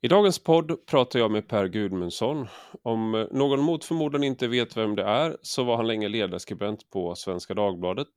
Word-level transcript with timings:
I 0.00 0.08
dagens 0.08 0.38
podd 0.38 0.86
pratar 0.86 1.18
jag 1.18 1.30
med 1.30 1.48
Per 1.48 1.66
Gudmundsson. 1.66 2.46
Om 2.82 3.14
eh, 3.14 3.26
någon 3.30 3.60
mot 3.60 3.84
förmodan 3.84 4.24
inte 4.24 4.48
vet 4.48 4.76
vem 4.76 4.96
det 4.96 5.02
är 5.02 5.36
så 5.42 5.64
var 5.64 5.76
han 5.76 5.86
länge 5.86 6.08
ledarskribent 6.08 6.90
på 6.90 7.14
Svenska 7.14 7.54
Dagbladet 7.54 8.08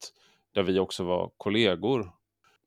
där 0.54 0.64
vi 0.64 0.80
också 0.80 1.04
var 1.04 1.32
kollegor. 1.38 2.12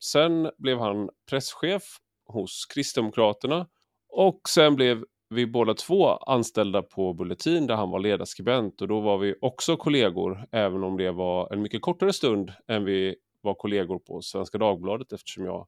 Sen 0.04 0.50
blev 0.58 0.78
han 0.78 1.10
presschef 1.30 1.82
hos 2.26 2.66
Kristdemokraterna 2.66 3.66
och 4.08 4.40
sen 4.48 4.76
blev 4.76 5.04
vi 5.28 5.46
båda 5.46 5.74
två 5.74 6.08
anställda 6.08 6.82
på 6.82 7.12
Bulletin 7.12 7.66
där 7.66 7.74
han 7.74 7.90
var 7.90 7.98
ledarskribent 7.98 8.82
och 8.82 8.88
då 8.88 9.00
var 9.00 9.18
vi 9.18 9.34
också 9.40 9.76
kollegor 9.76 10.46
även 10.52 10.84
om 10.84 10.96
det 10.96 11.10
var 11.10 11.52
en 11.52 11.62
mycket 11.62 11.82
kortare 11.82 12.12
stund 12.12 12.52
än 12.68 12.84
vi 12.84 13.16
var 13.40 13.54
kollegor 13.54 13.98
på 13.98 14.22
Svenska 14.22 14.58
Dagbladet 14.58 15.12
eftersom 15.12 15.44
jag 15.44 15.66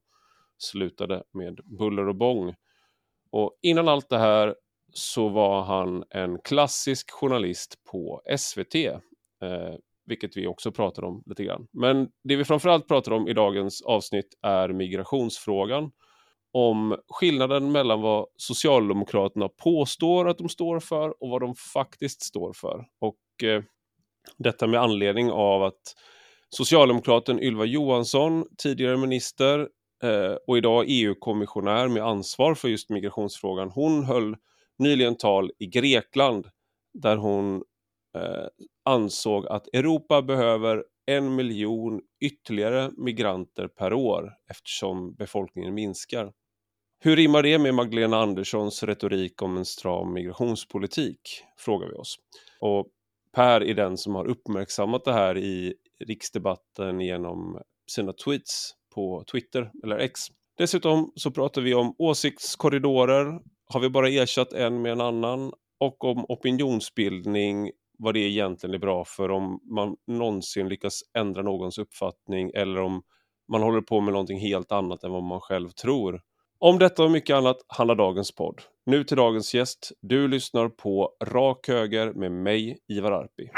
slutade 0.57 1.23
med 1.31 1.59
buller 1.65 2.07
och 2.07 2.15
bång. 2.15 2.55
Och 3.31 3.51
innan 3.61 3.87
allt 3.87 4.09
det 4.09 4.17
här 4.17 4.55
så 4.93 5.29
var 5.29 5.61
han 5.61 6.03
en 6.09 6.37
klassisk 6.43 7.11
journalist 7.11 7.75
på 7.91 8.21
SVT, 8.37 8.75
eh, 8.75 9.75
vilket 10.05 10.37
vi 10.37 10.47
också 10.47 10.71
pratar 10.71 11.03
om 11.03 11.23
lite 11.25 11.43
grann. 11.43 11.67
Men 11.73 12.09
det 12.23 12.35
vi 12.35 12.45
framförallt 12.45 12.87
pratar 12.87 13.11
om 13.11 13.27
i 13.27 13.33
dagens 13.33 13.81
avsnitt 13.81 14.33
är 14.41 14.69
migrationsfrågan. 14.69 15.91
Om 16.51 16.97
skillnaden 17.07 17.71
mellan 17.71 18.01
vad 18.01 18.25
Socialdemokraterna 18.35 19.49
påstår 19.49 20.29
att 20.29 20.37
de 20.37 20.49
står 20.49 20.79
för 20.79 21.23
och 21.23 21.29
vad 21.29 21.41
de 21.41 21.55
faktiskt 21.55 22.21
står 22.21 22.53
för. 22.53 22.85
Och 22.99 23.43
eh, 23.43 23.63
detta 24.37 24.67
med 24.67 24.81
anledning 24.81 25.31
av 25.31 25.63
att 25.63 25.81
Socialdemokraten 26.49 27.39
Ylva 27.39 27.65
Johansson, 27.65 28.45
tidigare 28.57 28.97
minister, 28.97 29.67
Eh, 30.03 30.35
och 30.47 30.57
idag 30.57 30.85
EU-kommissionär 30.87 31.87
med 31.87 32.03
ansvar 32.03 32.55
för 32.55 32.67
just 32.67 32.89
migrationsfrågan. 32.89 33.71
Hon 33.71 34.03
höll 34.03 34.35
nyligen 34.79 35.15
tal 35.15 35.51
i 35.59 35.65
Grekland 35.65 36.47
där 36.93 37.17
hon 37.17 37.55
eh, 38.15 38.47
ansåg 38.85 39.47
att 39.47 39.67
Europa 39.73 40.21
behöver 40.21 40.83
en 41.05 41.35
miljon 41.35 42.01
ytterligare 42.21 42.91
migranter 42.97 43.67
per 43.67 43.93
år 43.93 44.33
eftersom 44.49 45.13
befolkningen 45.15 45.73
minskar. 45.73 46.33
Hur 46.99 47.15
rimmar 47.15 47.43
det 47.43 47.59
med 47.59 47.73
Magdalena 47.73 48.17
Anderssons 48.17 48.83
retorik 48.83 49.41
om 49.41 49.57
en 49.57 49.65
stram 49.65 50.13
migrationspolitik? 50.13 51.19
Frågar 51.57 51.87
vi 51.87 51.93
oss. 51.93 52.15
Och 52.59 52.87
Per 53.31 53.63
är 53.63 53.73
den 53.73 53.97
som 53.97 54.15
har 54.15 54.25
uppmärksammat 54.25 55.05
det 55.05 55.13
här 55.13 55.37
i 55.37 55.73
riksdebatten 55.99 57.01
genom 57.01 57.61
sina 57.87 58.13
tweets 58.13 58.71
på 58.97 59.23
Twitter 59.31 59.71
eller 59.83 59.97
X. 59.97 60.21
Dessutom 60.57 61.11
så 61.15 61.31
pratar 61.31 61.61
vi 61.61 61.73
om 61.73 61.95
åsiktskorridorer, 61.97 63.39
har 63.73 63.79
vi 63.79 63.89
bara 63.89 64.09
ersatt 64.09 64.53
en 64.53 64.81
med 64.81 64.91
en 64.91 65.01
annan 65.01 65.51
och 65.79 66.03
om 66.03 66.25
opinionsbildning, 66.29 67.71
vad 67.97 68.13
det 68.13 68.19
egentligen 68.19 68.73
är 68.73 68.79
bra 68.79 69.05
för 69.05 69.31
om 69.31 69.59
man 69.63 69.95
någonsin 70.07 70.69
lyckas 70.69 71.01
ändra 71.17 71.41
någons 71.41 71.77
uppfattning 71.77 72.51
eller 72.55 72.81
om 72.81 73.01
man 73.51 73.61
håller 73.61 73.81
på 73.81 74.01
med 74.01 74.13
någonting 74.13 74.39
helt 74.39 74.71
annat 74.71 75.03
än 75.03 75.11
vad 75.11 75.23
man 75.23 75.41
själv 75.41 75.69
tror. 75.69 76.21
Om 76.59 76.79
detta 76.79 77.03
och 77.03 77.11
mycket 77.11 77.35
annat 77.35 77.57
handlar 77.67 77.95
dagens 77.95 78.35
podd. 78.35 78.61
Nu 78.85 79.03
till 79.03 79.17
dagens 79.17 79.53
gäst. 79.53 79.91
Du 80.01 80.27
lyssnar 80.27 80.69
på 80.69 81.11
Rak 81.23 81.67
Höger 81.67 82.13
med 82.13 82.31
mig, 82.31 82.77
Ivar 82.87 83.11
Arpi. 83.11 83.49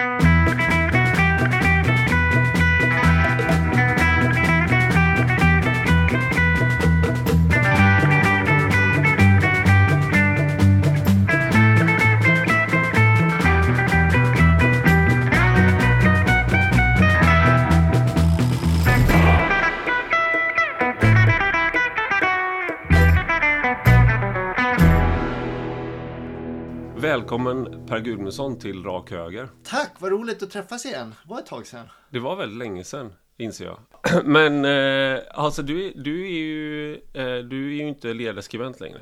Per 28.00 28.06
Gudmundsson 28.06 28.60
till 28.60 28.84
Rak 28.84 29.12
Höger. 29.12 29.50
Tack, 29.64 29.92
vad 30.00 30.12
roligt 30.12 30.44
att 30.44 30.52
träffas 30.52 30.86
igen. 30.86 31.16
Det 31.24 31.30
var 31.30 31.40
ett 31.40 31.46
tag 31.46 31.68
sedan. 31.68 31.86
Det 32.10 32.20
var 32.20 32.36
väldigt 32.36 32.58
länge 32.58 32.84
sedan, 32.84 33.14
inser 33.38 33.66
jag. 33.66 33.80
Men 34.26 34.66
eh, 34.66 35.22
alltså, 35.32 35.62
du, 35.62 35.94
du, 35.96 36.26
är 36.26 36.32
ju, 36.32 36.94
eh, 36.94 37.38
du 37.38 37.68
är 37.68 37.74
ju 37.74 37.88
inte 37.88 38.14
ledarskribent 38.14 38.80
längre. 38.80 39.02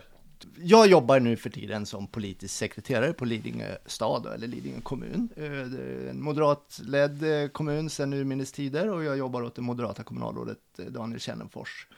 Jag 0.57 0.87
jobbar 0.87 1.19
nu 1.19 1.35
för 1.35 1.49
tiden 1.49 1.85
som 1.85 2.07
politisk 2.07 2.55
sekreterare 2.55 3.13
på 3.13 3.25
Lidingö 3.25 3.75
stad, 3.85 4.25
eller 4.25 4.47
Lidingö 4.47 4.81
kommun. 4.81 5.29
Eh, 5.35 6.09
en 6.09 6.23
moderatledd 6.23 7.43
eh, 7.43 7.47
kommun 7.47 7.89
sedan 7.89 8.13
urminnes 8.13 8.51
tider 8.51 8.89
och 8.89 9.03
jag 9.03 9.17
jobbar 9.17 9.43
åt 9.43 9.55
det 9.55 9.61
moderata 9.61 10.03
kommunalrådet 10.03 10.59
eh, 10.79 10.85
Daniel 10.85 11.19
Källenfors 11.19 11.87
Eh, 11.91 11.96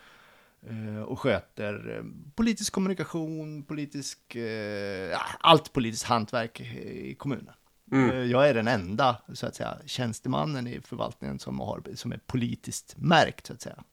och 1.05 1.19
sköter 1.19 1.97
eh, 1.97 2.03
politisk 2.35 2.73
kommunikation, 2.73 3.63
politisk, 3.63 4.35
eh, 4.35 5.17
allt 5.39 5.73
politiskt 5.73 6.05
hantverk 6.05 6.61
i 6.61 7.15
kommunen. 7.17 7.53
Mm. 7.91 8.29
Jag 8.29 8.49
är 8.49 8.53
den 8.53 8.67
enda 8.67 9.21
så 9.33 9.45
att 9.45 9.55
säga, 9.55 9.77
tjänstemannen 9.85 10.67
i 10.67 10.81
förvaltningen 10.81 11.39
som, 11.39 11.59
har, 11.59 11.81
som 11.95 12.11
är 12.11 12.19
politiskt 12.25 12.95
märkt. 12.97 13.47
Så 13.47 13.53
att 13.53 13.61
säga. 13.61 13.83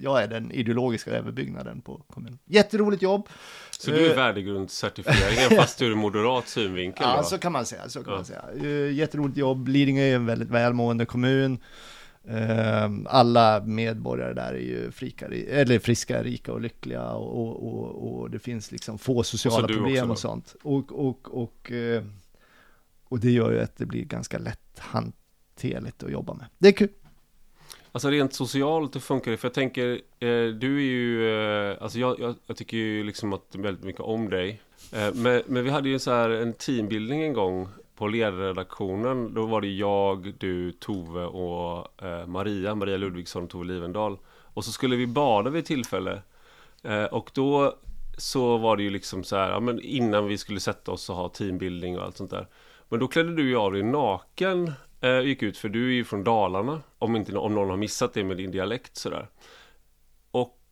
Jag 0.00 0.22
är 0.22 0.28
den 0.28 0.52
ideologiska 0.52 1.10
överbyggnaden 1.10 1.80
på 1.80 2.04
kommunen. 2.10 2.38
Jätteroligt 2.44 3.02
jobb. 3.02 3.28
Så 3.70 3.90
du 3.90 4.10
är 4.10 4.16
värdegrundscertifieringen 4.16 5.50
fast 5.56 5.82
ur 5.82 5.94
moderat 5.94 6.48
synvinkel? 6.48 7.06
Ja, 7.08 7.22
så 7.22 7.38
kan 7.38 7.52
man 7.52 7.66
säga. 7.66 7.88
Så 7.88 8.04
kan 8.04 8.12
ja. 8.12 8.16
man 8.16 8.24
säga. 8.24 8.90
Jätteroligt 8.90 9.36
jobb. 9.36 9.68
Lidingö 9.68 10.02
är 10.02 10.14
en 10.14 10.26
väldigt 10.26 10.50
välmående 10.50 11.06
kommun. 11.06 11.58
Ehm, 12.28 13.06
alla 13.10 13.60
medborgare 13.60 14.34
där 14.34 14.52
är 14.52 14.58
ju 14.58 14.90
frika, 14.90 15.26
eller 15.26 15.78
friska, 15.78 16.22
rika 16.22 16.52
och 16.52 16.60
lyckliga 16.60 17.10
och, 17.12 17.66
och, 17.66 18.20
och 18.20 18.30
det 18.30 18.38
finns 18.38 18.72
liksom 18.72 18.98
få 18.98 19.22
sociala 19.22 19.68
problem 19.68 20.10
och 20.10 20.18
sånt. 20.18 20.56
Och, 20.62 21.08
och, 21.08 21.42
och, 21.42 21.72
eh, 21.72 22.02
och 23.04 23.20
det 23.20 23.30
gör 23.30 23.52
ju 23.52 23.60
att 23.60 23.76
det 23.76 23.86
blir 23.86 24.04
ganska 24.04 24.38
lätt 24.38 24.78
hanterligt 24.78 26.02
att 26.02 26.10
jobba 26.12 26.34
med. 26.34 26.46
Det 26.58 26.68
är 26.68 26.72
kul. 26.72 26.88
Alltså 27.92 28.10
rent 28.10 28.34
socialt, 28.34 28.94
hur 28.94 29.00
funkar 29.00 29.30
det? 29.30 29.36
För 29.36 29.48
jag 29.48 29.54
tänker, 29.54 29.90
eh, 30.18 30.46
du 30.46 30.76
är 30.76 30.82
ju, 30.82 31.34
eh, 31.70 31.82
alltså 31.82 31.98
jag, 31.98 32.20
jag, 32.20 32.34
jag, 32.46 32.56
tycker 32.56 32.76
ju 32.76 33.04
liksom 33.04 33.32
att 33.32 33.54
väldigt 33.54 33.84
mycket 33.84 34.00
om 34.00 34.30
dig. 34.30 34.60
men, 35.14 35.42
men 35.46 35.64
vi 35.64 35.70
hade 35.70 35.88
ju 35.88 35.98
så 35.98 36.10
här 36.10 36.30
en 36.30 36.52
teambildning 36.52 37.22
en 37.22 37.32
gång 37.32 37.68
på 37.96 38.08
ledarredaktionen, 38.08 39.34
då 39.34 39.46
var 39.46 39.60
det 39.60 39.68
jag, 39.68 40.34
du, 40.38 40.72
Tove 40.72 41.24
och 41.24 42.02
eh, 42.02 42.26
Maria, 42.26 42.74
Maria 42.74 42.96
Ludvigsson 42.96 43.44
och 43.44 43.50
Tove 43.50 43.64
Livendal. 43.64 44.18
Och 44.54 44.64
så 44.64 44.72
skulle 44.72 44.96
vi 44.96 45.06
bada 45.06 45.50
vid 45.50 45.64
tillfälle. 45.64 46.22
Eh, 46.82 47.04
och 47.04 47.30
då 47.34 47.74
så 48.18 48.56
var 48.56 48.76
det 48.76 48.82
ju 48.82 48.90
liksom 48.90 49.24
så 49.24 49.36
här, 49.36 49.50
ja, 49.50 49.60
men 49.60 49.80
innan 49.80 50.26
vi 50.26 50.38
skulle 50.38 50.60
sätta 50.60 50.92
oss 50.92 51.10
och 51.10 51.16
ha 51.16 51.28
teambuilding 51.28 51.98
och 51.98 52.04
allt 52.04 52.16
sånt 52.16 52.30
där. 52.30 52.46
Men 52.88 53.00
då 53.00 53.08
klädde 53.08 53.34
du 53.34 53.48
ju 53.48 53.56
av 53.56 53.72
dig 53.72 53.82
naken 53.82 54.72
eh, 55.00 55.20
gick 55.20 55.42
ut, 55.42 55.58
för 55.58 55.68
du 55.68 55.88
är 55.88 55.92
ju 55.92 56.04
från 56.04 56.24
Dalarna. 56.24 56.80
Om, 56.98 57.16
inte, 57.16 57.36
om 57.36 57.54
någon 57.54 57.70
har 57.70 57.76
missat 57.76 58.14
det 58.14 58.24
med 58.24 58.36
din 58.36 58.50
dialekt 58.50 58.96
sådär. 58.96 59.28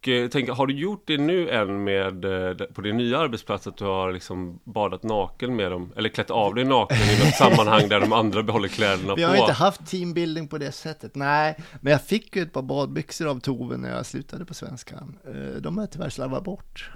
Eh, 0.09 0.29
tänk, 0.29 0.49
har 0.49 0.67
du 0.67 0.75
gjort 0.75 1.03
det 1.07 1.19
nu 1.19 1.51
än 1.51 1.85
med, 1.85 2.25
eh, 2.25 2.67
på 2.67 2.81
din 2.81 2.97
nya 2.97 3.19
arbetsplats 3.19 3.67
att 3.67 3.77
du 3.77 3.85
har 3.85 4.13
liksom 4.13 4.61
badat 4.65 5.03
naken 5.03 5.57
med 5.57 5.71
dem? 5.71 5.93
Eller 5.97 6.09
klätt 6.09 6.31
av 6.31 6.55
dig 6.55 6.65
naken 6.65 6.97
i 6.97 7.25
något 7.25 7.35
sammanhang 7.35 7.89
där 7.89 8.01
de 8.01 8.13
andra 8.13 8.43
behåller 8.43 8.69
kläderna 8.69 9.09
på? 9.09 9.15
Vi 9.15 9.23
har 9.23 9.37
inte 9.37 9.53
haft 9.53 9.87
teambuilding 9.87 10.49
på 10.49 10.59
det 10.59 10.73
sättet, 10.73 11.15
nej. 11.15 11.57
Men 11.81 11.91
jag 11.91 12.03
fick 12.03 12.37
ju 12.37 12.43
ett 12.43 12.53
par 12.53 12.63
badbyxor 12.63 13.27
av 13.27 13.41
Tove 13.41 13.77
när 13.77 13.97
jag 13.97 14.07
slutade 14.07 14.45
på 14.45 14.55
Svenskan. 14.55 15.19
Eh, 15.27 15.61
de 15.61 15.77
har 15.77 15.83
jag 15.83 15.91
tyvärr 15.91 16.11
slarvat 16.11 16.45
bort. 16.45 16.91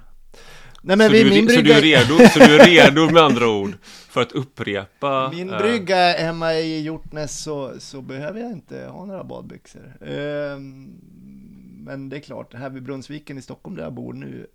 Nej, 0.81 0.97
men 0.97 1.07
så, 1.07 1.13
vi, 1.13 1.23
du, 1.23 1.29
min 1.29 1.45
brygga... 1.45 1.59
så, 1.59 1.61
du 1.61 1.73
är 1.73 1.81
redo, 1.81 2.29
så 2.33 2.39
du 2.39 2.55
är 2.55 2.65
redo 2.65 3.09
med 3.11 3.23
andra 3.23 3.47
ord 3.47 3.77
för 4.09 4.21
att 4.21 4.31
upprepa? 4.31 5.31
Min 5.33 5.47
brygga 5.47 6.11
hemma 6.11 6.53
i 6.53 6.81
Hjortnäs 6.81 7.43
så, 7.43 7.73
så 7.79 8.01
behöver 8.01 8.39
jag 8.39 8.51
inte 8.51 8.87
ha 8.91 9.05
några 9.05 9.23
badbyxor. 9.23 9.93
Um, 10.01 11.01
men 11.85 12.09
det 12.09 12.15
är 12.15 12.19
klart, 12.19 12.53
här 12.53 12.69
vid 12.69 12.83
Brunnsviken 12.83 13.37
i 13.37 13.41
Stockholm 13.41 13.75
där 13.75 13.83
jag 13.83 13.93
bor 13.93 14.13
nu 14.13 14.47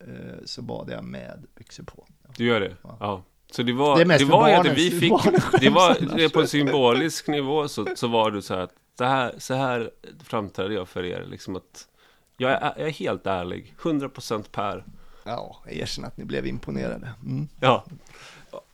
så 0.45 0.61
så 0.61 0.63
badar 0.63 0.95
jag 0.95 1.05
med 1.05 1.47
byxor 1.55 1.85
på. 1.85 2.07
Du 2.37 2.45
gör 2.45 2.61
det? 2.61 2.77
Ja. 2.83 2.97
ja. 3.01 3.23
Så 3.51 3.63
det 3.63 3.73
var, 3.73 4.05
det, 4.05 4.19
det 4.19 4.25
var 4.25 4.49
ju 4.49 4.55
att 4.55 4.79
vi 4.79 4.91
fick, 4.91 5.13
det 5.61 5.71
var 5.71 6.17
det 6.17 6.29
på 6.29 6.41
en 6.41 6.49
symbolisk 6.49 7.29
nivå 7.29 7.69
så, 7.69 7.87
så 7.95 8.09
var 8.09 8.31
det 8.31 8.43
så 8.43 8.55
här 8.55 8.61
att 8.61 8.75
det 8.99 9.07
här, 9.07 9.35
så 9.39 9.55
här 9.55 9.91
framträdde 10.25 10.75
jag 10.75 10.89
för 10.89 11.05
er, 11.05 11.27
liksom 11.31 11.57
att 11.57 11.89
jag 12.37 12.51
är, 12.51 12.73
jag 12.77 12.89
är 12.89 12.93
helt 12.93 13.27
ärlig, 13.27 13.75
100% 13.81 14.45
Per. 14.53 14.85
Ja, 15.25 15.63
jag 15.67 15.77
erkänner 15.77 16.09
att 16.09 16.17
ni 16.17 16.25
blev 16.25 16.47
imponerade. 16.47 17.13
Mm. 17.27 17.49
Ja. 17.61 17.85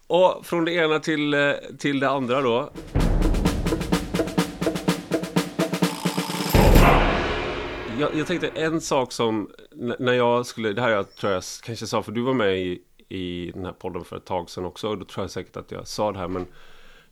Och 0.07 0.47
från 0.47 0.65
det 0.65 0.73
ena 0.73 0.99
till, 0.99 1.35
eh, 1.35 1.53
till 1.79 2.01
det 2.01 2.09
andra 2.11 2.41
då. 2.41 2.71
Jag, 7.99 8.15
jag 8.15 8.27
tänkte 8.27 8.49
en 8.49 8.81
sak 8.81 9.13
som, 9.13 9.51
när 9.99 10.13
jag 10.13 10.47
skulle, 10.47 10.73
det 10.73 10.83
här 10.83 10.91
jag 10.91 11.15
tror 11.15 11.33
jag 11.33 11.43
kanske 11.63 11.87
sa, 11.87 12.03
för 12.03 12.13
du 12.13 12.21
var 12.21 12.35
med 12.35 12.59
i, 12.59 12.83
i 13.09 13.51
den 13.55 13.65
här 13.65 13.73
podden 13.73 14.05
för 14.05 14.17
ett 14.17 14.25
tag 14.25 14.51
sedan 14.51 14.65
också, 14.65 14.89
och 14.89 14.99
då 14.99 15.05
tror 15.05 15.25
jag 15.25 15.31
säkert 15.31 15.57
att 15.57 15.71
jag 15.71 15.89
sa 15.89 16.13
det 16.13 16.19
här, 16.19 16.29
men 16.29 16.47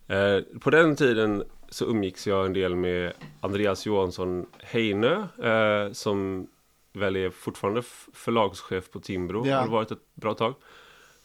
eh, 0.07 0.59
på 0.59 0.69
den 0.69 0.95
tiden 0.95 1.43
så 1.69 1.85
umgicks 1.85 2.27
jag 2.27 2.45
en 2.45 2.53
del 2.53 2.75
med 2.75 3.13
Andreas 3.41 3.85
Johansson 3.85 4.45
Heinö, 4.59 5.23
eh, 5.43 5.91
som 5.91 6.47
väl 6.93 7.15
är 7.15 7.29
fortfarande 7.29 7.81
förlagschef 8.13 8.91
på 8.91 8.99
Timbro, 8.99 9.47
ja. 9.47 9.57
har 9.57 9.67
varit 9.67 9.91
ett 9.91 10.15
bra 10.15 10.33
tag. 10.33 10.53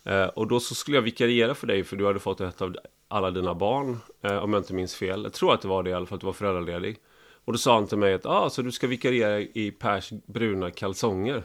Eh, 0.04 0.24
och 0.24 0.46
då 0.46 0.60
så 0.60 0.74
skulle 0.74 0.96
jag 0.96 1.02
vikariera 1.02 1.54
för 1.54 1.66
dig, 1.66 1.84
för 1.84 1.96
du 1.96 2.06
hade 2.06 2.18
fått 2.18 2.40
ett 2.40 2.62
av 2.62 2.76
alla 3.08 3.30
dina 3.30 3.54
barn, 3.54 3.98
eh, 4.22 4.36
om 4.36 4.52
jag 4.52 4.60
inte 4.60 4.74
minns 4.74 4.94
fel. 4.94 5.22
Jag 5.22 5.32
tror 5.32 5.54
att 5.54 5.62
det 5.62 5.68
var 5.68 5.82
det 5.82 5.90
i 5.90 5.92
alla 5.92 6.06
fall, 6.06 6.16
att 6.16 6.20
du 6.20 6.26
var 6.26 6.32
föräldraledig. 6.32 6.96
Och 7.44 7.52
då 7.52 7.58
sa 7.58 7.74
han 7.74 7.86
till 7.86 7.98
mig 7.98 8.14
att 8.14 8.26
ah, 8.26 8.50
så 8.50 8.62
du 8.62 8.72
ska 8.72 8.86
vikariera 8.86 9.40
i 9.40 9.70
Pers 9.78 10.10
bruna 10.26 10.70
kalsonger. 10.70 11.42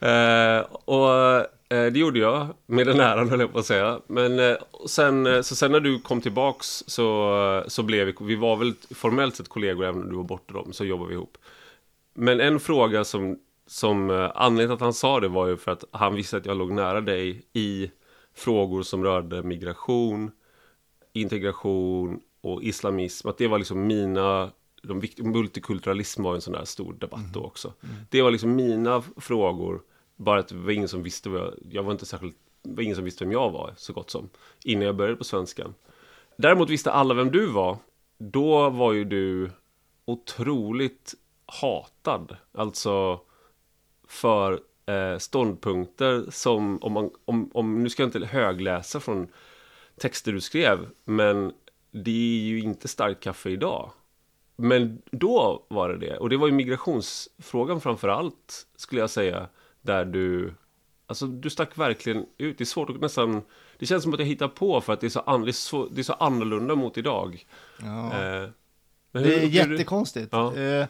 eh, 0.00 0.58
och 0.84 1.10
eh, 1.68 1.92
det 1.92 1.98
gjorde 1.98 2.18
jag 2.18 2.46
med 2.66 2.86
den 2.86 3.00
äran 3.00 3.28
höll 3.30 3.40
jag 3.40 3.52
på 3.52 3.58
att 3.58 3.66
säga. 3.66 4.00
Men 4.06 4.38
eh, 4.38 4.56
sen, 4.86 5.26
eh, 5.26 5.42
så 5.42 5.56
sen 5.56 5.72
när 5.72 5.80
du 5.80 6.00
kom 6.00 6.20
tillbaks 6.20 6.84
så, 6.86 7.64
så 7.66 7.82
blev 7.82 8.06
vi, 8.06 8.14
vi 8.20 8.34
var 8.34 8.56
väl 8.56 8.74
formellt 8.90 9.36
sett 9.36 9.48
kollegor 9.48 9.84
även 9.84 10.02
om 10.02 10.10
du 10.10 10.16
var 10.16 10.24
borta 10.24 10.54
då, 10.54 10.72
så 10.72 10.84
jobbade 10.84 11.08
vi 11.08 11.14
ihop. 11.14 11.38
Men 12.14 12.40
en 12.40 12.60
fråga 12.60 13.04
som, 13.04 13.38
som 13.66 14.10
eh, 14.10 14.30
anledningen 14.34 14.68
till 14.68 14.74
att 14.74 14.86
han 14.86 14.92
sa 14.94 15.20
det 15.20 15.28
var 15.28 15.46
ju 15.46 15.56
för 15.56 15.72
att 15.72 15.84
han 15.90 16.14
visste 16.14 16.36
att 16.36 16.46
jag 16.46 16.56
låg 16.56 16.72
nära 16.72 17.00
dig 17.00 17.42
i 17.52 17.90
frågor 18.34 18.82
som 18.82 19.04
rörde 19.04 19.42
migration, 19.42 20.30
integration 21.16 22.20
och 22.40 22.62
islamism, 22.62 23.28
att 23.28 23.38
det 23.38 23.48
var 23.48 23.58
liksom 23.58 23.86
mina 23.86 24.50
de 24.82 25.02
multikulturalism 25.18 26.22
var 26.22 26.34
en 26.34 26.40
sån 26.40 26.52
där 26.52 26.64
stor 26.64 26.92
debatt 26.92 27.32
då 27.32 27.40
mm. 27.40 27.46
också. 27.46 27.72
Mm. 27.82 27.96
Det 28.10 28.22
var 28.22 28.30
liksom 28.30 28.56
mina 28.56 29.02
frågor, 29.16 29.82
bara 30.16 30.40
att 30.40 30.48
det 30.48 30.54
var 30.54 30.70
ingen 30.70 30.88
som 30.88 31.02
visste 31.02 31.28
vad 31.28 31.40
jag, 31.40 31.54
jag 31.70 31.82
var 31.82 31.92
inte 31.92 32.06
särskilt, 32.06 32.36
var 32.62 32.82
ingen 32.82 32.96
som 32.96 33.04
visste 33.04 33.24
vem 33.24 33.32
jag 33.32 33.50
var 33.50 33.74
så 33.76 33.92
gott 33.92 34.10
som, 34.10 34.28
innan 34.64 34.86
jag 34.86 34.96
började 34.96 35.16
på 35.16 35.24
svenskan. 35.24 35.74
Däremot 36.36 36.70
visste 36.70 36.92
alla 36.92 37.14
vem 37.14 37.30
du 37.30 37.46
var, 37.46 37.78
då 38.18 38.70
var 38.70 38.92
ju 38.92 39.04
du 39.04 39.50
otroligt 40.04 41.14
hatad, 41.46 42.36
alltså 42.52 43.20
för 44.08 44.60
eh, 44.86 45.18
ståndpunkter 45.18 46.26
som, 46.30 46.82
om 46.82 46.92
man, 46.92 47.10
om, 47.24 47.50
om, 47.54 47.82
nu 47.82 47.90
ska 47.90 48.02
jag 48.02 48.08
inte 48.08 48.26
högläsa 48.26 49.00
från 49.00 49.28
texter 50.00 50.32
du 50.32 50.40
skrev, 50.40 50.88
men 51.04 51.52
det 51.90 52.10
är 52.10 52.44
ju 52.44 52.60
inte 52.60 52.88
starkt 52.88 53.22
kaffe 53.22 53.50
idag. 53.50 53.92
Men 54.56 55.02
då 55.10 55.66
var 55.68 55.88
det 55.88 55.98
det, 55.98 56.16
och 56.16 56.30
det 56.30 56.36
var 56.36 56.46
ju 56.46 56.52
migrationsfrågan 56.52 57.80
framför 57.80 58.08
allt, 58.08 58.66
skulle 58.76 59.00
jag 59.00 59.10
säga, 59.10 59.48
där 59.82 60.04
du 60.04 60.54
Alltså 61.08 61.26
du 61.26 61.50
stack 61.50 61.78
verkligen 61.78 62.26
ut. 62.38 62.58
Det 62.58 62.64
är 62.64 62.66
svårt 62.66 62.90
att 62.90 63.00
nästan... 63.00 63.42
Det 63.78 63.86
känns 63.86 64.02
som 64.02 64.14
att 64.14 64.18
jag 64.18 64.26
hittar 64.26 64.48
på 64.48 64.80
för 64.80 64.92
att 64.92 65.00
det 65.00 65.06
är 65.06 65.10
så, 65.10 65.20
an, 65.20 65.42
det 65.42 65.50
är 65.50 65.52
så, 65.52 65.88
det 65.88 66.00
är 66.00 66.02
så 66.02 66.12
annorlunda 66.12 66.74
mot 66.74 66.98
idag. 66.98 67.46
Ja. 67.80 68.06
Eh, 68.06 68.48
hur, 69.12 69.22
det 69.24 69.34
är 69.34 69.46
jättekonstigt. 69.46 70.28
Ja. 70.32 70.56
Eh, 70.56 70.86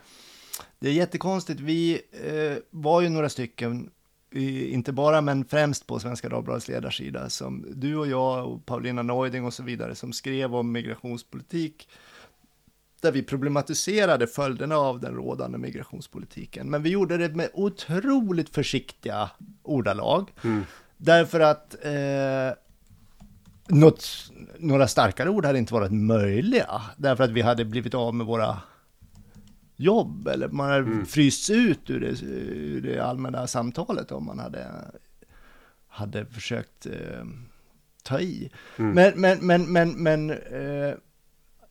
det 0.78 0.88
är 0.88 0.92
jättekonstigt. 0.92 1.60
Vi 1.60 2.00
eh, 2.10 2.62
var 2.70 3.00
ju 3.00 3.08
några 3.08 3.28
stycken 3.28 3.90
inte 4.36 4.92
bara 4.92 5.20
men 5.20 5.44
främst 5.44 5.86
på 5.86 5.98
Svenska 5.98 6.28
Dagbladets 6.28 6.68
ledarsida, 6.68 7.30
som 7.30 7.66
du 7.74 7.96
och 7.96 8.06
jag 8.06 8.46
och 8.46 8.66
Paulina 8.66 9.02
Neuding 9.02 9.44
och 9.44 9.54
så 9.54 9.62
vidare, 9.62 9.94
som 9.94 10.12
skrev 10.12 10.54
om 10.54 10.72
migrationspolitik, 10.72 11.88
där 13.00 13.12
vi 13.12 13.22
problematiserade 13.22 14.26
följderna 14.26 14.76
av 14.76 15.00
den 15.00 15.14
rådande 15.14 15.58
migrationspolitiken. 15.58 16.70
Men 16.70 16.82
vi 16.82 16.90
gjorde 16.90 17.16
det 17.16 17.34
med 17.34 17.48
otroligt 17.54 18.48
försiktiga 18.48 19.30
ordalag, 19.62 20.32
mm. 20.44 20.64
därför 20.96 21.40
att 21.40 21.84
eh, 21.84 22.58
något, 23.68 24.32
några 24.58 24.88
starkare 24.88 25.30
ord 25.30 25.44
hade 25.44 25.58
inte 25.58 25.74
varit 25.74 25.92
möjliga, 25.92 26.82
därför 26.96 27.24
att 27.24 27.30
vi 27.30 27.42
hade 27.42 27.64
blivit 27.64 27.94
av 27.94 28.14
med 28.14 28.26
våra 28.26 28.58
jobb 29.76 30.28
eller 30.28 30.48
man 30.48 30.70
hade 30.70 30.78
mm. 30.78 31.06
frysts 31.06 31.50
ut 31.50 31.90
ur 31.90 32.00
det, 32.00 32.22
ur 32.22 32.80
det, 32.80 32.98
allmänna 32.98 33.46
samtalet 33.46 34.12
om 34.12 34.26
man 34.26 34.38
hade, 34.38 34.66
hade 35.88 36.26
försökt 36.26 36.86
eh, 36.86 37.24
ta 38.02 38.20
i. 38.20 38.50
Mm. 38.76 38.92
Men, 38.92 39.20
men, 39.20 39.46
men, 39.46 39.72
men, 39.72 40.02
men 40.02 40.30
eh, 40.30 40.94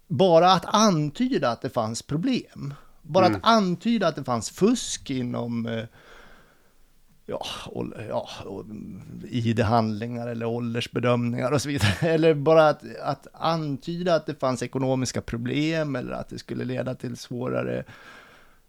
bara 0.07 0.51
att 0.51 0.65
antyda 0.65 1.49
att 1.49 1.61
det 1.61 1.69
fanns 1.69 2.01
problem, 2.01 2.73
bara 3.01 3.25
mm. 3.25 3.37
att 3.37 3.47
antyda 3.47 4.07
att 4.07 4.15
det 4.15 4.23
fanns 4.23 4.49
fusk 4.49 5.09
inom 5.09 5.65
eh, 5.65 5.85
ja, 7.25 7.45
ja, 8.09 8.29
ID-handlingar 9.29 10.27
eller 10.27 10.45
åldersbedömningar 10.45 11.51
och 11.51 11.61
så 11.61 11.69
vidare. 11.69 11.93
Eller 12.09 12.33
bara 12.33 12.69
att, 12.69 12.83
att 13.03 13.27
antyda 13.33 14.15
att 14.15 14.25
det 14.25 14.39
fanns 14.39 14.63
ekonomiska 14.63 15.21
problem 15.21 15.95
eller 15.95 16.11
att 16.11 16.29
det 16.29 16.39
skulle 16.39 16.65
leda 16.65 16.95
till 16.95 17.17
svårare 17.17 17.83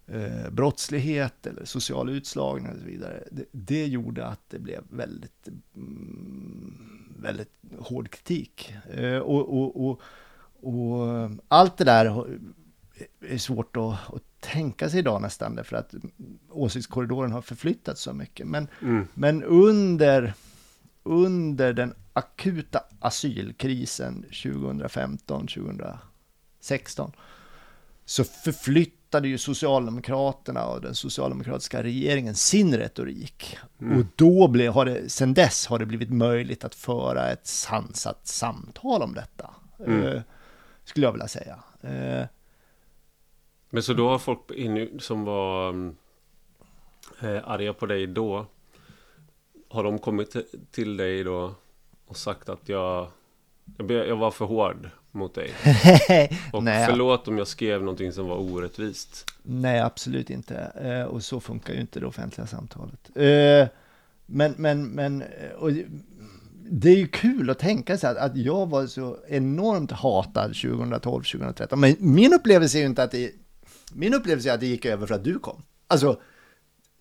eh, 0.07 0.49
brottslighet 0.51 1.47
eller 1.47 1.65
social 1.65 2.09
utslagning 2.09 2.71
och 2.71 2.79
så 2.79 2.85
vidare. 2.85 3.23
Det, 3.31 3.45
det 3.51 3.85
gjorde 3.85 4.25
att 4.25 4.41
det 4.49 4.59
blev 4.59 4.83
väldigt, 4.89 5.47
mm, 5.75 6.73
väldigt 7.19 7.53
hård 7.79 8.09
kritik. 8.09 8.73
Eh, 8.93 9.17
och, 9.17 9.57
och, 9.57 9.89
och, 9.89 10.01
och, 10.61 11.29
allt 11.47 11.77
det 11.77 11.83
där 11.83 12.25
är 13.21 13.37
svårt 13.37 13.77
att, 13.77 14.15
att 14.15 14.26
tänka 14.39 14.89
sig 14.89 14.99
idag 14.99 15.21
nästan, 15.21 15.55
därför 15.55 15.75
att 15.75 15.93
åsiktskorridoren 16.49 17.31
har 17.31 17.41
förflyttats 17.41 18.01
så 18.01 18.13
mycket. 18.13 18.47
Men, 18.47 18.67
mm. 18.81 19.07
men 19.13 19.43
under, 19.43 20.33
under 21.03 21.73
den 21.73 21.93
akuta 22.13 22.83
asylkrisen 22.99 24.25
2015-2016 24.31 27.11
så 28.05 28.23
förflyttade 28.23 29.27
ju 29.27 29.37
Socialdemokraterna 29.37 30.65
och 30.65 30.81
den 30.81 30.95
socialdemokratiska 30.95 31.83
regeringen 31.83 32.35
sin 32.35 32.77
retorik. 32.77 33.57
Mm. 33.81 33.99
Och 33.99 34.05
då 34.15 34.47
blev, 34.47 34.73
har 34.73 34.85
det, 34.85 35.09
sen 35.09 35.33
dess 35.33 35.67
har 35.67 35.79
det 35.79 35.85
blivit 35.85 36.09
möjligt 36.09 36.63
att 36.63 36.75
föra 36.75 37.31
ett 37.31 37.47
sansat 37.47 38.27
samtal 38.27 39.01
om 39.01 39.13
detta. 39.13 39.49
Mm. 39.79 40.03
Eh, 40.03 40.21
skulle 40.83 41.05
jag 41.05 41.11
vilja 41.11 41.27
säga. 41.27 41.59
Eh, 41.81 42.25
men 43.69 43.83
så 43.83 43.93
då 43.93 44.09
har 44.09 44.19
folk 44.19 44.39
som 44.99 45.23
var 45.23 45.73
äh, 47.21 47.49
arga 47.49 47.73
på 47.73 47.85
dig 47.85 48.07
då 48.07 48.45
Har 49.69 49.83
de 49.83 49.99
kommit 49.99 50.35
till 50.71 50.97
dig 50.97 51.23
då 51.23 51.55
och 52.07 52.17
sagt 52.17 52.49
att 52.49 52.69
jag 52.69 53.07
Jag 53.87 54.15
var 54.15 54.31
för 54.31 54.45
hård 54.45 54.89
mot 55.11 55.35
dig? 55.35 55.51
och 56.53 56.63
Nej. 56.63 56.87
förlåt 56.89 57.27
om 57.27 57.37
jag 57.37 57.47
skrev 57.47 57.79
någonting 57.79 58.11
som 58.11 58.27
var 58.27 58.37
orättvist 58.37 59.25
Nej, 59.43 59.79
absolut 59.79 60.29
inte. 60.29 60.55
Eh, 60.55 61.03
och 61.03 61.23
så 61.23 61.39
funkar 61.39 61.73
ju 61.73 61.81
inte 61.81 61.99
det 61.99 62.05
offentliga 62.05 62.47
samtalet. 62.47 63.09
Eh, 63.15 63.67
men, 64.25 64.53
men, 64.57 64.87
men 64.87 65.23
och 65.57 65.71
det 66.69 66.89
är 66.89 66.95
ju 66.95 67.07
kul 67.07 67.49
att 67.49 67.59
tänka 67.59 67.97
sig 67.97 68.09
att, 68.09 68.17
att 68.17 68.37
jag 68.37 68.69
var 68.69 68.87
så 68.87 69.17
enormt 69.27 69.91
hatad 69.91 70.51
2012-2013. 70.51 71.75
Men 71.75 71.95
min 71.99 72.33
upplevelse 72.33 72.77
är 72.77 72.79
ju 72.79 72.85
inte 72.85 73.03
att 73.03 73.11
det 73.11 73.31
min 73.93 74.13
upplevelse 74.13 74.49
är 74.49 74.53
att 74.53 74.59
det 74.59 74.67
gick 74.67 74.85
över 74.85 75.07
för 75.07 75.15
att 75.15 75.23
du 75.23 75.39
kom. 75.39 75.61
Alltså, 75.87 76.21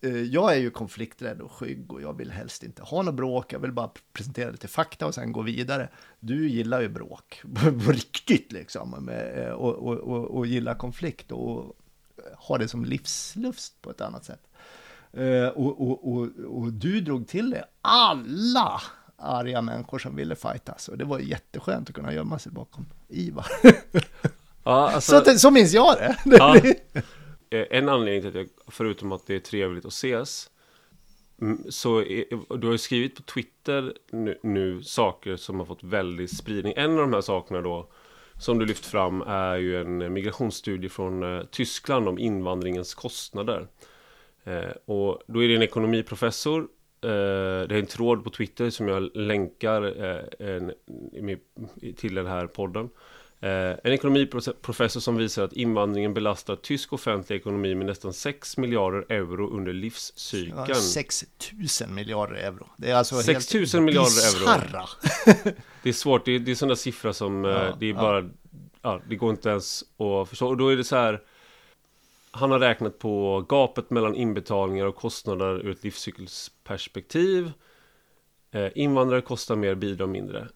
eh, 0.01 0.23
jag 0.23 0.53
är 0.53 0.59
ju 0.59 0.71
konflikträdd 0.71 1.41
och 1.41 1.53
skygg 1.53 1.93
och 1.93 2.03
jag 2.03 2.17
vill 2.17 2.31
helst 2.31 2.63
inte 2.63 2.83
ha 2.83 3.03
något 3.03 3.15
bråk. 3.15 3.53
Jag 3.53 3.59
vill 3.59 3.73
bara 3.73 3.91
presentera 4.13 4.51
lite 4.51 4.69
fakta 4.69 5.07
och 5.07 5.15
sen 5.15 5.33
gå 5.33 5.43
vidare. 5.43 5.89
Du 6.21 6.49
gillar 6.49 6.81
ju 6.81 6.89
bråk 6.89 7.43
på 7.85 7.93
riktigt 7.93 8.53
liksom 8.53 9.09
eh, 9.09 9.51
och, 9.51 9.75
och, 9.75 9.99
och, 9.99 10.25
och 10.25 10.47
gillar 10.47 10.75
konflikt 10.75 11.33
och 11.33 11.77
har 12.35 12.59
det 12.59 12.69
som 12.69 12.85
livslust 12.85 13.83
på 13.83 13.91
ett 13.91 14.01
annat 14.01 14.25
sätt. 14.25 14.47
Eh, 15.13 15.49
och, 15.49 15.81
och, 15.81 16.13
och, 16.13 16.29
och, 16.47 16.73
du 16.73 17.01
drog 17.01 17.29
till 17.29 17.51
det 17.51 17.65
alla 17.81 18.81
arga 19.17 19.63
människor 19.63 19.99
som 19.99 20.17
ville 20.17 20.37
fightas 20.37 20.89
och 20.89 20.99
det 20.99 21.05
var 21.05 21.19
jätteskönt 21.19 21.89
att 21.89 21.95
kunna 21.95 22.15
gömma 22.15 22.39
sig 22.39 22.53
bakom 22.53 22.87
Ivar. 23.09 23.47
Ja, 24.67 24.91
alltså, 24.91 25.25
så, 25.25 25.39
så 25.39 25.51
minns 25.51 25.75
jag 25.75 25.97
det. 25.97 26.17
Ja. 26.39 26.57
Eh, 27.51 27.67
en 27.71 27.89
anledning 27.89 28.21
till 28.21 28.29
att 28.29 28.47
jag, 28.47 28.73
förutom 28.75 29.13
att 29.13 29.27
det 29.27 29.35
är 29.35 29.41
trevligt 29.41 29.85
att 29.85 29.93
ses, 29.93 30.51
mm, 31.41 31.65
så 31.69 32.03
är, 32.03 32.25
du 32.57 32.67
har 32.67 32.73
ju 32.73 32.79
skrivit 32.79 33.17
på 33.17 33.23
Twitter 33.23 33.95
nu, 34.11 34.39
nu, 34.43 34.83
saker 34.83 35.37
som 35.37 35.59
har 35.59 35.67
fått 35.67 35.85
väldig 35.85 36.31
spridning. 36.31 36.75
En 36.77 36.91
av 36.91 36.97
de 36.97 37.13
här 37.13 37.21
sakerna 37.21 37.61
då, 37.61 37.89
som 38.41 38.59
du 38.59 38.67
lyft 38.67 38.87
fram, 38.87 39.23
är 39.23 39.57
ju 39.57 39.81
en 39.81 40.13
migrationsstudie 40.13 40.89
från 40.89 41.23
uh, 41.23 41.45
Tyskland 41.45 42.09
om 42.09 42.19
invandringens 42.19 42.95
kostnader. 42.95 43.69
Uh, 44.47 44.71
och 44.85 45.23
då 45.27 45.43
är 45.43 45.49
det 45.49 45.57
en 45.57 45.63
ekonomiprofessor 45.63 46.61
uh, 46.61 46.69
det 47.69 47.75
är 47.75 47.79
en 47.79 47.87
tråd 47.87 48.25
på 48.25 48.31
Twitter 48.31 48.71
som 48.71 48.89
jag 48.89 49.17
länkar 49.17 49.83
till 51.97 52.15
den 52.15 52.27
här 52.27 52.47
podden. 52.47 52.91
Eh, 53.41 53.51
en 53.85 53.93
ekonomiprofessor 53.93 55.01
som 55.01 55.17
visar 55.17 55.45
att 55.45 55.53
invandringen 55.53 56.15
belastar 56.15 56.57
tysk 56.57 56.93
offentlig 56.93 57.37
ekonomi 57.37 57.75
med 57.75 57.87
nästan 57.87 58.13
6 58.13 58.57
miljarder 58.57 59.07
euro 59.09 59.49
under 59.51 59.73
livscykeln. 59.73 60.65
Ja, 60.69 60.75
6 60.75 61.25
000 61.81 61.91
miljarder 61.91 62.35
euro. 62.35 62.69
Det 62.77 62.91
är 62.91 62.95
alltså 62.95 63.23
6 63.23 63.55
000 63.75 63.83
miljarder 63.83 64.37
euro. 64.37 64.87
det 65.83 65.89
är 65.89 65.93
svårt, 65.93 66.25
det 66.25 66.33
är, 66.33 66.39
det 66.39 66.51
är 66.51 66.55
sådana 66.55 66.77
siffror 66.77 67.13
som 67.13 67.45
eh, 67.45 67.51
ja, 67.51 67.77
det 67.81 67.91
är 67.91 67.95
bara, 67.95 68.31
ja. 68.83 69.01
det 69.09 69.17
går 69.17 69.31
inte 69.31 69.49
ens 69.49 69.83
att 69.83 70.29
förstå. 70.29 70.49
Och 70.49 70.57
då 70.57 70.69
är 70.69 70.77
det 70.77 70.85
så 70.85 70.97
här, 70.97 71.23
han 72.31 72.51
har 72.51 72.59
räknat 72.59 72.99
på 72.99 73.45
gapet 73.49 73.91
mellan 73.91 74.15
inbetalningar 74.15 74.87
och 74.87 74.97
kostnader 74.97 75.67
ur 75.67 75.71
ett 75.71 75.85
livscykelsperspektiv. 75.85 77.53
Eh, 78.51 78.69
invandrare 78.75 79.21
kostar 79.21 79.57
mer, 79.57 79.75
bidrar 79.75 80.07
mindre. 80.07 80.49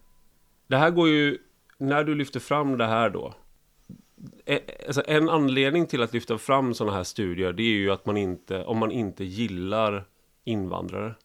Det 0.67 0.77
här 0.77 0.89
går 0.89 1.09
ju 1.09 1.37
när 1.81 2.03
du 2.03 2.15
lyfter 2.15 2.39
fram 2.39 2.77
det 2.77 2.85
här 2.85 3.09
då 3.09 3.33
eh, 4.45 4.59
alltså 4.87 5.03
en 5.07 5.29
anledning 5.29 5.87
till 5.87 6.01
att 6.01 6.13
lyfta 6.13 6.37
fram 6.37 6.73
sådana 6.73 6.97
här 6.97 7.03
studier 7.03 7.53
det 7.53 7.63
är 7.63 7.75
ju 7.75 7.91
att 7.91 8.05
man 8.05 8.17
inte, 8.17 8.65
om 8.65 8.77
man 8.77 8.91
inte 8.91 9.23
gillar 9.23 10.05
invandrare. 10.43 11.15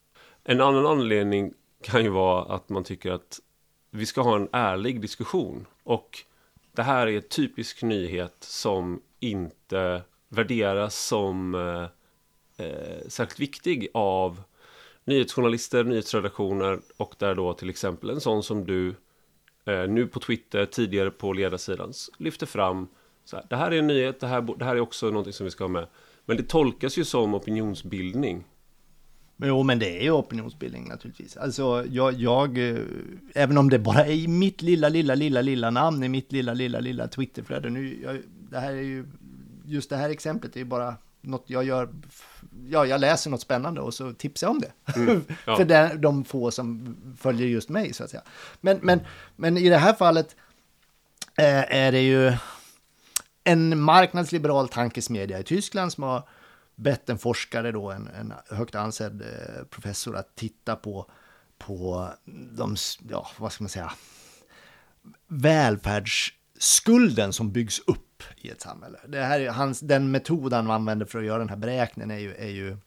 En 0.43 0.61
annan 0.61 0.85
anledning 0.85 1.53
kan 1.83 2.03
ju 2.03 2.09
vara 2.09 2.55
att 2.55 2.69
man 2.69 2.83
tycker 2.83 3.11
att 3.11 3.39
vi 3.91 4.05
ska 4.05 4.21
ha 4.21 4.35
en 4.35 4.49
ärlig 4.51 5.01
diskussion. 5.01 5.65
Och 5.83 6.17
det 6.71 6.83
här 6.83 7.07
är 7.07 7.15
en 7.15 7.21
typisk 7.21 7.83
nyhet 7.83 8.35
som 8.39 9.01
inte 9.19 10.01
värderas 10.29 11.05
som 11.05 11.55
eh, 11.55 12.65
eh, 12.65 13.07
särskilt 13.07 13.39
viktig 13.39 13.87
av 13.93 14.43
nyhetsjournalister, 15.03 15.83
nyhetsredaktioner 15.83 16.79
och 16.97 17.15
där 17.17 17.35
då 17.35 17.53
till 17.53 17.69
exempel 17.69 18.09
en 18.09 18.21
sån 18.21 18.43
som 18.43 18.65
du 18.65 18.95
Eh, 19.67 19.89
nu 19.89 20.07
på 20.07 20.19
Twitter, 20.19 20.65
tidigare 20.65 21.11
på 21.11 21.33
ledarsidan, 21.33 21.93
lyfter 22.17 22.45
fram 22.45 22.87
så 23.25 23.35
här, 23.35 23.45
det 23.49 23.55
här 23.55 23.71
är 23.71 23.79
en 23.79 23.87
nyhet, 23.87 24.19
det 24.19 24.27
här, 24.27 24.41
det 24.57 24.65
här 24.65 24.75
är 24.75 24.79
också 24.79 25.05
någonting 25.05 25.33
som 25.33 25.43
vi 25.43 25.51
ska 25.51 25.63
ha 25.63 25.69
med. 25.69 25.87
Men 26.25 26.37
det 26.37 26.43
tolkas 26.43 26.97
ju 26.97 27.03
som 27.03 27.33
opinionsbildning. 27.33 28.43
Jo, 29.37 29.63
men 29.63 29.79
det 29.79 29.99
är 29.99 30.03
ju 30.03 30.11
opinionsbildning 30.11 30.87
naturligtvis. 30.87 31.37
Alltså, 31.37 31.85
jag, 31.89 32.13
jag, 32.13 32.69
eh, 32.69 32.77
även 33.35 33.57
om 33.57 33.69
det 33.69 33.79
bara 33.79 34.05
är 34.05 34.13
i 34.13 34.27
mitt 34.27 34.61
lilla, 34.61 34.89
lilla, 34.89 35.15
lilla, 35.15 35.41
lilla 35.41 35.69
namn 35.69 36.03
i 36.03 36.09
mitt 36.09 36.31
lilla, 36.31 36.53
lilla, 36.53 36.79
lilla 36.79 37.07
Twitterflöde. 37.07 37.69
Nu, 37.69 37.99
jag, 38.03 38.19
det 38.51 38.59
här 38.59 38.71
är 38.71 38.81
ju, 38.81 39.05
just 39.65 39.89
det 39.89 39.95
här 39.95 40.09
exemplet 40.09 40.55
är 40.55 40.59
ju 40.59 40.65
bara 40.65 40.95
något 41.27 41.43
jag 41.47 41.63
gör, 41.63 41.89
ja, 42.69 42.85
jag 42.85 43.01
läser 43.01 43.29
något 43.29 43.41
spännande 43.41 43.81
och 43.81 43.93
så 43.93 44.13
tipsar 44.13 44.47
jag 44.47 44.51
om 44.51 44.61
det. 44.61 44.99
Mm, 44.99 45.23
ja. 45.45 45.57
För 45.57 45.65
det, 45.65 45.97
de 45.97 46.25
få 46.25 46.51
som 46.51 46.97
följer 47.19 47.47
just 47.47 47.69
mig, 47.69 47.93
så 47.93 48.03
att 48.03 48.09
säga. 48.09 48.23
Men, 48.61 48.79
men, 48.81 48.99
men 49.35 49.57
i 49.57 49.69
det 49.69 49.77
här 49.77 49.93
fallet 49.93 50.35
eh, 51.37 51.75
är 51.75 51.91
det 51.91 52.01
ju 52.01 52.33
en 53.43 53.79
marknadsliberal 53.79 54.69
tankesmedja 54.69 55.39
i 55.39 55.43
Tyskland 55.43 55.93
som 55.93 56.03
har 56.03 56.29
bett 56.75 57.09
en 57.09 57.17
forskare, 57.17 57.71
då, 57.71 57.91
en, 57.91 58.07
en 58.07 58.33
högt 58.49 58.75
ansedd 58.75 59.21
eh, 59.21 59.63
professor, 59.63 60.15
att 60.15 60.35
titta 60.35 60.75
på, 60.75 61.11
på 61.57 62.09
de, 62.51 62.75
ja, 63.09 63.27
vad 63.37 63.51
ska 63.51 63.63
man 63.63 63.69
säga, 63.69 63.91
välfärdsskulden 66.57 67.33
som 67.33 67.51
byggs 67.51 67.79
upp 67.79 68.23
i 68.37 68.49
ett 68.49 68.61
samhälle. 68.61 68.99
Det 69.07 69.23
här 69.23 69.39
är 69.39 69.49
hans, 69.49 69.79
den 69.79 70.11
metod 70.11 70.53
han 70.53 70.71
använder 70.71 71.05
för 71.05 71.19
att 71.19 71.25
göra 71.25 71.39
den 71.39 71.49
här 71.49 71.57
beräkningen 71.57 72.11
är 72.11 72.19
ju, 72.19 72.35
är 72.35 72.49
ju, 72.49 72.77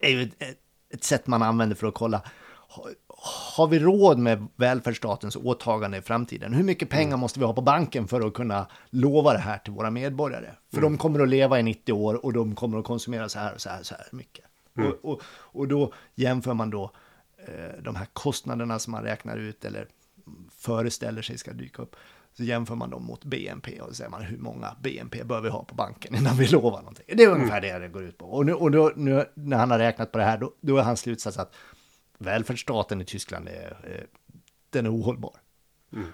är 0.00 0.10
ju 0.10 0.22
ett, 0.22 0.58
ett 0.90 1.04
sätt 1.04 1.26
man 1.26 1.42
använder 1.42 1.76
för 1.76 1.86
att 1.86 1.94
kolla 1.94 2.22
har 3.56 3.66
vi 3.66 3.78
råd 3.78 4.18
med 4.18 4.46
välfärdsstatens 4.56 5.36
åtagande 5.36 5.98
i 5.98 6.02
framtiden? 6.02 6.54
Hur 6.54 6.64
mycket 6.64 6.88
pengar 6.88 7.06
mm. 7.06 7.20
måste 7.20 7.40
vi 7.40 7.46
ha 7.46 7.54
på 7.54 7.62
banken 7.62 8.08
för 8.08 8.26
att 8.26 8.34
kunna 8.34 8.66
lova 8.90 9.32
det 9.32 9.38
här 9.38 9.58
till 9.58 9.72
våra 9.72 9.90
medborgare? 9.90 10.54
För 10.70 10.78
mm. 10.78 10.92
de 10.92 10.98
kommer 10.98 11.20
att 11.20 11.28
leva 11.28 11.58
i 11.58 11.62
90 11.62 11.92
år 11.92 12.24
och 12.24 12.32
de 12.32 12.54
kommer 12.54 12.78
att 12.78 12.84
konsumera 12.84 13.28
så 13.28 13.38
här 13.38 13.54
och 13.54 13.60
så 13.60 13.68
här, 13.68 13.82
så 13.82 13.94
här 13.94 14.08
mycket. 14.12 14.44
Mm. 14.76 14.90
Och, 14.90 15.12
och, 15.12 15.22
och, 15.28 15.68
då 15.68 15.92
jämför 16.14 16.54
man 16.54 16.70
då 16.70 16.90
eh, 17.48 17.82
de 17.82 17.96
här 17.96 18.06
kostnaderna 18.12 18.78
som 18.78 18.90
man 18.90 19.02
räknar 19.02 19.36
ut 19.36 19.64
eller 19.64 19.86
föreställer 20.50 21.22
sig 21.22 21.38
ska 21.38 21.52
dyka 21.52 21.82
upp 21.82 21.96
så 22.32 22.44
jämför 22.44 22.74
man 22.74 22.90
dem 22.90 23.04
mot 23.04 23.24
BNP 23.24 23.80
och 23.80 23.88
så 23.88 23.94
säger 23.94 24.10
man 24.10 24.22
hur 24.22 24.38
många 24.38 24.76
BNP 24.82 25.24
bör 25.24 25.40
vi 25.40 25.48
ha 25.48 25.64
på 25.64 25.74
banken 25.74 26.14
innan 26.14 26.36
vi 26.36 26.46
lovar 26.52 26.78
någonting. 26.78 27.04
Det 27.08 27.22
är 27.22 27.28
ungefär 27.28 27.60
det 27.60 27.78
det 27.78 27.88
går 27.88 28.04
ut 28.04 28.18
på. 28.18 28.26
Och, 28.26 28.46
nu, 28.46 28.54
och 28.54 28.70
då, 28.70 28.92
nu, 28.96 29.26
när 29.34 29.56
han 29.56 29.70
har 29.70 29.78
räknat 29.78 30.12
på 30.12 30.18
det 30.18 30.24
här, 30.24 30.38
då, 30.38 30.52
då 30.60 30.76
är 30.76 30.82
hans 30.82 31.00
slutsats 31.00 31.38
att 31.38 31.54
välfärdsstaten 32.18 33.00
i 33.00 33.04
Tyskland 33.04 33.48
är, 33.48 34.06
den 34.70 34.86
är 34.86 34.94
ohållbar. 34.94 35.36
Mm. 35.92 36.06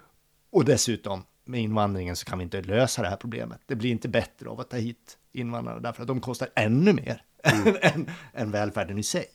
Och 0.51 0.65
dessutom, 0.65 1.25
med 1.45 1.61
invandringen 1.61 2.17
så 2.17 2.25
kan 2.27 2.39
vi 2.39 2.45
inte 2.45 2.63
lösa 2.63 3.03
det 3.03 3.09
här 3.09 3.17
problemet. 3.17 3.61
Det 3.67 3.77
blir 3.77 3.91
inte 3.91 4.09
bättre 4.09 4.49
av 4.49 4.61
att 4.61 4.71
ta 4.71 4.77
hit 4.77 5.19
invandrare 5.33 5.81
därför 5.81 6.03
att 6.03 6.09
de 6.09 6.21
kostar 6.21 6.49
ännu 6.57 6.93
mer 6.93 7.23
mm. 7.43 7.77
än, 7.83 8.11
än 8.35 8.51
välfärden 8.51 8.99
i 8.99 9.03
sig. 9.03 9.27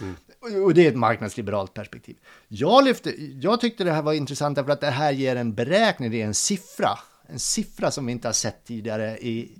Mm. 0.00 0.64
Och 0.64 0.74
det 0.74 0.86
är 0.86 0.88
ett 0.88 0.96
marknadsliberalt 0.96 1.74
perspektiv. 1.74 2.16
Jag, 2.48 2.84
lyfte, 2.84 3.14
jag 3.40 3.60
tyckte 3.60 3.84
det 3.84 3.92
här 3.92 4.02
var 4.02 4.12
intressant 4.12 4.56
därför 4.56 4.72
att 4.72 4.80
det 4.80 4.90
här 4.90 5.12
ger 5.12 5.36
en 5.36 5.54
beräkning, 5.54 6.10
det 6.10 6.22
är 6.22 6.26
en 6.26 6.34
siffra. 6.34 6.98
En 7.26 7.38
siffra 7.38 7.90
som 7.90 8.06
vi 8.06 8.12
inte 8.12 8.28
har 8.28 8.32
sett 8.32 8.64
tidigare 8.64 9.18
i, 9.18 9.58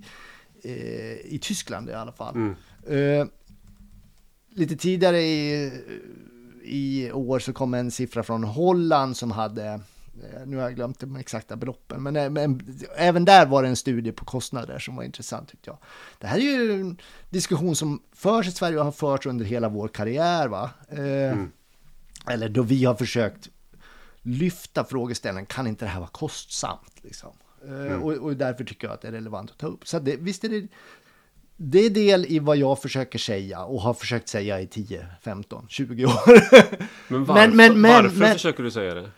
eh, 0.63 1.33
i 1.33 1.39
Tyskland 1.41 1.89
i 1.89 1.93
alla 1.93 2.11
fall. 2.11 2.35
Mm. 2.35 2.55
Uh, 2.89 3.27
lite 4.49 4.75
tidigare 4.75 5.21
i, 5.21 5.71
i 6.63 7.11
år 7.11 7.39
så 7.39 7.53
kom 7.53 7.73
en 7.73 7.91
siffra 7.91 8.23
från 8.23 8.43
Holland 8.43 9.17
som 9.17 9.31
hade 9.31 9.81
nu 10.45 10.55
har 10.57 10.63
jag 10.63 10.75
glömt 10.75 10.99
de 10.99 11.15
exakta 11.15 11.55
beloppen, 11.55 12.03
men, 12.03 12.15
eh, 12.15 12.29
men, 12.29 12.77
även 12.95 13.25
där 13.25 13.45
var 13.45 13.63
det 13.63 13.69
en 13.69 13.75
studie 13.75 14.11
på 14.11 14.25
kostnader 14.25 14.79
som 14.79 14.95
var 14.95 15.03
intressant 15.03 15.49
tyckte 15.49 15.69
jag. 15.69 15.77
Det 16.19 16.27
här 16.27 16.37
är 16.37 16.41
ju 16.41 16.81
en 16.81 16.97
diskussion 17.29 17.75
som 17.75 18.01
förs 18.13 18.47
i 18.47 18.51
Sverige 18.51 18.77
och 18.77 18.85
har 18.85 18.91
förts 18.91 19.25
under 19.25 19.45
hela 19.45 19.69
vår 19.69 19.87
karriär, 19.87 20.47
va? 20.47 20.69
Eh, 20.89 21.31
mm. 21.31 21.51
Eller 22.29 22.49
då 22.49 22.61
vi 22.61 22.85
har 22.85 22.95
försökt 22.95 23.49
lyfta 24.21 24.83
frågeställningen, 24.83 25.45
kan 25.45 25.67
inte 25.67 25.85
det 25.85 25.89
här 25.89 25.99
vara 25.99 26.09
kostsamt? 26.09 26.93
Liksom? 27.01 27.31
Eh, 27.65 27.71
mm. 27.71 28.03
och, 28.03 28.13
och, 28.13 28.35
därför 28.35 28.63
tycker 28.63 28.87
jag 28.87 28.93
att 28.93 29.01
det 29.01 29.07
är 29.07 29.11
relevant 29.11 29.51
att 29.51 29.57
ta 29.57 29.67
upp. 29.67 29.87
Så 29.87 29.99
det, 29.99 30.15
visst 30.15 30.43
är 30.43 30.49
det, 30.49 30.67
det 31.57 31.79
är 31.79 31.89
del 31.89 32.25
i 32.25 32.39
vad 32.39 32.57
jag 32.57 32.81
försöker 32.81 33.19
säga 33.19 33.63
och 33.63 33.81
har 33.81 33.93
försökt 33.93 34.27
säga 34.27 34.61
i 34.61 34.67
10, 34.67 35.07
15, 35.21 35.65
20 35.69 36.05
år. 36.05 36.11
Men 37.07 37.25
varför, 37.25 37.47
men, 37.47 37.81
men, 37.81 37.91
varför 37.91 38.33
försöker 38.33 38.63
du 38.63 38.71
säga 38.71 38.93
det? 38.93 39.09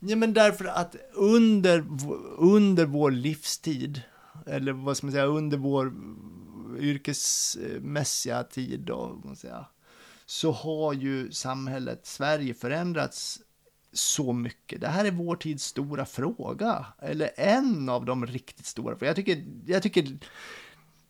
Ja, 0.00 0.16
men 0.16 0.32
därför 0.32 0.64
att 0.64 0.96
under, 1.12 1.84
under 2.38 2.86
vår 2.86 3.10
livstid, 3.10 4.02
eller 4.46 4.72
vad 4.72 4.96
ska 4.96 5.06
man 5.06 5.12
säga, 5.12 5.24
under 5.24 5.58
vår 5.58 5.92
yrkesmässiga 6.78 8.44
tid 8.44 8.80
då, 8.80 9.20
man 9.24 9.36
säga, 9.36 9.66
så 10.26 10.52
har 10.52 10.92
ju 10.92 11.32
samhället 11.32 12.06
Sverige 12.06 12.54
förändrats 12.54 13.40
så 13.92 14.32
mycket. 14.32 14.80
Det 14.80 14.88
här 14.88 15.04
är 15.04 15.10
vår 15.10 15.36
tids 15.36 15.64
stora 15.64 16.06
fråga, 16.06 16.86
eller 16.98 17.30
en 17.36 17.88
av 17.88 18.04
de 18.04 18.26
riktigt 18.26 18.66
stora. 18.66 18.96
Jag 19.00 19.16
tycker, 19.16 19.44
jag 19.66 19.82
tycker 19.82 20.18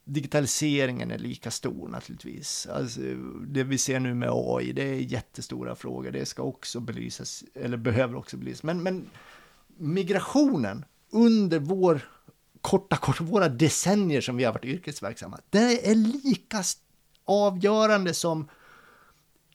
digitaliseringen 0.04 1.10
är 1.10 1.18
lika 1.18 1.50
stor 1.50 1.88
naturligtvis. 1.88 2.66
Alltså, 2.66 3.00
det 3.46 3.64
vi 3.64 3.78
ser 3.78 4.00
nu 4.00 4.14
med 4.14 4.28
AI, 4.32 4.72
det 4.72 4.82
är 4.82 4.94
jättestora 4.94 5.74
frågor. 5.74 6.10
Det 6.10 6.26
ska 6.26 6.42
också 6.42 6.80
belysas, 6.80 7.44
eller 7.54 7.76
behöver 7.76 8.14
också 8.14 8.36
belysas. 8.36 8.62
Men, 8.62 8.82
men 8.82 9.10
migrationen 9.76 10.84
under 11.10 11.58
vår 11.58 12.00
korta, 12.60 12.96
korta, 12.96 13.24
våra 13.24 13.48
decennier 13.48 14.20
som 14.20 14.36
vi 14.36 14.44
har 14.44 14.52
varit 14.52 14.64
yrkesverksamma, 14.64 15.40
det 15.50 15.90
är 15.90 15.94
lika 15.94 16.62
avgörande 17.24 18.14
som 18.14 18.48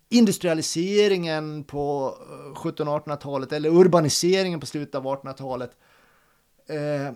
industrialiseringen 0.10 1.64
på 1.64 2.18
eh, 2.30 2.62
1700-1800-talet 2.62 3.52
eller 3.52 3.70
urbaniseringen 3.70 4.60
på 4.60 4.66
slutet 4.66 4.96
av 4.96 5.04
1800-talet. 5.04 5.78
Eh, 6.68 7.14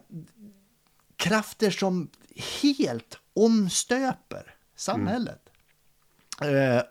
krafter 1.16 1.70
som 1.70 2.10
helt 2.62 3.20
omstöper 3.34 4.56
samhället. 4.76 5.50
Mm. 6.42 6.78
Eh, 6.78 6.84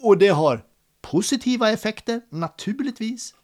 och 0.00 0.18
det 0.18 0.28
har 0.28 0.64
positiva 1.00 1.70
effekter, 1.70 2.20
naturligtvis. 2.28 3.34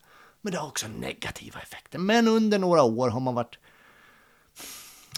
Men 0.41 0.53
det 0.53 0.59
har 0.59 0.69
också 0.69 0.89
negativa 0.89 1.61
effekter. 1.61 1.99
Men 1.99 2.29
under 2.29 2.59
några 2.59 2.83
år 2.83 3.09
har 3.09 3.21
man 3.21 3.35
varit 3.35 3.59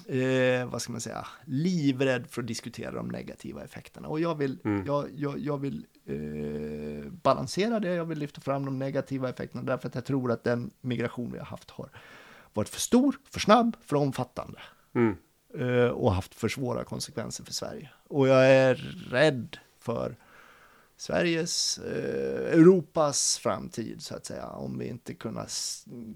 eh, 0.06 0.66
vad 0.66 0.82
ska 0.82 0.92
man 0.92 1.00
säga, 1.00 1.26
livrädd 1.44 2.26
för 2.26 2.42
att 2.42 2.48
diskutera 2.48 2.90
de 2.90 3.08
negativa 3.08 3.64
effekterna. 3.64 4.08
Och 4.08 4.20
jag 4.20 4.34
vill, 4.34 4.58
mm. 4.64 4.86
jag, 4.86 5.08
jag, 5.14 5.38
jag 5.38 5.58
vill 5.58 5.86
eh, 6.06 7.12
balansera 7.12 7.80
det, 7.80 7.94
jag 7.94 8.04
vill 8.04 8.18
lyfta 8.18 8.40
fram 8.40 8.64
de 8.64 8.78
negativa 8.78 9.28
effekterna 9.30 9.62
därför 9.62 9.88
att 9.88 9.94
jag 9.94 10.04
tror 10.04 10.32
att 10.32 10.44
den 10.44 10.70
migration 10.80 11.32
vi 11.32 11.38
har 11.38 11.46
haft 11.46 11.70
har 11.70 11.90
varit 12.52 12.68
för 12.68 12.80
stor, 12.80 13.16
för 13.30 13.40
snabb, 13.40 13.76
för 13.80 13.96
omfattande. 13.96 14.58
Mm. 14.94 15.16
Eh, 15.58 15.88
och 15.88 16.12
haft 16.12 16.34
för 16.34 16.48
svåra 16.48 16.84
konsekvenser 16.84 17.44
för 17.44 17.52
Sverige. 17.52 17.90
Och 18.08 18.28
jag 18.28 18.46
är 18.46 18.74
rädd 19.10 19.56
för 19.78 20.16
Sveriges, 20.96 21.78
eh, 21.78 22.58
Europas 22.58 23.38
framtid 23.38 24.02
så 24.02 24.16
att 24.16 24.26
säga, 24.26 24.46
om 24.46 24.78
vi 24.78 24.88
inte 24.88 25.14
kunna, 25.14 25.46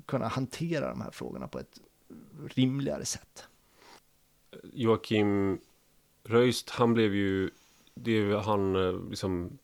kunna 0.06 0.28
hantera 0.28 0.88
de 0.88 1.00
här 1.00 1.10
frågorna 1.10 1.48
på 1.48 1.58
ett 1.58 1.80
rimligare 2.54 3.04
sätt. 3.04 3.48
Joakim 4.72 5.58
Röist, 6.24 6.70
han 6.70 6.94
blev 6.94 7.14
ju, 7.14 7.50
det 7.94 8.10
är 8.10 8.36
han 8.36 8.76
eh, 8.76 9.08
liksom 9.10 9.58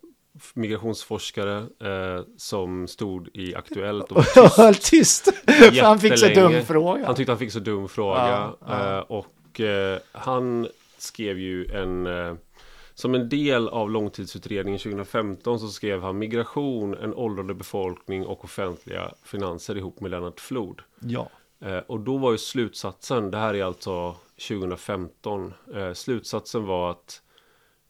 migrationsforskare 0.55 1.57
eh, 1.59 2.25
som 2.37 2.88
stod 2.88 3.29
i 3.35 3.55
Aktuellt 3.55 4.12
och 4.12 4.17
var 4.17 4.73
tyst. 4.91 5.25
tyst. 5.47 5.81
han 5.83 6.00
fick 6.00 6.19
så 6.19 6.29
dum 6.29 6.64
fråga. 6.64 7.07
Han 7.07 7.14
tyckte 7.14 7.33
han 7.33 7.38
fick 7.38 7.52
så 7.52 7.59
dum 7.59 7.88
fråga. 7.88 8.21
Ja, 8.21 8.59
ja. 8.61 8.99
Eh, 8.99 8.99
och 8.99 9.26
eh, 9.61 9.99
han 10.13 10.69
skrev 10.99 11.39
ju 11.39 11.67
en 11.67 12.07
eh, 12.07 12.35
som 12.95 13.15
en 13.15 13.29
del 13.29 13.69
av 13.69 13.91
långtidsutredningen 13.91 14.79
2015 14.79 15.61
så 15.61 15.69
skrev 15.69 16.03
han 16.03 16.19
Migration, 16.19 16.95
en 16.95 17.15
åldrande 17.15 17.55
befolkning 17.55 18.27
och 18.27 18.45
offentliga 18.45 19.15
finanser 19.23 19.77
ihop 19.77 20.01
med 20.01 20.11
Lennart 20.11 20.41
Flod. 20.41 20.83
Ja. 20.99 21.31
Eh, 21.61 21.79
och 21.79 22.01
då 22.01 22.19
var 22.19 22.33
ju 22.33 22.39
slutsatsen, 22.39 23.31
det 23.31 23.39
här 23.39 23.55
är 23.55 23.65
alltså 23.65 24.17
2015, 24.49 25.55
eh, 25.75 25.93
slutsatsen 25.93 26.67
var 26.67 26.91
att 26.91 27.23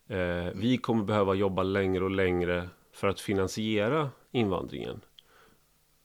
eh, 0.08 0.48
vi 0.54 0.78
kommer 0.82 1.04
behöva 1.04 1.34
jobba 1.34 1.62
längre 1.62 2.04
och 2.04 2.10
längre 2.10 2.68
för 2.92 3.08
att 3.08 3.20
finansiera 3.20 4.10
invandringen. 4.30 5.00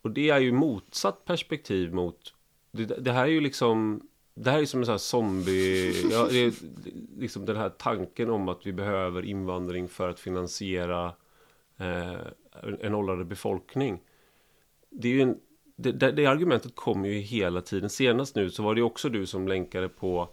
Och 0.01 0.11
det 0.11 0.29
är 0.29 0.39
ju 0.39 0.51
motsatt 0.51 1.25
perspektiv 1.25 1.93
mot, 1.93 2.33
det, 2.71 2.85
det 2.85 3.11
här 3.11 3.23
är 3.23 3.31
ju 3.31 3.41
liksom 3.41 4.01
det 4.39 4.51
här 4.51 4.61
är 4.61 4.65
som 4.65 4.79
en 4.79 4.85
sån 4.85 4.93
här 4.93 4.97
zombie... 4.97 6.09
Ja, 6.11 6.27
det 6.31 6.45
är 6.45 6.53
liksom 7.17 7.45
den 7.45 7.55
här 7.55 7.69
tanken 7.69 8.29
om 8.29 8.49
att 8.49 8.67
vi 8.67 8.73
behöver 8.73 9.25
invandring 9.25 9.87
för 9.87 10.09
att 10.09 10.19
finansiera 10.19 11.13
eh, 11.77 12.15
en 12.81 12.95
åldrande 12.95 13.25
befolkning. 13.25 13.99
Det, 14.89 15.07
är 15.07 15.13
ju 15.13 15.21
en, 15.21 15.37
det, 15.75 15.91
det, 15.91 16.11
det, 16.11 16.25
argumentet 16.25 16.75
kommer 16.75 17.09
ju 17.09 17.19
hela 17.19 17.61
tiden. 17.61 17.89
Senast 17.89 18.35
nu 18.35 18.49
så 18.49 18.63
var 18.63 18.75
det 18.75 18.81
också 18.81 19.09
du 19.09 19.25
som 19.25 19.47
länkade 19.47 19.89
på, 19.89 20.29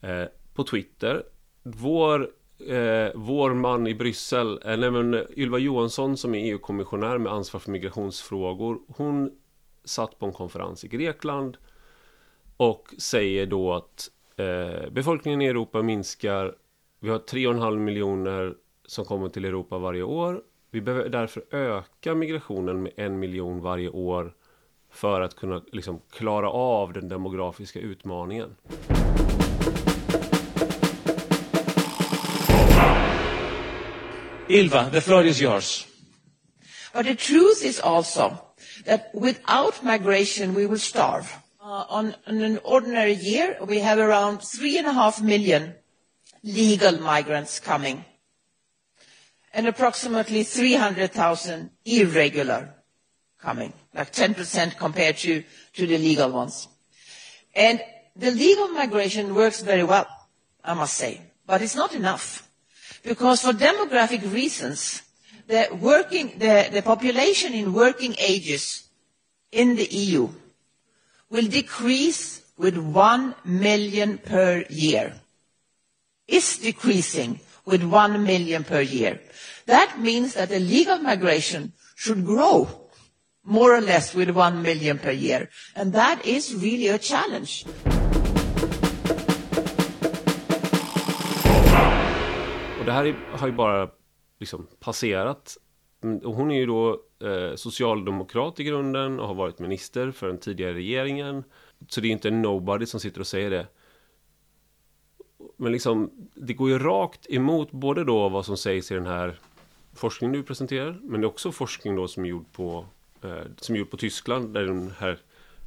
eh, 0.00 0.24
på 0.54 0.64
Twitter. 0.64 1.22
Vår, 1.62 2.20
eh, 2.68 3.10
vår 3.14 3.54
man 3.54 3.86
i 3.86 3.94
Bryssel, 3.94 4.60
eh, 4.64 4.76
nämligen 4.76 5.26
Ylva 5.36 5.58
Johansson 5.58 6.16
som 6.16 6.34
är 6.34 6.52
EU-kommissionär 6.52 7.18
med 7.18 7.32
ansvar 7.32 7.60
för 7.60 7.70
migrationsfrågor. 7.70 8.78
Hon 8.88 9.30
satt 9.84 10.18
på 10.18 10.26
en 10.26 10.32
konferens 10.32 10.84
i 10.84 10.88
Grekland 10.88 11.56
och 12.62 12.94
säger 12.98 13.46
då 13.46 13.72
att 13.74 14.10
eh, 14.36 14.90
befolkningen 14.90 15.42
i 15.42 15.46
Europa 15.46 15.82
minskar. 15.82 16.54
Vi 17.00 17.08
har 17.10 17.18
3,5 17.18 17.78
miljoner 17.78 18.54
som 18.86 19.04
kommer 19.04 19.28
till 19.28 19.44
Europa 19.44 19.78
varje 19.78 20.02
år. 20.02 20.42
Vi 20.70 20.80
behöver 20.80 21.08
därför 21.08 21.44
öka 21.50 22.14
migrationen 22.14 22.82
med 22.82 22.92
en 22.96 23.18
miljon 23.18 23.60
varje 23.60 23.88
år 23.88 24.34
för 24.90 25.20
att 25.20 25.36
kunna 25.36 25.62
liksom, 25.72 26.00
klara 26.10 26.50
av 26.50 26.92
den 26.92 27.08
demografiska 27.08 27.78
utmaningen. 27.80 28.56
Ilva, 34.48 34.90
the 34.90 35.00
floor 35.00 35.24
is 35.24 35.42
yours. 35.42 35.86
But 36.94 37.06
the 37.06 37.14
truth 37.16 37.64
is 37.64 37.80
also 37.80 38.36
that 38.86 39.00
without 39.14 39.82
migration 39.82 40.54
we 40.54 40.66
will 40.66 40.80
starve. 40.80 41.41
Uh, 41.72 41.86
on, 41.88 42.14
an 42.26 42.58
ordinary 42.64 43.14
year, 43.14 43.56
we 43.66 43.78
have 43.78 43.98
around 43.98 44.40
three 44.42 44.76
and 44.76 44.86
a 44.86 44.92
half 44.92 45.22
million 45.22 45.74
legal 46.44 46.92
migrants 47.00 47.58
coming, 47.60 48.04
and 49.54 49.66
approximately 49.66 50.42
300,000 50.42 51.70
irregular 51.86 52.74
coming, 53.40 53.72
like 53.94 54.12
10% 54.12 54.76
compared 54.76 55.16
to, 55.16 55.42
the 55.74 55.86
legal 55.96 56.30
ones. 56.30 56.68
And 57.56 57.80
the 58.16 58.30
legal 58.32 58.68
migration 58.68 59.34
works 59.34 59.62
very 59.62 59.82
well, 59.84 60.06
I 60.62 60.74
must 60.74 60.92
say, 60.92 61.22
but 61.46 61.62
it's 61.62 61.74
not 61.74 61.94
enough. 61.94 62.50
Because 63.02 63.40
for 63.40 63.54
demographic 63.54 64.30
reasons, 64.30 65.00
the 65.46 66.82
population 66.84 67.54
in 67.54 67.72
working 67.72 68.14
ages 68.18 68.90
in 69.50 69.76
the 69.76 69.86
EU 69.86 70.28
will 71.32 71.48
decrease 71.48 72.42
with 72.58 72.76
1 72.76 73.34
million 73.44 74.18
per 74.18 74.64
year. 74.68 75.14
Is 76.28 76.58
decreasing 76.58 77.40
with 77.64 77.82
1 77.82 78.22
million 78.22 78.64
per 78.64 78.80
year. 78.82 79.18
That 79.66 79.98
means 79.98 80.34
that 80.34 80.50
the 80.50 80.60
legal 80.60 80.98
migration 80.98 81.72
should 81.96 82.24
grow 82.26 82.68
more 83.44 83.74
or 83.74 83.80
less 83.80 84.14
with 84.14 84.30
1 84.30 84.62
million 84.62 84.98
per 84.98 85.10
year. 85.10 85.48
And 85.74 85.92
that 85.94 86.26
is 86.26 86.54
really 86.54 86.88
a 86.88 86.98
challenge. 86.98 87.64
Det 92.86 92.92
här 92.92 93.14
har 93.38 93.46
ju 93.46 93.52
bara 93.52 93.88
liksom 94.40 94.66
passerat. 94.80 95.56
Mm, 96.02 96.18
och 96.18 96.34
hon 96.34 96.50
är 96.50 96.58
ju 96.58 96.66
då 96.66 97.02
eh, 97.20 97.54
socialdemokrat 97.54 98.60
i 98.60 98.64
grunden 98.64 99.20
och 99.20 99.26
har 99.26 99.34
varit 99.34 99.58
minister 99.58 100.10
för 100.10 100.26
den 100.26 100.38
tidigare 100.38 100.74
regeringen. 100.74 101.44
Så 101.88 102.00
det 102.00 102.08
är 102.08 102.12
inte 102.12 102.28
en 102.28 102.42
nobody 102.42 102.86
som 102.86 103.00
sitter 103.00 103.20
och 103.20 103.26
säger 103.26 103.50
det. 103.50 103.66
Men 105.56 105.72
liksom, 105.72 106.10
det 106.34 106.54
går 106.54 106.70
ju 106.70 106.78
rakt 106.78 107.30
emot 107.30 107.70
både 107.70 108.04
då 108.04 108.28
vad 108.28 108.46
som 108.46 108.56
sägs 108.56 108.90
i 108.90 108.94
den 108.94 109.06
här 109.06 109.38
forskningen 109.94 110.32
du 110.32 110.42
presenterar, 110.42 110.98
men 111.02 111.20
det 111.20 111.24
är 111.24 111.28
också 111.28 111.52
forskning 111.52 111.96
då 111.96 112.08
som 112.08 112.24
är 112.24 112.28
gjord 112.28 112.52
på, 112.52 112.86
eh, 113.22 113.42
som 113.56 113.74
är 113.74 113.78
gjord 113.78 113.90
på 113.90 113.96
Tyskland, 113.96 114.54
där 114.54 114.64
den 114.64 114.92
här, 114.98 115.18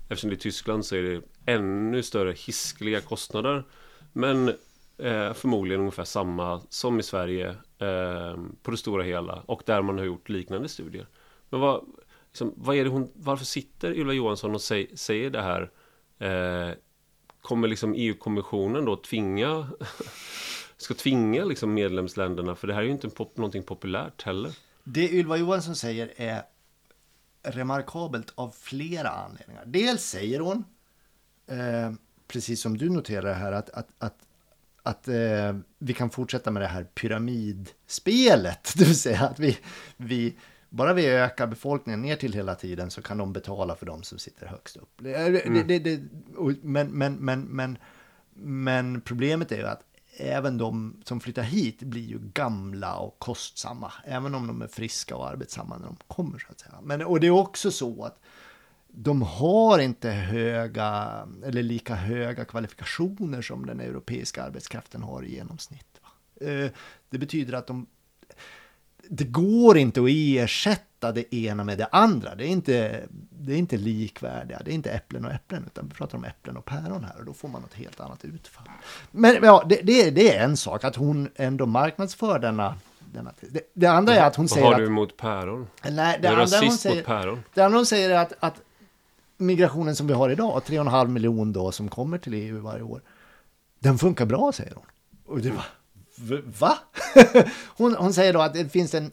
eftersom 0.09 0.29
det 0.29 0.35
är 0.35 0.37
Tyskland 0.37 0.85
så 0.85 0.95
är 0.95 1.03
det 1.03 1.21
ännu 1.45 2.03
större 2.03 2.31
hiskliga 2.31 3.01
kostnader. 3.01 3.63
Men 4.13 4.53
eh, 4.97 5.33
förmodligen 5.33 5.79
ungefär 5.79 6.03
samma 6.03 6.61
som 6.69 6.99
i 6.99 7.03
Sverige 7.03 7.49
eh, 7.79 8.37
på 8.61 8.71
det 8.71 8.77
stora 8.77 9.03
hela 9.03 9.43
och 9.45 9.61
där 9.65 9.81
man 9.81 9.97
har 9.97 10.05
gjort 10.05 10.29
liknande 10.29 10.69
studier. 10.69 11.07
Men 11.49 11.59
vad, 11.59 11.85
liksom, 12.27 12.53
vad 12.57 12.75
är 12.75 12.83
det 12.83 12.89
hon, 12.89 13.11
varför 13.13 13.45
sitter 13.45 13.93
Ylva 13.93 14.13
Johansson 14.13 14.55
och 14.55 14.61
säg, 14.61 14.97
säger 14.97 15.29
det 15.29 15.41
här? 15.41 15.71
Eh, 16.19 16.75
kommer 17.41 17.67
liksom 17.67 17.93
EU-kommissionen 17.97 18.85
då 18.85 18.95
tvinga 18.95 19.67
ska 20.77 20.93
tvinga 20.93 21.45
liksom 21.45 21.73
medlemsländerna 21.73 22.55
för 22.55 22.67
det 22.67 22.73
här 22.73 22.81
är 22.81 22.85
ju 22.85 22.91
inte 22.91 23.09
pop, 23.09 23.37
någonting 23.37 23.63
populärt 23.63 24.23
heller. 24.23 24.51
Det 24.83 25.09
Ylva 25.09 25.37
Johansson 25.37 25.75
säger 25.75 26.13
är 26.15 26.43
remarkabelt 27.43 28.33
av 28.35 28.55
flera 28.59 29.09
anledningar. 29.09 29.63
Dels 29.65 30.03
säger 30.03 30.39
hon, 30.39 30.65
eh, 31.47 31.93
precis 32.27 32.61
som 32.61 32.77
du 32.77 32.89
noterar 32.89 33.33
här, 33.33 33.51
att, 33.51 33.69
att, 33.69 33.87
att, 33.97 34.17
att 34.85 35.07
eh, 35.07 35.55
vi 35.79 35.93
kan 35.93 36.09
fortsätta 36.09 36.51
med 36.51 36.61
det 36.61 36.67
här 36.67 36.83
pyramidspelet. 36.83 38.73
Det 38.77 38.85
vill 38.85 38.99
säga 38.99 39.21
att 39.21 39.39
vi, 39.39 39.57
vi 39.97 40.35
bara 40.69 40.93
vi 40.93 41.07
ökar 41.07 41.47
befolkningen 41.47 42.01
ner 42.01 42.15
till 42.15 42.33
hela 42.33 42.55
tiden 42.55 42.91
så 42.91 43.01
kan 43.01 43.17
de 43.17 43.33
betala 43.33 43.75
för 43.75 43.85
de 43.85 44.03
som 44.03 44.19
sitter 44.19 44.47
högst 44.47 44.77
upp. 44.77 45.01
Mm. 45.01 45.67
Det, 45.67 45.79
det, 45.79 46.01
men, 46.61 46.87
men, 46.87 47.15
men, 47.15 47.41
men, 47.41 47.77
men 48.33 49.01
problemet 49.01 49.51
är 49.51 49.57
ju 49.57 49.65
att 49.65 49.83
även 50.17 50.57
de 50.57 51.01
som 51.03 51.19
flyttar 51.19 51.43
hit 51.43 51.79
blir 51.79 52.05
ju 52.05 52.19
gamla 52.19 52.95
och 52.95 53.19
kostsamma, 53.19 53.93
även 54.05 54.35
om 54.35 54.47
de 54.47 54.61
är 54.61 54.67
friska 54.67 55.15
och 55.15 55.29
arbetsamma 55.29 55.77
när 55.77 55.85
de 55.85 55.97
kommer. 56.07 56.39
Så 56.39 56.47
att 56.51 56.59
säga. 56.59 56.79
Men, 56.83 57.01
och 57.01 57.19
det 57.19 57.27
är 57.27 57.31
också 57.31 57.71
så 57.71 58.03
att 58.03 58.21
de 58.97 59.21
har 59.21 59.79
inte 59.79 60.09
höga 60.09 61.19
eller 61.45 61.63
lika 61.63 61.95
höga 61.95 62.45
kvalifikationer 62.45 63.41
som 63.41 63.65
den 63.65 63.79
europeiska 63.79 64.43
arbetskraften 64.43 65.03
har 65.03 65.23
i 65.23 65.35
genomsnitt. 65.35 65.99
Eh, 66.41 66.71
det 67.09 67.17
betyder 67.17 67.53
att 67.53 67.67
de 67.67 67.87
det 69.09 69.23
går 69.23 69.77
inte 69.77 70.01
att 70.01 70.09
ersätta 70.09 71.11
det 71.11 71.35
ena 71.35 71.63
med 71.63 71.77
det 71.77 71.87
andra. 71.91 72.35
Det 72.35 72.43
är 72.43 72.47
inte, 72.47 73.03
det 73.29 73.53
är 73.53 73.57
inte 73.57 73.77
likvärdiga, 73.77 74.61
det 74.65 74.71
är 74.71 74.75
inte 74.75 74.91
äpplen 74.91 75.25
och 75.25 75.31
äpplen, 75.31 75.63
utan 75.65 75.87
vi 75.87 75.93
pratar 75.93 76.17
om 76.17 76.23
äpplen 76.23 76.57
och 76.57 76.65
päron 76.65 77.03
här 77.03 77.19
och 77.19 77.25
då 77.25 77.33
får 77.33 77.47
man 77.47 77.61
något 77.61 77.73
helt 77.73 77.99
annat 77.99 78.25
utfall. 78.25 78.67
Men 79.11 79.37
ja, 79.43 79.65
det, 79.69 79.79
det, 79.83 80.09
det 80.09 80.35
är 80.35 80.43
en 80.43 80.57
sak 80.57 80.83
att 80.83 80.95
hon 80.95 81.29
ändå 81.35 81.65
marknadsför 81.65 82.39
denna 82.39 82.75
det, 83.39 83.61
det 83.73 83.87
andra 83.87 84.13
är 84.13 84.27
att 84.27 84.35
hon 84.35 84.43
Vad 84.43 84.49
säger... 84.49 84.65
Vad 84.65 84.73
har 84.73 84.81
du 84.81 84.87
emot 84.87 85.17
päron? 85.17 85.67
Nej, 85.83 86.19
det, 86.21 86.27
andra 86.27 86.59
hon 86.59 86.71
säger, 86.71 86.95
mot 86.95 87.05
päron? 87.05 87.43
Det 87.53 87.61
andra 87.61 87.77
hon 87.77 87.85
säger 87.85 88.09
är 88.09 88.19
att, 88.19 88.33
att 88.39 88.61
migrationen 89.37 89.95
som 89.95 90.07
vi 90.07 90.13
har 90.13 90.29
idag, 90.29 90.61
3,5 90.65 91.07
miljoner 91.07 91.53
då 91.53 91.71
som 91.71 91.89
kommer 91.89 92.17
till 92.17 92.33
EU 92.33 92.61
varje 92.61 92.83
år, 92.83 93.01
den 93.79 93.97
funkar 93.97 94.25
bra, 94.25 94.51
säger 94.51 94.75
hon. 94.75 94.85
Och 95.25 95.41
det 95.41 95.51
var, 95.51 95.65
Va? 96.59 96.77
hon, 97.77 97.95
hon 97.95 98.13
säger 98.13 98.33
då 98.33 98.41
att 98.41 98.53
det 98.53 98.69
finns 98.69 98.93
en 98.93 99.11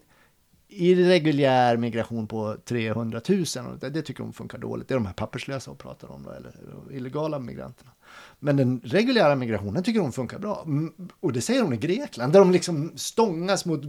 irreguljär 0.68 1.76
migration 1.76 2.26
på 2.26 2.56
300 2.64 3.20
000 3.28 3.44
och 3.72 3.78
det, 3.78 3.90
det, 3.90 4.02
tycker 4.02 4.24
hon 4.24 4.32
funkar 4.32 4.58
dåligt. 4.58 4.88
Det 4.88 4.94
är 4.94 4.96
de 4.96 5.06
här 5.06 5.12
papperslösa 5.12 5.70
hon 5.70 5.78
pratar 5.78 6.12
om, 6.12 6.22
då, 6.22 6.30
eller 6.30 6.52
illegala 6.90 7.38
migranterna. 7.38 7.90
Men 8.38 8.56
den 8.56 8.80
reguljära 8.85 9.35
migrationen 9.35 9.82
tycker 9.82 10.00
hon 10.00 10.12
funkar 10.12 10.38
bra. 10.38 10.62
Mm, 10.66 10.92
och 11.20 11.32
det 11.32 11.40
säger 11.40 11.62
hon 11.62 11.72
i 11.72 11.76
Grekland, 11.76 12.32
där 12.32 12.40
de 12.40 12.52
liksom 12.52 12.92
stångas 12.96 13.64
mot 13.64 13.82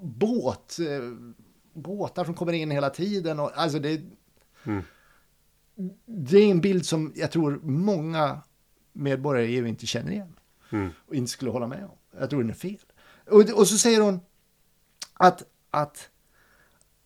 båt, 0.00 0.76
eh, 0.78 1.32
båtar 1.72 2.24
som 2.24 2.34
kommer 2.34 2.52
in 2.52 2.70
hela 2.70 2.90
tiden. 2.90 3.40
Och, 3.40 3.50
alltså 3.54 3.78
det, 3.78 4.00
mm 4.64 4.82
det 6.06 6.38
är 6.38 6.50
en 6.50 6.60
bild 6.60 6.86
som 6.86 7.12
jag 7.16 7.30
tror 7.30 7.60
många 7.62 8.40
medborgare 8.92 9.46
i 9.46 9.54
EU 9.56 9.66
inte 9.66 9.86
känner 9.86 10.12
igen. 10.12 10.34
Mm. 10.72 10.88
Och 11.06 11.14
inte 11.14 11.30
skulle 11.30 11.50
hålla 11.50 11.66
med 11.66 11.84
om. 11.84 12.18
Jag 12.20 12.30
tror 12.30 12.40
den 12.40 12.50
är 12.50 12.54
fel. 12.54 12.78
Och, 13.30 13.40
och 13.50 13.68
så 13.68 13.78
säger 13.78 14.00
hon 14.00 14.20
att, 15.14 15.42
att, 15.70 16.08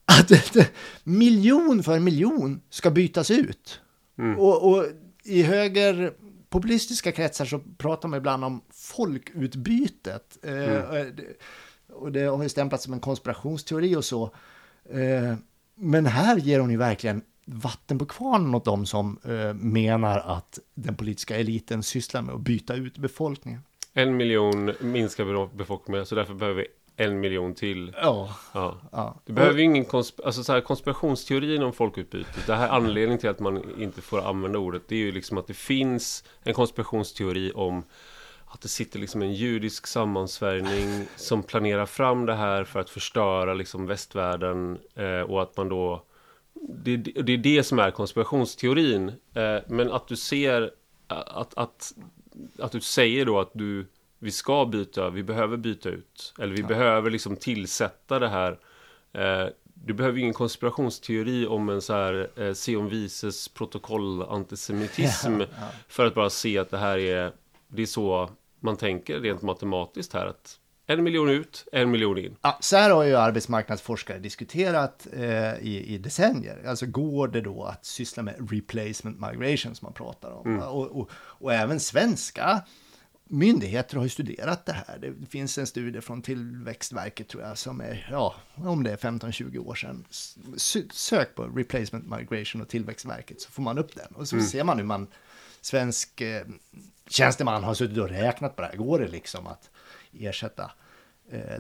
att 0.05 0.57
miljon 1.05 1.83
för 1.83 1.99
miljon 1.99 2.61
ska 2.71 2.91
bytas 2.91 3.31
ut. 3.31 3.81
Mm. 4.19 4.39
Och, 4.39 4.71
och 4.73 4.85
i 5.25 5.43
höger 5.43 6.13
populistiska 6.49 7.13
kretsar 7.13 7.45
så 7.45 7.61
pratar 7.79 8.09
man 8.09 8.17
ibland 8.19 8.45
om 8.45 8.61
folkutbytet. 8.71 10.39
Eh, 10.43 10.53
det- 10.53 11.37
och 11.93 12.13
det 12.13 12.21
har 12.23 12.43
ju 12.43 12.49
stämplats 12.49 12.85
som 12.85 12.93
en 12.93 13.01
konspirationsteori 13.01 13.97
och 13.97 14.05
så. 14.05 14.25
Eh, 14.91 15.35
men 15.75 16.07
här 16.07 16.37
ger 16.37 16.61
hon 16.61 16.71
ju 16.71 16.77
verkligen 16.77 17.23
vatten 17.53 17.99
på 17.99 18.07
kvarnen 18.07 18.55
åt 18.55 18.65
de 18.65 18.87
som 18.87 19.19
eh, 19.25 19.55
menar 19.55 20.19
att 20.19 20.59
den 20.75 20.95
politiska 20.97 21.37
eliten 21.37 21.83
sysslar 21.83 22.23
med 22.23 22.35
att 22.35 22.41
byta 22.41 22.75
ut 22.75 22.99
befolkningen. 22.99 23.61
En 23.95 24.17
miljon 24.17 24.73
minskar 24.81 25.25
be- 25.25 25.57
befolkningen 25.57 26.07
så 26.07 26.15
därför 26.15 26.35
behöver 26.35 26.61
vi 26.62 26.67
en 26.97 27.21
miljon 27.21 27.55
till. 27.55 27.95
Ja, 28.03 28.37
Ja. 28.55 28.77
ja. 28.93 29.21
Det 29.25 29.33
behöver 29.33 29.59
ju 29.59 29.65
ingen 29.65 29.85
konsp- 29.85 30.21
alltså 30.25 30.45
så 30.45 30.53
här, 30.53 30.61
konspirationsteorin 30.61 31.62
om 31.62 31.73
folkutbytet. 31.73 32.47
Det 32.47 32.55
här 32.55 32.69
anledningen 32.69 33.19
till 33.19 33.31
att 33.31 33.41
man 33.41 33.81
inte 33.81 34.01
får 34.03 34.21
använda 34.29 34.59
ordet. 34.59 34.83
Det 34.88 34.95
är 34.95 34.99
ju 34.99 35.12
liksom 35.12 35.38
att 35.38 35.47
det 35.47 35.55
finns 35.55 36.25
en 36.43 36.55
konspirationsteori 36.55 37.53
om 37.55 37.83
att 38.47 38.61
det 38.61 38.69
sitter 38.69 38.99
liksom 38.99 39.23
en 39.23 39.33
judisk 39.35 39.87
sammansvärjning 39.87 41.07
som 41.17 41.43
planerar 41.43 41.87
fram 41.87 42.27
det 42.27 42.35
här 42.35 42.65
för 42.65 42.81
att 42.81 42.91
förstöra 42.91 43.55
liksom 43.55 43.87
västvärlden 43.87 44.79
eh, 44.95 45.21
och 45.21 45.43
att 45.43 45.57
man 45.57 45.69
då 45.69 46.05
det, 46.68 46.96
det 46.96 47.33
är 47.33 47.38
det 47.38 47.62
som 47.62 47.79
är 47.79 47.90
konspirationsteorin. 47.90 49.09
Eh, 49.35 49.59
men 49.66 49.92
att 49.92 50.09
du 50.09 50.16
ser 50.16 50.70
att, 51.07 51.55
att, 51.55 51.92
att 52.59 52.72
du 52.72 52.81
säger 52.81 53.27
då 53.27 53.40
att 53.40 53.51
du 53.53 53.87
vi 54.22 54.31
ska 54.31 54.66
byta, 54.66 55.11
vi 55.11 55.22
behöver 55.22 55.57
byta 55.57 55.88
ut. 55.88 56.35
Eller 56.38 56.55
vi 56.55 56.62
behöver 56.62 57.11
liksom 57.11 57.37
tillsätta 57.37 58.18
det 58.18 58.29
här. 58.29 58.59
Eh, 59.12 59.46
du 59.75 59.94
behöver 59.94 60.18
ingen 60.18 60.33
konspirationsteori 60.33 61.46
om 61.46 61.68
en 61.68 61.83
så 61.83 61.92
här 61.92 62.31
eh, 62.37 62.55
Sion 62.55 62.88
Vises 62.88 63.48
protokoll 63.48 64.22
antisemitism. 64.22 65.40
För 65.88 66.07
att 66.07 66.14
bara 66.14 66.31
se 66.31 66.59
att 66.59 66.70
det 66.70 66.79
här 66.79 66.98
är, 66.98 67.33
det 67.68 67.83
är 67.83 67.87
så 67.87 68.31
man 68.61 68.77
tänker 68.77 69.20
rent 69.20 69.42
matematiskt 69.42 70.12
här. 70.12 70.27
Att 70.27 70.59
en 70.98 71.05
miljon 71.05 71.28
ut, 71.28 71.68
en 71.72 71.90
miljon 71.90 72.18
in. 72.18 72.37
Ja, 72.42 72.59
så 72.61 72.76
här 72.76 72.90
har 72.90 73.05
ju 73.05 73.16
arbetsmarknadsforskare 73.16 74.18
diskuterat 74.18 75.07
eh, 75.12 75.55
i, 75.55 75.85
i 75.94 75.98
decennier. 75.98 76.64
Alltså 76.66 76.87
går 76.87 77.28
det 77.28 77.40
då 77.40 77.64
att 77.64 77.85
syssla 77.85 78.22
med 78.22 78.50
replacement 78.50 79.20
migration 79.20 79.74
som 79.74 79.87
man 79.87 79.92
pratar 79.92 80.31
om? 80.31 80.59
Och, 80.59 80.87
och, 80.87 81.11
och 81.14 81.52
även 81.52 81.81
svenska 81.81 82.62
myndigheter 83.33 83.96
har 83.96 84.02
ju 84.02 84.09
studerat 84.09 84.66
det 84.66 84.72
här. 84.72 84.98
Det 84.98 85.26
finns 85.26 85.59
en 85.59 85.66
studie 85.66 86.00
från 86.00 86.22
Tillväxtverket 86.22 87.28
tror 87.28 87.42
jag 87.42 87.59
som 87.59 87.81
är, 87.81 88.09
ja, 88.11 88.35
om 88.55 88.83
det 88.83 88.92
är 88.92 88.96
15-20 88.96 89.59
år 89.59 89.74
sedan. 89.74 90.05
Sök 90.92 91.35
på 91.35 91.42
replacement 91.42 92.20
migration 92.20 92.62
och 92.62 92.68
Tillväxtverket 92.68 93.40
så 93.40 93.50
får 93.50 93.62
man 93.62 93.78
upp 93.78 93.94
den. 93.94 94.14
Och 94.14 94.28
så 94.28 94.40
ser 94.40 94.64
man 94.64 94.78
hur 94.78 94.85
man, 94.85 95.07
svensk 95.61 96.20
eh, 96.20 96.46
tjänsteman 97.09 97.64
har 97.64 97.74
suttit 97.74 97.98
och 97.98 98.09
räknat 98.09 98.57
på 98.57 98.62
det 98.62 98.68
här. 98.68 98.76
Går 98.76 98.98
det 98.98 99.09
liksom 99.09 99.46
att 99.46 99.70
ersätta 100.18 100.70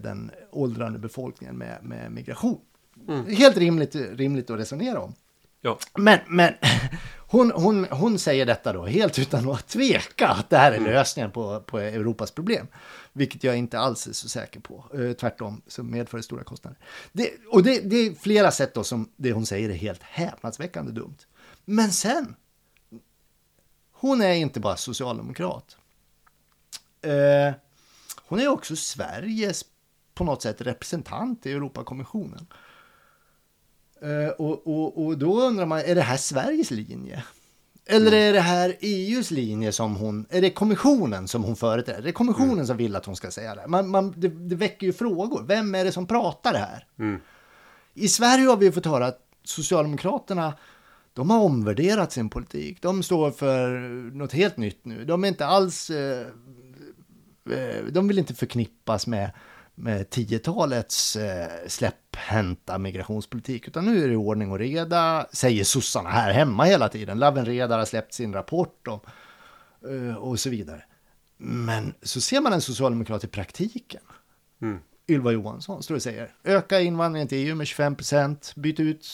den 0.02 0.30
åldrande 0.50 0.98
befolkningen 0.98 1.58
med, 1.58 1.78
med 1.82 2.12
migration? 2.12 2.60
Helt 3.28 3.56
rimligt, 3.56 3.94
rimligt 3.94 4.50
att 4.50 4.58
resonera 4.58 5.00
om. 5.00 5.14
Ja, 5.64 5.78
Men, 5.94 6.18
men 6.26 6.54
hon, 7.18 7.50
hon, 7.50 7.84
hon 7.84 8.18
säger 8.18 8.46
detta 8.46 8.72
då 8.72 8.86
helt 8.86 9.18
utan 9.18 9.50
att 9.50 9.68
tveka 9.68 10.28
att 10.28 10.50
det 10.50 10.56
här 10.56 10.72
är 10.72 10.80
lösningen 10.80 11.30
på, 11.30 11.60
på 11.60 11.78
Europas 11.78 12.30
problem. 12.30 12.66
Vilket 13.12 13.44
jag 13.44 13.56
inte 13.56 13.78
alls 13.78 14.06
är 14.06 14.12
så 14.12 14.28
säker 14.28 14.60
på. 14.60 14.84
Eh, 14.94 15.12
tvärtom 15.12 15.62
så 15.66 15.82
medför 15.82 16.16
det 16.16 16.22
stora 16.22 16.44
kostnader. 16.44 16.78
Det, 17.12 17.30
och 17.50 17.62
det, 17.62 17.80
det 17.80 17.96
är 17.96 18.14
flera 18.14 18.50
sätt 18.50 18.74
då 18.74 18.84
som 18.84 19.08
det 19.16 19.32
hon 19.32 19.46
säger 19.46 19.70
är 19.70 19.74
helt 19.74 20.02
häpnadsväckande 20.02 20.92
dumt. 20.92 21.18
Men 21.64 21.92
sen, 21.92 22.36
hon 23.92 24.22
är 24.22 24.34
inte 24.34 24.60
bara 24.60 24.76
socialdemokrat. 24.76 25.76
Eh, 27.02 27.54
hon 28.32 28.40
är 28.40 28.48
också 28.48 28.76
Sveriges 28.76 29.64
på 30.14 30.24
något 30.24 30.42
sätt 30.42 30.60
representant 30.60 31.46
i 31.46 31.52
Europakommissionen. 31.52 32.46
Eh, 34.02 34.28
och, 34.28 34.66
och, 34.66 35.06
och 35.06 35.18
då 35.18 35.40
undrar 35.40 35.66
man, 35.66 35.78
är 35.78 35.94
det 35.94 36.02
här 36.02 36.16
Sveriges 36.16 36.70
linje? 36.70 37.24
Eller 37.86 38.12
är 38.12 38.32
det 38.32 38.40
här 38.40 38.76
EUs 38.80 39.30
linje 39.30 39.72
som 39.72 39.96
hon, 39.96 40.26
är 40.30 40.40
det 40.40 40.50
kommissionen 40.50 41.28
som 41.28 41.44
hon 41.44 41.56
företräder? 41.56 42.00
Är 42.00 42.04
det 42.04 42.12
kommissionen 42.12 42.66
som 42.66 42.76
vill 42.76 42.96
att 42.96 43.06
hon 43.06 43.16
ska 43.16 43.30
säga 43.30 43.54
det? 43.54 43.66
Man, 43.66 43.88
man, 43.88 44.14
det, 44.16 44.28
det 44.28 44.54
väcker 44.54 44.86
ju 44.86 44.92
frågor. 44.92 45.44
Vem 45.46 45.74
är 45.74 45.84
det 45.84 45.92
som 45.92 46.06
pratar 46.06 46.54
här? 46.54 46.86
I 47.94 48.08
Sverige 48.08 48.46
har 48.46 48.56
vi 48.56 48.72
fått 48.72 48.86
höra 48.86 49.06
att 49.06 49.20
Socialdemokraterna, 49.44 50.54
de 51.12 51.30
har 51.30 51.40
omvärderat 51.40 52.12
sin 52.12 52.28
politik. 52.30 52.82
De 52.82 53.02
står 53.02 53.30
för 53.30 53.68
något 54.16 54.32
helt 54.32 54.56
nytt 54.56 54.84
nu. 54.84 55.04
De 55.04 55.24
är 55.24 55.28
inte 55.28 55.46
alls, 55.46 55.90
eh, 55.90 56.26
de 57.90 58.08
vill 58.08 58.18
inte 58.18 58.34
förknippas 58.34 59.06
med, 59.06 59.30
med 59.74 60.06
10-talets 60.08 61.16
eh, 61.16 61.68
släpphänta 61.68 62.78
migrationspolitik, 62.78 63.68
utan 63.68 63.84
nu 63.84 64.04
är 64.04 64.08
det 64.08 64.16
ordning 64.16 64.50
och 64.50 64.58
reda, 64.58 65.26
säger 65.32 65.64
sossarna 65.64 66.10
här 66.10 66.32
hemma 66.32 66.64
hela 66.64 66.88
tiden. 66.88 67.18
Laven 67.18 67.44
Redar 67.44 67.78
har 67.78 67.84
släppt 67.84 68.14
sin 68.14 68.32
rapport 68.32 68.88
om, 68.88 69.00
eh, 69.90 70.16
och 70.16 70.40
så 70.40 70.50
vidare. 70.50 70.84
Men 71.36 71.94
så 72.02 72.20
ser 72.20 72.40
man 72.40 72.52
en 72.52 72.60
socialdemokrat 72.60 73.24
i 73.24 73.28
praktiken. 73.28 74.02
Ylva 75.08 75.32
Johansson 75.32 75.82
står 75.82 75.94
och 75.94 76.02
säger 76.02 76.34
öka 76.44 76.80
invandringen 76.80 77.28
till 77.28 77.48
EU 77.48 77.54
med 77.54 77.66
25 77.66 77.96
procent, 77.96 78.52
byta 78.56 78.82
ut 78.82 79.06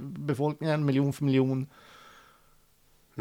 befolkningen 0.00 0.84
miljon 0.84 1.12
för 1.12 1.24
miljon. 1.24 1.66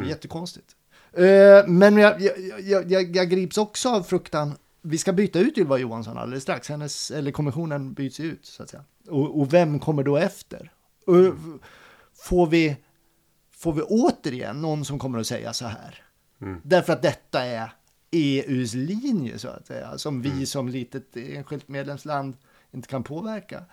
Jättekonstigt. 0.06 0.76
Eh, 1.16 1.68
men 1.68 1.98
jag, 1.98 2.22
jag, 2.22 2.92
jag, 2.92 3.16
jag, 3.16 3.30
grips 3.30 3.58
också 3.58 3.90
av 3.90 4.04
fruktan. 4.04 4.58
Vi 4.82 4.98
ska 4.98 5.14
byta 5.14 5.40
ut 5.40 5.58
Ylva 5.58 5.78
Johansson 5.78 6.18
alldeles 6.18 6.44
strax. 6.44 6.70
Hennes, 6.70 7.12
eller 7.12 7.32
kommissionen 7.32 7.94
byts 7.94 8.20
ut 8.20 8.46
så 8.46 8.64
att 8.64 8.70
säga. 8.70 8.84
Och, 9.08 9.40
och 9.40 9.54
vem 9.54 9.80
kommer 9.80 10.04
då 10.04 10.18
efter? 10.18 10.72
Och, 11.06 11.16
får, 12.14 12.48
vi, 12.48 12.78
får 13.52 13.74
vi 13.74 13.82
återigen 13.82 14.62
någon 14.62 14.86
som 14.86 15.00
kommer 15.00 15.20
att 15.20 15.28
säga 15.28 15.54
så 15.54 15.66
här? 15.66 16.04
Därför 16.64 16.94
att 16.94 17.02
detta 17.02 17.46
är 17.46 17.74
EUs 18.12 18.74
linje 18.74 19.40
så 19.40 19.48
att 19.48 19.68
säga, 19.68 19.98
som 19.98 20.22
vi 20.22 20.46
som 20.46 20.70
litet 20.70 21.18
enskilt 21.18 21.68
medlemsland 21.68 22.38
inte 22.72 22.88
kan 22.88 23.04
påverka. 23.04 23.66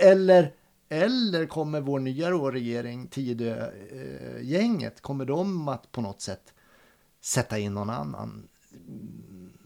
Eller, 0.00 0.52
eller 0.88 1.46
kommer 1.46 1.80
vår 1.80 2.00
nya 2.00 2.30
regering, 2.30 3.06
Tidö-gänget, 3.06 5.00
kommer 5.00 5.24
de 5.24 5.68
att 5.68 5.92
på 5.92 6.00
något 6.00 6.20
sätt 6.20 6.52
sätta 7.26 7.58
in 7.58 7.74
någon 7.74 7.90
annan 7.90 8.48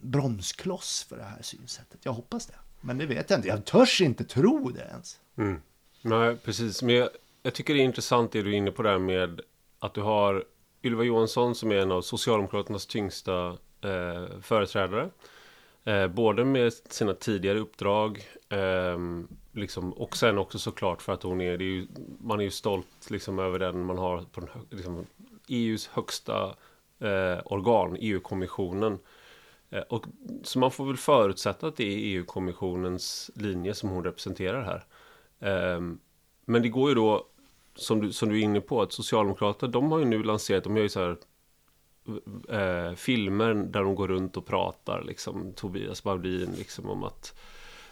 bromskloss 0.01 1.07
för 1.09 1.17
det 1.17 1.23
här 1.23 1.43
synsättet? 1.43 2.01
Jag 2.03 2.13
hoppas 2.13 2.47
det. 2.47 2.55
Men 2.81 2.99
det 2.99 3.07
vet 3.07 3.31
jag 3.31 3.39
inte. 3.39 3.49
Jag 3.49 3.65
törs 3.65 4.01
inte 4.01 4.25
tro 4.25 4.71
det 4.71 4.81
ens. 4.81 5.21
Mm. 5.37 5.61
Nej, 6.03 6.37
precis. 6.37 6.83
Men 6.83 6.95
jag, 6.95 7.09
jag 7.43 7.55
tycker 7.55 7.75
det 7.75 7.81
är 7.81 7.85
intressant 7.85 8.33
det 8.33 8.43
du 8.43 8.51
är 8.51 8.57
inne 8.57 8.71
på 8.71 8.83
där 8.83 8.99
med 8.99 9.41
att 9.79 9.95
du 9.95 10.01
har 10.01 10.45
Ylva 10.83 11.05
Johansson 11.05 11.55
som 11.55 11.73
är 11.73 11.77
en 11.77 11.93
av 11.93 12.03
Socialdemokraternas 12.03 12.87
tyngsta 12.87 13.47
eh, 13.81 14.41
företrädare. 14.43 15.11
Eh, 15.85 16.07
både 16.07 16.45
med 16.45 16.73
sina 16.73 17.15
tidigare 17.15 17.59
uppdrag 17.59 18.23
eh, 18.49 18.99
liksom, 19.53 19.93
och 19.93 20.17
sen 20.17 20.39
också 20.39 20.59
såklart 20.59 21.03
för 21.03 21.13
att 21.13 21.23
hon 21.23 21.41
är, 21.41 21.59
det 21.59 21.65
är 21.65 21.67
ju, 21.67 21.87
man 22.21 22.41
är 22.41 22.45
ju 22.45 22.51
stolt 22.51 23.11
liksom, 23.11 23.39
över 23.39 23.59
den 23.59 23.85
man 23.85 23.99
har 23.99 24.23
på 24.23 24.41
den, 24.41 24.49
liksom, 24.71 25.07
EUs 25.49 25.87
högsta 25.87 26.55
eh, 27.01 27.39
organ, 27.45 27.97
EU-kommissionen. 28.01 28.99
Eh, 29.71 29.83
Och, 29.89 30.07
så 30.43 30.59
man 30.59 30.71
får 30.71 30.87
väl 30.87 30.97
förutsätta 30.97 31.67
att 31.67 31.77
det 31.77 31.85
är 31.85 31.99
EU-kommissionens 31.99 33.31
linje 33.35 33.75
som 33.75 33.91
hon 33.91 34.05
representerar 34.05 34.63
här. 34.63 34.85
Eh, 35.41 35.81
men 36.45 36.63
det 36.63 36.69
går 36.69 36.89
ju 36.89 36.95
då, 36.95 37.27
som 37.75 38.01
du, 38.01 38.13
som 38.13 38.29
du 38.29 38.39
är 38.39 38.43
inne 38.43 38.61
på, 38.61 38.83
att 38.83 38.93
Socialdemokraterna, 38.93 39.73
de 39.73 39.93
har 39.93 39.99
ju 39.99 40.05
nu 40.05 40.23
lanserat, 40.23 40.65
de 40.65 40.77
gör 40.77 40.83
ju 40.83 40.89
så 40.89 41.01
här 41.01 41.17
eh, 42.49 42.95
filmer 42.95 43.55
där 43.55 43.83
de 43.83 43.95
går 43.95 44.09
runt 44.09 44.37
och 44.37 44.47
pratar, 44.47 45.03
liksom 45.03 45.53
Tobias 45.53 46.03
Baudin, 46.03 46.55
liksom 46.59 46.91
om 46.91 47.05
att 47.05 47.39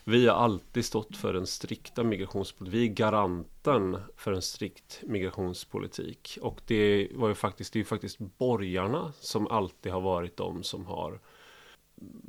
vi 0.08 0.26
har 0.26 0.36
alltid 0.36 0.84
stått 0.84 1.16
för 1.16 1.34
en 1.34 1.46
strikta 1.46 2.04
migrationspolitik. 2.04 2.74
Vi 2.74 2.84
är 2.84 2.92
garanten 2.92 3.98
för 4.16 4.32
en 4.32 4.42
strikt 4.42 5.02
migrationspolitik. 5.06 6.38
Och 6.42 6.60
det 6.66 7.08
var 7.14 7.28
ju 7.28 7.34
faktiskt, 7.34 7.72
det 7.72 7.76
är 7.76 7.80
ju 7.80 7.84
faktiskt 7.84 8.18
borgarna 8.18 9.12
som 9.20 9.46
alltid 9.46 9.92
har 9.92 10.00
varit 10.00 10.36
de 10.36 10.62
som 10.62 10.86
har 10.86 11.20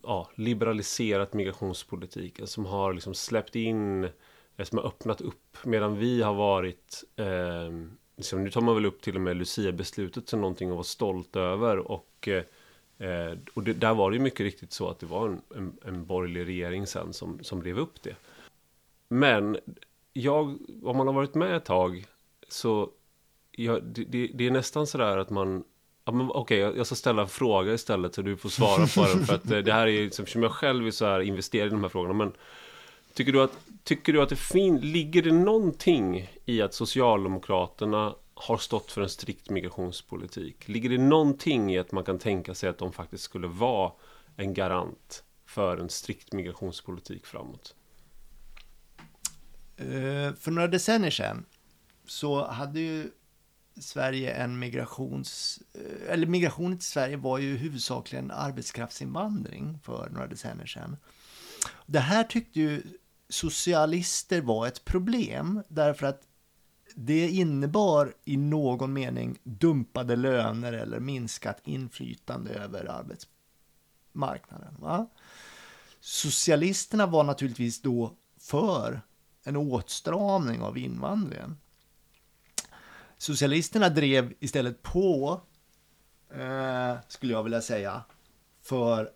ja, 0.03 0.29
liberaliserat 0.35 1.33
migrationspolitiken, 1.33 2.47
som 2.47 2.65
har 2.65 2.93
liksom 2.93 3.13
släppt 3.13 3.55
in, 3.55 4.03
eh, 4.03 4.63
som 4.63 4.77
har 4.77 4.85
öppnat 4.85 5.21
upp, 5.21 5.57
medan 5.63 5.97
vi 5.97 6.21
har 6.21 6.33
varit 6.33 7.03
eh, 7.15 7.69
liksom, 8.17 8.43
nu 8.43 8.49
tar 8.49 8.61
man 8.61 8.75
väl 8.75 8.85
upp 8.85 9.01
till 9.01 9.15
och 9.15 9.21
med 9.21 9.37
Lucia-beslutet 9.37 10.29
som 10.29 10.41
någonting 10.41 10.69
att 10.69 10.75
vara 10.75 10.83
stolt 10.83 11.35
över. 11.35 11.77
Och, 11.77 12.27
eh, 12.27 12.43
Eh, 12.99 13.37
och 13.53 13.63
det, 13.63 13.73
där 13.73 13.93
var 13.93 14.11
det 14.11 14.17
ju 14.17 14.23
mycket 14.23 14.39
riktigt 14.39 14.73
så 14.73 14.89
att 14.89 14.99
det 14.99 15.05
var 15.05 15.27
en, 15.27 15.41
en, 15.55 15.77
en 15.85 16.05
borgerlig 16.05 16.47
regering 16.47 16.87
sen 16.87 17.13
som, 17.13 17.43
som 17.43 17.63
rev 17.63 17.79
upp 17.79 18.03
det. 18.03 18.15
Men 19.07 19.57
jag, 20.13 20.57
om 20.83 20.97
man 20.97 21.07
har 21.07 21.13
varit 21.13 21.35
med 21.35 21.55
ett 21.55 21.65
tag 21.65 22.05
så 22.47 22.89
ja, 23.51 23.79
det, 23.79 24.27
det, 24.33 24.47
är 24.47 24.51
nästan 24.51 24.87
sådär 24.87 25.17
att 25.17 25.29
man 25.29 25.63
Ja, 26.05 26.13
men, 26.13 26.31
okej, 26.31 26.65
okay, 26.65 26.77
jag 26.77 26.85
ska 26.85 26.95
ställa 26.95 27.21
en 27.21 27.27
fråga 27.27 27.73
istället 27.73 28.15
så 28.15 28.21
du 28.21 28.37
får 28.37 28.49
svara 28.49 28.87
på 28.95 29.13
den. 29.13 29.25
För 29.25 29.35
att 29.35 29.51
eh, 29.51 29.57
det 29.57 29.73
här 29.73 29.87
är 29.87 29.91
ju, 29.91 30.03
liksom, 30.03 30.23
eftersom 30.23 30.43
jag 30.43 30.51
själv 30.51 30.87
är 30.87 30.91
så 30.91 31.05
här 31.05 31.19
investerad 31.19 31.67
i 31.67 31.69
de 31.69 31.81
här 31.81 31.89
frågorna. 31.89 32.13
Men 32.13 32.31
tycker 33.13 33.31
du 33.31 33.41
att, 33.41 33.59
tycker 33.83 34.13
du 34.13 34.21
att 34.21 34.29
det 34.29 34.35
fin, 34.35 34.77
ligger 34.77 35.21
det 35.21 35.31
någonting 35.31 36.29
i 36.45 36.61
att 36.61 36.73
Socialdemokraterna 36.73 38.15
har 38.41 38.57
stått 38.57 38.91
för 38.91 39.01
en 39.01 39.09
strikt 39.09 39.49
migrationspolitik? 39.49 40.67
Ligger 40.67 40.89
det 40.89 40.97
någonting 40.97 41.73
i 41.73 41.79
att 41.79 41.91
man 41.91 42.03
kan 42.03 42.19
tänka 42.19 42.55
sig 42.55 42.69
att 42.69 42.77
de 42.77 42.93
faktiskt 42.93 43.23
skulle 43.23 43.47
vara 43.47 43.91
en 44.35 44.53
garant 44.53 45.23
för 45.45 45.77
en 45.77 45.89
strikt 45.89 46.33
migrationspolitik 46.33 47.25
framåt? 47.25 47.75
Eh, 49.77 50.33
för 50.39 50.51
några 50.51 50.67
decennier 50.67 51.11
sedan 51.11 51.45
så 52.05 52.45
hade 52.47 52.79
ju 52.79 53.11
Sverige 53.79 54.31
en 54.31 54.59
migrations... 54.59 55.59
Eh, 55.73 56.13
eller 56.13 56.27
migrationen 56.27 56.77
till 56.77 56.87
Sverige 56.87 57.17
var 57.17 57.37
ju 57.37 57.57
huvudsakligen 57.57 58.31
arbetskraftsinvandring 58.31 59.79
för 59.83 60.09
några 60.09 60.27
decennier 60.27 60.67
sedan. 60.67 60.97
Det 61.85 61.99
här 61.99 62.23
tyckte 62.23 62.59
ju 62.59 62.83
socialister 63.29 64.41
var 64.41 64.67
ett 64.67 64.85
problem 64.85 65.63
därför 65.67 66.07
att 66.07 66.28
det 66.95 67.29
innebar 67.29 68.13
i 68.25 68.37
någon 68.37 68.93
mening 68.93 69.39
dumpade 69.43 70.15
löner 70.15 70.73
eller 70.73 70.99
minskat 70.99 71.61
inflytande 71.63 72.53
över 72.53 72.85
arbetsmarknaden. 72.85 74.75
Va? 74.79 75.07
Socialisterna 75.99 77.05
var 77.05 77.23
naturligtvis 77.23 77.81
då 77.81 78.13
för 78.39 79.01
en 79.43 79.55
åtstramning 79.55 80.61
av 80.61 80.77
invandringen. 80.77 81.57
Socialisterna 83.17 83.89
drev 83.89 84.33
istället 84.39 84.81
på, 84.81 85.41
eh, 86.33 86.95
skulle 87.07 87.33
jag 87.33 87.43
vilja 87.43 87.61
säga, 87.61 88.03
för 88.61 89.11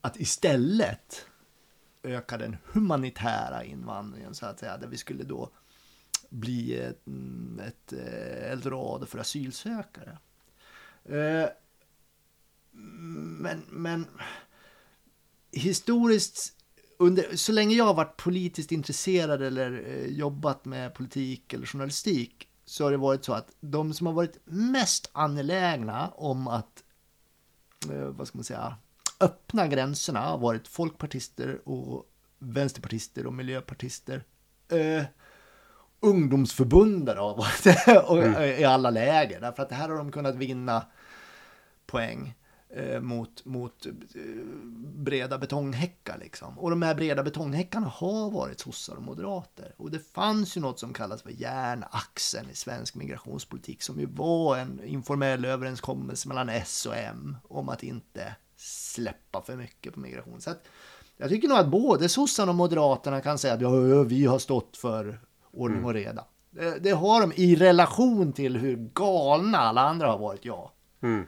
att 0.00 0.16
istället 0.16 1.26
öka 2.02 2.36
den 2.36 2.56
humanitära 2.64 3.64
invandringen 3.64 4.34
så 4.34 4.46
att 4.46 4.58
säga, 4.58 4.76
där 4.76 4.88
vi 4.88 4.96
skulle 4.96 5.24
då 5.24 5.50
bli 6.28 6.80
ett, 6.80 7.06
mm, 7.06 7.60
ett 7.60 7.92
eh, 7.92 8.50
eldorado 8.50 9.06
för 9.06 9.18
asylsökare. 9.18 10.18
Eh, 11.04 11.48
men, 13.40 13.64
men 13.68 14.06
historiskt, 15.52 16.52
under, 16.98 17.36
så 17.36 17.52
länge 17.52 17.76
jag 17.76 17.84
har 17.84 17.94
varit 17.94 18.16
politiskt 18.16 18.72
intresserad 18.72 19.42
eller 19.42 19.84
eh, 19.86 20.06
jobbat 20.06 20.64
med 20.64 20.94
politik 20.94 21.52
eller 21.52 21.66
journalistik 21.66 22.48
så 22.64 22.84
har 22.84 22.90
det 22.90 22.96
varit 22.96 23.24
så 23.24 23.32
att 23.32 23.50
de 23.60 23.94
som 23.94 24.06
har 24.06 24.14
varit 24.14 24.38
mest 24.44 25.10
angelägna 25.12 26.08
om 26.08 26.48
att, 26.48 26.84
vad 28.10 28.28
ska 28.28 28.38
man 28.38 28.44
säga, 28.44 28.76
öppna 29.20 29.66
gränserna 29.66 30.20
har 30.20 30.38
varit 30.38 30.68
folkpartister 30.68 31.68
och 31.68 32.10
vänsterpartister 32.38 33.26
och 33.26 33.34
miljöpartister. 33.34 34.24
Ungdomsförbundare 36.00 37.18
har 37.18 37.36
varit 37.36 37.66
mm. 38.24 38.60
i 38.60 38.64
alla 38.64 38.90
läger, 38.90 39.40
därför 39.40 39.62
att 39.62 39.72
här 39.72 39.88
har 39.88 39.96
de 39.96 40.12
kunnat 40.12 40.34
vinna 40.34 40.86
poäng. 41.86 42.34
Eh, 42.70 43.00
mot, 43.00 43.44
mot 43.44 43.86
eh, 43.86 43.92
breda 44.94 45.38
betonghäckar. 45.38 46.18
Liksom. 46.18 46.58
Och 46.58 46.70
de 46.70 46.82
här 46.82 46.94
breda 46.94 47.22
betonghäckarna 47.22 47.86
har 47.86 48.30
varit 48.30 48.60
sossar 48.60 48.96
och 48.96 49.02
moderater. 49.02 49.74
Och 49.76 49.90
det 49.90 49.98
fanns 49.98 50.56
ju 50.56 50.60
något 50.60 50.80
som 50.80 50.92
kallas 50.92 51.22
för 51.22 51.30
järnaxeln 51.30 52.50
i 52.50 52.54
svensk 52.54 52.94
migrationspolitik 52.94 53.82
som 53.82 54.00
ju 54.00 54.06
var 54.06 54.56
en 54.56 54.84
informell 54.84 55.44
överenskommelse 55.44 56.28
mellan 56.28 56.48
S 56.48 56.86
och 56.86 56.96
M 56.96 57.36
om 57.48 57.68
att 57.68 57.82
inte 57.82 58.36
släppa 58.56 59.42
för 59.42 59.56
mycket 59.56 59.94
på 59.94 60.00
migration. 60.00 60.40
Så 60.40 60.50
att, 60.50 60.62
jag 61.16 61.28
tycker 61.28 61.48
nog 61.48 61.58
att 61.58 61.68
både 61.68 62.08
sossarna 62.08 62.50
och 62.50 62.56
moderaterna 62.56 63.20
kan 63.20 63.38
säga 63.38 63.54
att 63.54 63.60
ja, 63.60 64.02
vi 64.02 64.26
har 64.26 64.38
stått 64.38 64.76
för 64.76 65.20
ordning 65.58 65.84
och 65.84 65.90
mm. 65.90 66.04
reda. 66.04 66.24
Det, 66.50 66.78
det, 66.78 66.90
har 66.90 67.20
de 67.20 67.32
i 67.32 67.56
relation 67.56 68.32
till 68.32 68.56
hur 68.56 68.76
galna 68.94 69.58
alla 69.58 69.80
andra 69.80 70.06
har 70.06 70.18
varit, 70.18 70.44
ja. 70.44 70.72
Mm. 71.00 71.26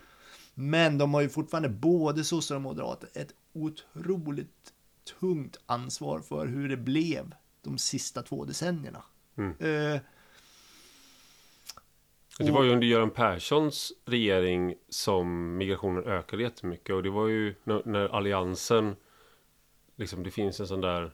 Men 0.54 0.98
de 0.98 1.14
har 1.14 1.20
ju 1.20 1.28
fortfarande, 1.28 1.68
både 1.68 2.24
sossar 2.24 2.54
och 2.54 2.60
moderater, 2.60 3.08
ett 3.14 3.34
otroligt 3.52 4.72
tungt 5.20 5.56
ansvar 5.66 6.20
för 6.20 6.46
hur 6.46 6.68
det 6.68 6.76
blev 6.76 7.34
de 7.62 7.78
sista 7.78 8.22
två 8.22 8.44
decennierna. 8.44 9.02
Mm. 9.36 9.50
Eh, 9.58 10.00
det 12.38 12.50
var 12.50 12.64
ju 12.64 12.72
under 12.72 12.86
Göran 12.86 13.10
Perssons 13.10 13.92
regering 14.04 14.74
som 14.88 15.56
migrationen 15.56 16.04
ökade 16.04 16.42
jättemycket 16.42 16.94
och 16.94 17.02
det 17.02 17.10
var 17.10 17.28
ju 17.28 17.54
när, 17.64 17.82
när 17.84 18.08
alliansen, 18.08 18.96
liksom 19.96 20.22
det 20.22 20.30
finns 20.30 20.60
en 20.60 20.66
sån 20.66 20.80
där 20.80 21.12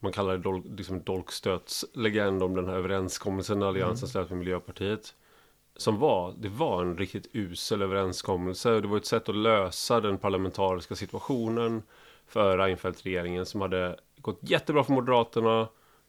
man 0.00 0.12
kallar 0.12 0.32
det 0.32 0.42
dol, 0.42 0.62
liksom 0.76 1.02
dolkstötslegend 1.02 2.42
om 2.42 2.54
den 2.54 2.68
här 2.68 2.74
överenskommelsen 2.74 3.62
alliansen 3.62 4.06
mm. 4.06 4.10
slöt 4.10 4.30
med 4.30 4.38
Miljöpartiet 4.38 5.14
som 5.76 5.98
var, 5.98 6.34
det 6.38 6.48
var 6.48 6.82
en 6.82 6.98
riktigt 6.98 7.28
usel 7.32 7.82
överenskommelse. 7.82 8.80
Det 8.80 8.88
var 8.88 8.96
ett 8.96 9.06
sätt 9.06 9.28
att 9.28 9.36
lösa 9.36 10.00
den 10.00 10.18
parlamentariska 10.18 10.94
situationen 10.94 11.82
för 12.26 12.58
Reinfeldt-regeringen 12.58 13.46
som 13.46 13.60
hade 13.60 13.96
gått 14.20 14.38
jättebra 14.42 14.84
för 14.84 14.92
Moderaterna 14.92 15.68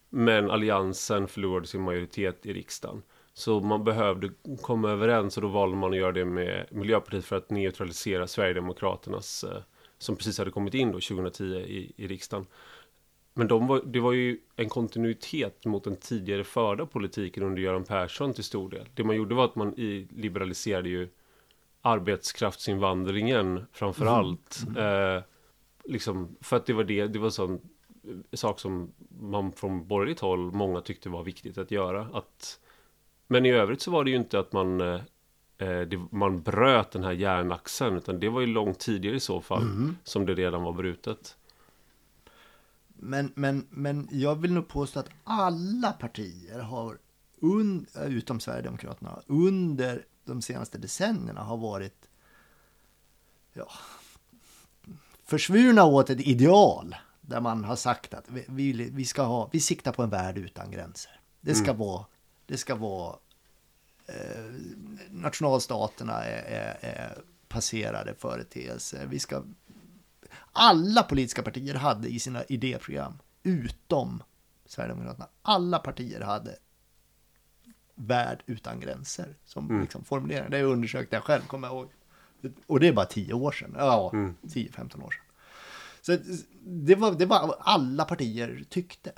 men 0.10 0.52
Alliansen 0.52 1.28
förlorade 1.28 1.68
sin 1.68 1.82
majoritet 1.82 2.46
i 2.46 2.54
riksdagen. 2.54 3.04
Så 3.34 3.60
man 3.60 3.84
behövde 3.84 4.30
komma 4.62 4.90
överens 4.90 5.38
och 5.38 5.44
då 5.44 5.50
valde 5.50 5.78
man 5.78 5.92
att 5.92 5.98
göra 5.98 6.12
det 6.12 6.26
med 6.26 6.66
Miljöpartiet 6.72 7.26
för 7.26 7.36
att 7.36 7.50
neutralisera 7.50 8.28
Sverigedemokraternas 8.28 9.44
eh, 9.44 9.62
som 9.98 10.16
precis 10.16 10.38
hade 10.38 10.52
kommit 10.52 10.74
in 10.74 10.92
då 10.92 11.00
2010 11.00 11.44
i, 11.44 11.94
i 11.98 12.08
riksdagen. 12.08 12.46
Men 13.38 13.48
de 13.48 13.68
var, 13.68 13.82
det 13.86 14.00
var 14.00 14.14
ju 14.14 14.40
en 14.56 14.70
kontinuitet 14.70 15.66
mot 15.66 15.84
den 15.84 15.96
tidigare 15.96 16.44
förda 16.44 16.86
politiken 16.86 17.44
under 17.44 17.62
Göran 17.62 17.84
Persson 17.84 18.34
till 18.34 18.44
stor 18.44 18.70
del. 18.70 18.86
Det 18.94 19.04
man 19.04 19.16
gjorde 19.16 19.36
var 19.36 19.46
att 19.46 19.56
man 19.56 19.74
i, 19.80 20.08
liberaliserade 20.10 20.90
ju 20.90 21.10
arbetskraftsinvandringen 21.82 23.66
framför 23.72 24.02
mm. 24.02 24.14
allt. 24.14 24.60
Mm. 24.68 25.16
Eh, 25.16 25.24
liksom, 25.84 26.36
för 26.42 26.58
att 26.58 26.66
det 26.66 26.74
var 26.74 26.84
det, 26.84 27.08
det 27.08 27.20
var 27.20 27.30
sån 27.30 27.60
sak 28.34 28.60
som 28.60 28.92
man 29.22 29.52
från 29.52 29.88
borgerligt 29.88 30.20
håll 30.20 30.52
många 30.52 30.82
tyckte 30.82 31.10
var 31.10 31.24
viktigt 31.24 31.58
att 31.58 31.72
göra. 31.72 32.08
Att, 32.14 32.60
men 33.28 33.46
i 33.46 33.52
övrigt 33.52 33.82
så 33.82 33.92
var 33.92 34.04
det 34.04 34.10
ju 34.10 34.18
inte 34.18 34.40
att 34.40 34.54
man 34.54 34.82
eh, 34.82 35.02
eh 35.58 35.82
det, 35.82 36.00
man 36.12 36.42
bröt 36.42 36.92
den 36.92 37.04
här 37.04 37.12
järnaxeln 37.12 37.98
utan 37.98 38.20
det 38.20 38.30
var 38.30 38.42
ju 38.42 38.48
långt 38.48 38.80
tidigare 38.80 39.16
i 39.16 39.20
så 39.20 39.42
fall 39.42 39.62
mm. 39.62 39.96
som 40.04 40.26
det 40.26 40.34
redan 40.34 40.64
var 40.64 40.74
brutet. 40.74 41.38
Men, 43.00 43.32
men, 43.36 43.68
men 43.70 44.08
jag 44.12 44.36
vill 44.36 44.54
nog 44.54 44.68
påstå 44.68 45.00
att 45.00 45.10
alla 45.24 45.92
partier 45.92 46.60
har, 46.60 46.98
un, 47.40 47.86
utom 48.06 48.40
Sverigedemokraterna, 48.40 49.22
under 49.28 50.06
de 50.26 50.42
senaste 50.42 50.78
decennierna 50.78 51.42
har 51.42 51.58
varit 51.58 52.10
ja, 53.54 53.70
försvurna 55.26 55.84
åt 55.84 56.10
ett 56.10 56.22
ideal 56.22 56.96
där 57.22 57.42
man 57.42 57.64
har 57.64 57.76
sagt 57.76 58.14
att 58.14 58.26
vi, 58.30 58.72
vi, 58.74 59.06
ska 59.06 59.24
ha, 59.24 59.50
vi 59.52 59.60
siktar 59.60 59.92
på 59.92 60.04
en 60.04 60.10
värld 60.10 60.38
utan 60.38 60.72
gränser. 60.72 61.20
Det 61.42 61.56
ska 61.56 61.70
mm. 61.70 61.78
vara, 61.78 62.06
det 62.46 62.58
ska 62.58 62.76
vara 62.76 63.16
eh, 64.06 64.54
nationalstaterna 65.10 66.24
är, 66.24 66.44
är, 66.44 66.78
är 66.82 67.18
passerade 67.48 68.14
företeelser. 68.14 69.06
Vi 69.06 69.20
ska 69.20 69.44
alla 70.58 71.04
politiska 71.04 71.42
partier 71.44 71.76
hade 71.76 72.08
i 72.08 72.20
sina 72.20 72.44
idéprogram, 72.44 73.20
utom 73.44 74.24
Sverigedemokraterna, 74.66 75.28
alla 75.42 75.80
partier 75.80 76.22
hade 76.22 76.56
värld 77.96 78.44
utan 78.46 78.80
gränser 78.80 79.36
som 79.46 79.70
mm. 79.70 79.82
liksom 79.82 80.04
formulering. 80.04 80.52
Det 80.52 80.64
undersökte 80.64 81.16
jag 81.16 81.24
själv, 81.24 81.42
kommer 81.42 81.68
jag 81.68 81.76
ihåg. 81.76 81.90
Och 82.68 82.80
det 82.80 82.88
är 82.88 82.94
bara 82.94 83.06
tio 83.06 83.34
år 83.34 83.52
sedan, 83.52 83.76
ja, 83.78 84.10
mm. 84.14 84.36
10-15 84.42 85.04
år 85.04 85.12
sedan. 85.12 85.24
Så 86.02 86.18
det 86.64 86.96
var, 86.96 87.12
det 87.12 87.26
var 87.26 87.56
alla 87.60 88.06
partier 88.06 88.66
tyckte. 88.70 89.12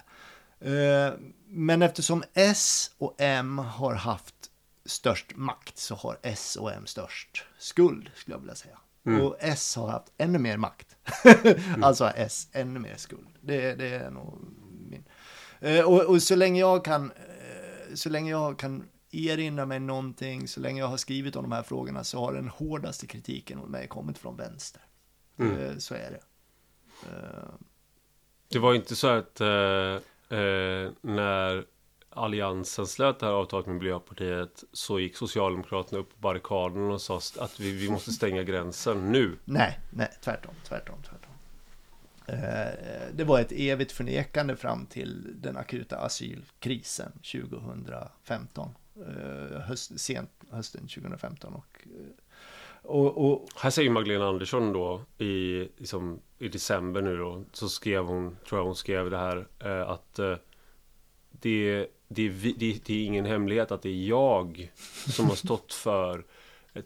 Eh, 0.59 1.13
men 1.47 1.81
eftersom 1.81 2.23
S 2.33 2.91
och 2.97 3.15
M 3.17 3.57
har 3.57 3.93
haft 3.93 4.35
störst 4.85 5.35
makt 5.35 5.77
så 5.77 5.95
har 5.95 6.17
S 6.21 6.55
och 6.55 6.73
M 6.73 6.85
störst 6.85 7.45
skuld, 7.57 8.11
skulle 8.15 8.35
jag 8.35 8.39
vilja 8.39 8.55
säga. 8.55 8.77
Mm. 9.05 9.21
Och 9.21 9.35
S 9.39 9.75
har 9.75 9.87
haft 9.87 10.11
ännu 10.17 10.39
mer 10.39 10.57
makt. 10.57 10.95
mm. 11.45 11.83
Alltså 11.83 12.03
har 12.03 12.13
S 12.15 12.47
ännu 12.51 12.79
mer 12.79 12.95
skuld. 12.95 13.27
Det, 13.41 13.75
det 13.75 13.87
är 13.87 14.11
nog 14.11 14.33
min. 14.89 15.03
Eh, 15.59 15.85
och, 15.85 16.01
och, 16.01 16.23
så 16.23 16.35
länge 16.35 16.59
jag 16.59 16.85
kan, 16.85 17.11
eh, 17.11 17.95
så 17.95 18.09
länge 18.09 18.31
jag 18.31 18.59
kan 18.59 18.89
erinra 19.11 19.65
mig 19.65 19.79
någonting, 19.79 20.47
så 20.47 20.59
länge 20.59 20.79
jag 20.79 20.87
har 20.87 20.97
skrivit 20.97 21.35
om 21.35 21.43
de 21.43 21.51
här 21.51 21.63
frågorna 21.63 22.03
så 22.03 22.19
har 22.19 22.33
den 22.33 22.49
hårdaste 22.49 23.07
kritiken 23.07 23.59
mot 23.59 23.69
mig 23.69 23.87
kommit 23.87 24.17
från 24.17 24.37
vänster. 24.37 24.81
Mm. 25.39 25.59
Eh, 25.59 25.77
Så 25.77 25.95
är 25.95 26.11
det. 26.11 26.21
Det 28.47 28.59
var 28.59 28.73
inte 28.73 28.95
så 28.95 29.07
att 29.07 29.41
eh, 29.41 29.47
eh, 30.39 30.91
när 31.01 31.65
Alliansen 32.09 32.87
slöt 32.87 33.19
det 33.19 33.25
här 33.25 33.33
avtalet 33.33 33.65
med 33.67 33.75
Miljöpartiet 33.75 34.63
så 34.73 34.99
gick 34.99 35.15
Socialdemokraterna 35.17 35.99
upp 36.01 36.09
på 36.09 36.15
barrikaden 36.19 36.91
och 36.91 37.01
sa 37.01 37.17
att 37.39 37.59
vi, 37.59 37.71
vi 37.71 37.89
måste 37.89 38.11
stänga 38.11 38.43
gränsen 38.43 39.11
nu. 39.11 39.37
Nej, 39.45 39.79
nej, 39.89 40.09
tvärtom, 40.21 40.53
tvärtom, 40.63 40.95
tvärtom. 41.03 41.31
Eh, 42.25 43.13
Det 43.13 43.23
var 43.23 43.39
ett 43.39 43.51
evigt 43.51 43.91
förnekande 43.91 44.55
fram 44.55 44.85
till 44.85 45.33
den 45.41 45.57
akuta 45.57 45.97
asylkrisen 45.97 47.11
2015. 47.11 48.69
eh, 48.95 49.59
Höst, 49.61 49.99
sent 49.99 50.29
hösten 50.51 50.81
2015. 50.87 51.53
Och, 51.53 51.77
eh, 51.85 52.05
och, 52.81 53.31
och 53.31 53.47
Här 53.55 53.69
säger 53.69 53.89
Magdalena 53.89 54.27
Andersson 54.27 54.73
då 54.73 55.01
i, 55.17 55.59
liksom, 55.77 56.19
i 56.39 56.47
december 56.47 57.01
nu 57.01 57.17
då 57.17 57.43
så 57.51 57.69
skrev 57.69 58.03
hon, 58.05 58.37
tror 58.47 58.59
jag 58.59 58.65
hon 58.65 58.75
skrev 58.75 59.09
det 59.09 59.17
här 59.17 59.47
eh, 59.59 59.89
att 59.89 60.19
eh, 60.19 60.35
det, 61.31 61.87
det, 62.09 62.25
är 62.25 62.29
vi- 62.29 62.55
det, 62.57 62.79
det 62.85 62.93
är 62.93 63.05
ingen 63.05 63.25
hemlighet 63.25 63.71
att 63.71 63.81
det 63.81 63.89
är 63.89 64.07
jag 64.07 64.71
som 65.15 65.25
har 65.29 65.35
stått 65.35 65.73
för 65.73 66.23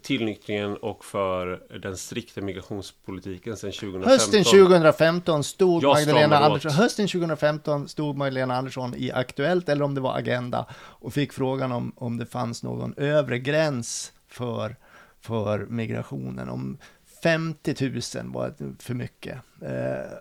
tillnyktringen 0.02 0.76
och 0.76 1.04
för 1.04 1.78
den 1.82 1.96
strikta 1.96 2.40
migrationspolitiken 2.40 3.56
sedan 3.56 3.72
2015. 3.72 4.10
hösten 4.10 4.44
2015 4.44 5.44
stod 5.44 5.82
Jag 5.82 5.94
Magdalena 5.94 6.36
åt. 6.38 6.42
Andersson, 6.44 6.70
hösten 6.70 7.08
2015 7.08 7.88
stod 7.88 8.16
Magdalena 8.16 8.56
Andersson 8.56 8.94
i 8.96 9.12
Aktuellt 9.12 9.68
eller 9.68 9.84
om 9.84 9.94
det 9.94 10.00
var 10.00 10.16
Agenda 10.18 10.66
och 10.74 11.12
fick 11.14 11.32
frågan 11.32 11.72
om, 11.72 11.92
om 11.96 12.16
det 12.18 12.26
fanns 12.26 12.62
någon 12.62 12.94
övre 12.96 13.38
gräns 13.38 14.12
för, 14.28 14.76
för 15.20 15.66
migrationen. 15.66 16.48
Om 16.48 16.78
50 17.22 17.74
000 18.18 18.32
var 18.32 18.54
för 18.82 18.94
mycket. 18.94 19.34
Eh, 19.62 20.18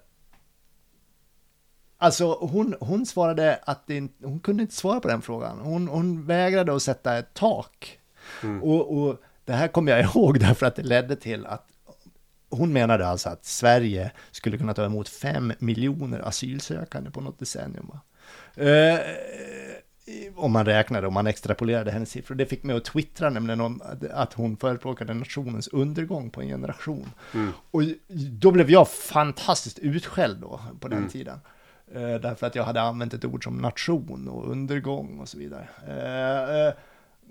Alltså 2.03 2.33
hon, 2.41 2.75
hon 2.79 3.05
svarade 3.05 3.59
att 3.65 3.87
det, 3.87 4.07
hon 4.23 4.39
kunde 4.39 4.61
inte 4.63 4.75
svara 4.75 4.99
på 4.99 5.07
den 5.07 5.21
frågan. 5.21 5.59
Hon, 5.59 5.87
hon 5.87 6.25
vägrade 6.25 6.75
att 6.75 6.81
sätta 6.83 7.17
ett 7.17 7.33
tak. 7.33 7.99
Och, 8.61 8.97
och 8.97 9.21
det 9.45 9.53
här 9.53 9.67
kommer 9.67 9.91
jag 9.91 10.01
ihåg 10.15 10.39
därför 10.39 10.65
att 10.65 10.75
det 10.75 10.83
ledde 10.83 11.15
till 11.15 11.45
att 11.45 11.67
hon 12.49 12.73
menade 12.73 13.07
alltså 13.07 13.29
att 13.29 13.45
Sverige 13.45 14.11
skulle 14.31 14.57
kunna 14.57 14.73
ta 14.73 14.85
emot 14.85 15.09
fem 15.09 15.53
miljoner 15.59 16.19
asylsökande 16.27 17.11
på 17.11 17.21
något 17.21 17.39
decennium. 17.39 17.91
Eh, 18.55 18.99
om 20.35 20.51
man 20.51 20.65
räknade, 20.65 21.07
om 21.07 21.13
man 21.13 21.27
extrapolerade 21.27 21.91
hennes 21.91 22.09
siffror. 22.09 22.35
Det 22.35 22.45
fick 22.45 22.63
mig 22.63 22.75
att 22.75 22.85
twittra 22.85 23.29
nämligen 23.29 23.61
om 23.61 23.81
att- 24.13 24.33
hon 24.33 24.57
förespråkade 24.57 25.13
nationens 25.13 25.67
undergång 25.67 26.29
på 26.29 26.41
en 26.41 26.47
generation. 26.47 27.09
Och 27.71 27.81
då 28.31 28.51
blev 28.51 28.71
jag 28.71 28.89
fantastiskt 28.89 29.79
utskälld 29.79 30.39
då 30.41 30.61
på 30.79 30.87
den 30.87 31.09
tiden. 31.09 31.39
Eh, 31.95 32.15
därför 32.21 32.47
att 32.47 32.55
jag 32.55 32.63
hade 32.63 32.81
använt 32.81 33.13
ett 33.13 33.25
ord 33.25 33.43
som 33.43 33.57
nation 33.57 34.27
och 34.27 34.51
undergång 34.51 35.19
och 35.19 35.29
så 35.29 35.37
vidare. 35.37 35.67
Eh, 35.87 36.67
eh, 36.67 36.73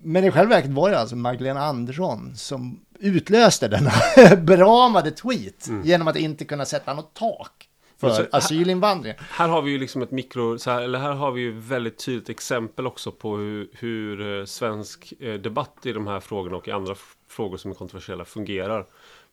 men 0.03 0.25
i 0.25 0.31
själva 0.31 0.55
verket 0.55 0.71
var 0.71 0.91
det 0.91 0.99
alltså 0.99 1.17
Magdalena 1.17 1.61
Andersson 1.61 2.37
som 2.37 2.81
utlöste 2.99 3.69
denna 3.69 3.91
beramade 4.37 5.11
tweet 5.11 5.69
genom 5.85 6.09
att 6.09 6.17
inte 6.17 6.45
kunna 6.45 6.65
sätta 6.65 6.95
något 6.95 7.15
tak 7.15 7.69
för 7.99 8.11
så- 8.11 8.27
asylinvandringen. 8.33 9.19
Här 9.31 9.49
har 9.49 9.63
vi 9.63 9.71
ju 9.71 9.79
liksom 9.79 10.03
ett 10.03 10.11
mikro, 10.11 10.59
så 10.59 10.71
här, 10.71 10.83
eller 10.83 10.99
här 10.99 11.13
har 11.13 11.31
vi 11.33 11.41
ju 11.41 11.53
väldigt 11.61 12.05
tydligt 12.05 12.29
exempel 12.29 12.87
också 12.87 13.13
på 13.13 13.37
hur, 13.37 13.69
hur 13.73 14.47
svensk 14.47 15.13
debatt 15.43 15.77
i 15.87 15.93
de 15.93 16.07
här 16.07 16.21
frågorna 16.21 16.57
och 16.57 16.69
i 16.69 16.71
andra 16.71 16.95
frågor 17.29 17.57
som 17.57 17.71
är 17.71 17.75
kontroversiella 17.75 18.25
fungerar. 18.25 18.87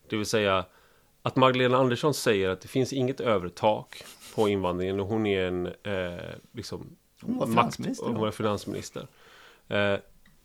Det 0.08 0.16
vill 0.16 0.26
säga 0.26 0.64
att 1.22 1.36
Magdalena 1.36 1.76
Andersson 1.78 2.14
säger 2.14 2.48
att 2.48 2.60
det 2.60 2.68
finns 2.68 2.92
inget 2.92 3.20
övre 3.20 3.50
tak 3.50 4.02
på 4.34 4.48
invandringen 4.48 5.00
och 5.00 5.06
hon 5.06 5.26
är 5.26 5.44
en 5.46 5.66
eh, 5.66 6.24
liksom 6.52 6.96
Hon 7.22 7.38
var 7.38 7.46
makt- 7.46 7.50
finansminister 7.52 8.06
Hon 8.06 8.14
då. 8.14 8.20
var 8.20 8.30
finansminister. 8.30 9.06
Eh, 9.68 9.96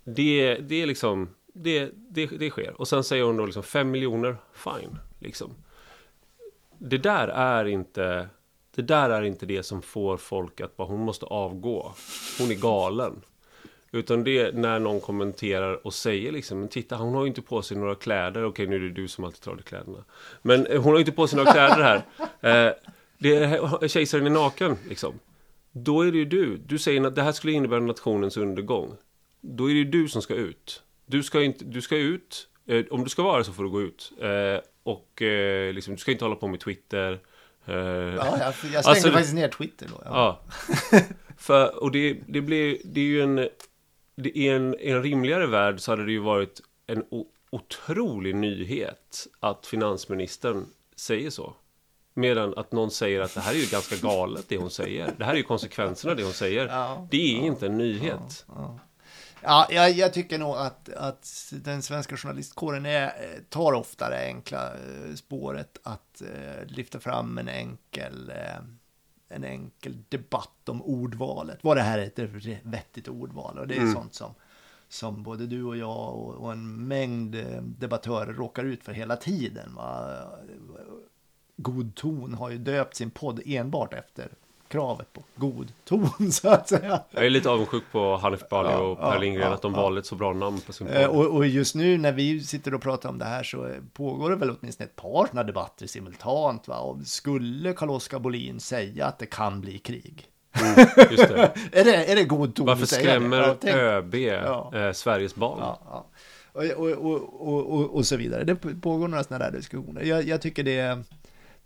det, 0.03 0.55
det 0.55 0.81
är 0.81 0.85
liksom 0.85 1.29
det, 1.53 1.89
det, 1.95 2.25
det 2.25 2.49
sker. 2.49 2.81
Och 2.81 2.87
sen 2.87 3.03
säger 3.03 3.23
hon 3.23 3.37
då 3.37 3.45
liksom 3.45 3.63
5 3.63 3.91
miljoner, 3.91 4.37
fine. 4.53 4.97
Liksom 5.19 5.51
det 6.77 6.97
där 6.97 7.27
är 7.27 7.65
inte 7.65 8.27
det 8.75 8.81
där 8.81 9.09
är 9.09 9.21
inte 9.21 9.45
det 9.45 9.63
som 9.63 9.81
får 9.81 10.17
folk 10.17 10.61
att 10.61 10.77
bara 10.77 10.87
hon 10.87 10.99
måste 10.99 11.25
avgå. 11.25 11.93
Hon 12.39 12.51
är 12.51 12.55
galen. 12.55 13.21
Utan 13.91 14.23
det 14.23 14.39
är 14.39 14.51
när 14.53 14.79
någon 14.79 15.01
kommenterar 15.01 15.87
och 15.87 15.93
säger 15.93 16.31
liksom, 16.31 16.59
men 16.59 16.69
titta 16.69 16.95
hon 16.95 17.13
har 17.13 17.21
ju 17.21 17.27
inte 17.27 17.41
på 17.41 17.61
sig 17.61 17.77
några 17.77 17.95
kläder. 17.95 18.43
Okej 18.45 18.67
nu 18.67 18.75
är 18.75 18.79
det 18.79 18.89
du 18.89 19.07
som 19.07 19.23
alltid 19.23 19.41
tar 19.41 19.55
de 19.55 19.61
kläderna. 19.63 20.03
Men 20.41 20.65
eh, 20.65 20.75
hon 20.81 20.85
har 20.91 20.93
ju 20.93 20.99
inte 20.99 21.11
på 21.11 21.27
sig 21.27 21.37
några 21.37 21.51
kläder 21.51 21.83
här. 22.41 22.67
Eh, 22.67 22.73
det 23.17 23.35
är, 23.35 23.87
kejsaren 23.87 24.25
är 24.25 24.29
naken 24.29 24.77
liksom. 24.89 25.19
Då 25.71 26.01
är 26.01 26.11
det 26.11 26.17
ju 26.17 26.25
du. 26.25 26.57
Du 26.57 26.77
säger 26.77 27.03
att 27.03 27.15
det 27.15 27.21
här 27.21 27.31
skulle 27.31 27.53
innebära 27.53 27.79
nationens 27.79 28.37
undergång. 28.37 28.95
Då 29.41 29.69
är 29.69 29.73
det 29.73 29.79
ju 29.79 29.85
du 29.85 30.07
som 30.07 30.21
ska 30.21 30.33
ut. 30.33 30.83
Du 31.05 31.23
ska, 31.23 31.43
inte, 31.43 31.65
du 31.65 31.81
ska 31.81 31.97
ut. 31.97 32.47
Eh, 32.65 32.85
om 32.91 33.03
du 33.03 33.09
ska 33.09 33.23
vara 33.23 33.43
så 33.43 33.53
får 33.53 33.63
du 33.63 33.69
gå 33.69 33.81
ut. 33.81 34.11
Eh, 34.21 34.59
och 34.83 35.21
eh, 35.21 35.73
liksom, 35.73 35.93
du 35.93 35.99
ska 35.99 36.11
inte 36.11 36.25
hålla 36.25 36.35
på 36.35 36.47
med 36.47 36.59
Twitter. 36.59 37.19
Ja, 37.65 37.73
jag, 37.73 38.23
jag 38.39 38.53
stängde 38.55 38.79
Alltså, 38.79 39.11
faktiskt 39.11 39.33
ner 39.33 39.47
Twitter 39.47 39.87
då. 39.87 40.01
Ja. 40.05 40.41
Ja. 40.91 40.99
För, 41.37 41.83
och 41.83 41.91
det, 41.91 42.17
det 42.27 42.41
blir, 42.41 42.77
det 42.83 42.99
är 42.99 43.05
ju 43.05 43.21
en, 43.21 43.39
är 43.39 43.49
en, 44.51 44.75
i 44.79 44.89
en 44.89 45.03
rimligare 45.03 45.47
värld 45.47 45.79
så 45.79 45.91
hade 45.91 46.05
det 46.05 46.11
ju 46.11 46.19
varit 46.19 46.61
en 46.87 47.03
otrolig 47.49 48.35
nyhet 48.35 49.27
att 49.39 49.65
finansministern 49.65 50.65
säger 50.95 51.29
så. 51.29 51.53
Medan 52.17 52.53
att 52.57 52.71
någon 52.71 52.91
säger 52.91 53.21
att 53.21 53.33
det 53.33 53.41
här 53.41 53.53
är 53.53 53.57
ju 53.57 53.65
ganska 53.65 53.95
galet 53.95 54.45
det 54.49 54.57
hon 54.57 54.69
säger. 54.69 55.13
Det 55.17 55.25
här 55.25 55.33
är 55.33 55.37
ju 55.37 55.43
konsekvenserna 55.43 56.11
av 56.11 56.17
det 56.17 56.23
hon 56.23 56.33
säger. 56.33 56.67
Ja, 56.67 57.07
det 57.11 57.37
är 57.37 57.39
inte 57.39 57.65
en 57.65 57.77
nyhet. 57.77 58.45
Ja, 59.41 59.67
jag, 59.69 59.91
jag 59.91 60.13
tycker 60.13 60.39
nog 60.39 60.55
att, 60.55 60.89
att 60.89 61.51
den 61.51 61.81
svenska 61.81 62.17
journalistkåren 62.17 62.85
är, 62.85 63.11
tar 63.49 63.73
ofta 63.73 64.09
det 64.09 64.25
enkla 64.25 64.73
eh, 64.73 65.15
spåret 65.15 65.77
att 65.83 66.21
eh, 66.21 66.65
lyfta 66.67 66.99
fram 66.99 67.37
en 67.37 67.49
enkel, 67.49 68.29
eh, 68.29 68.63
en 69.29 69.43
enkel 69.43 69.97
debatt 70.09 70.69
om 70.69 70.81
ordvalet. 70.81 71.63
Var 71.63 71.75
det 71.75 71.81
här 71.81 71.99
ett 71.99 72.19
vettigt 72.63 73.07
ordval? 73.07 73.59
Och 73.59 73.67
det 73.67 73.77
är 73.77 73.93
sånt 73.93 74.13
som, 74.13 74.33
som 74.89 75.23
både 75.23 75.45
du 75.45 75.63
och 75.63 75.77
jag 75.77 76.15
och, 76.15 76.35
och 76.35 76.51
en 76.51 76.87
mängd 76.87 77.35
eh, 77.35 77.61
debattörer 77.61 78.33
råkar 78.33 78.63
ut 78.63 78.83
för 78.83 78.93
hela 78.93 79.15
tiden. 79.15 79.75
Va? 79.75 80.17
God 81.57 81.95
ton 81.95 82.33
har 82.33 82.49
ju 82.49 82.57
döpt 82.57 82.95
sin 82.95 83.09
podd 83.09 83.41
enbart 83.45 83.93
efter 83.93 84.27
kravet 84.67 85.13
på 85.13 85.23
god 85.35 85.71
ton, 85.85 86.31
så 86.31 86.49
att 86.49 86.69
säga. 86.69 87.01
Jag 87.11 87.25
är 87.25 87.29
lite 87.29 87.49
avundsjuk 87.49 87.83
på 87.91 88.17
Hanif 88.17 88.49
Bali 88.49 88.69
Ja, 88.69 88.77
och 88.77 88.97
Per 88.99 89.13
ja, 89.13 89.17
Lindgren 89.19 89.47
ja, 89.47 89.53
att 89.53 89.61
de 89.61 89.73
valde 89.73 89.99
ett 89.99 90.05
så 90.05 90.15
bra 90.15 90.33
namn 90.33 90.61
på 90.61 90.73
sin 90.73 90.87
Eh, 90.87 91.07
podd. 91.07 91.17
Och, 91.17 91.35
och 91.35 91.47
just 91.47 91.75
nu 91.75 91.97
när 91.97 92.11
vi 92.11 92.39
sitter 92.43 92.73
och 92.73 92.81
pratar 92.81 93.09
om 93.09 93.17
det 93.19 93.25
här 93.25 93.43
så 93.43 93.67
eh, 93.67 93.73
pågår 93.93 94.29
det 94.29 94.35
väl 94.35 94.55
åtminstone 94.59 94.85
ett 94.85 94.95
par 94.95 95.25
sådana 95.27 95.43
debatter 95.43 95.87
simultant. 95.87 96.67
Va? 96.67 96.77
Och 96.79 96.97
skulle 97.07 97.73
Carl-Oskar 97.73 98.19
Bolin 98.19 98.59
säga 98.59 99.05
att 99.05 99.19
det 99.19 99.25
kan 99.25 99.61
bli 99.61 99.77
krig? 99.77 100.27
Just 101.11 101.27
det. 101.29 101.53
Är 101.71 101.83
det, 101.83 102.11
är 102.11 102.15
det 102.15 102.23
god 102.23 102.55
ton 102.55 102.65
Varför 102.65 102.81
det? 102.81 102.87
skrämmer 102.87 103.55
tänk- 103.61 103.75
ÖB 103.75 104.15
eh, 104.15 104.91
Sveriges 104.91 105.35
barn? 105.35 105.75
Och, 106.51 106.63
och, 106.77 107.73
och, 107.73 107.95
och, 107.95 108.05
så 108.05 108.15
vidare. 108.17 108.43
Det 108.43 108.55
pågår 108.55 109.07
några 109.07 109.23
sådana 109.23 109.45
där 109.45 109.51
diskussioner. 109.51 110.03
Jag, 110.03 110.23
jag 110.23 110.41
tycker 110.41 110.63
det 110.63 111.03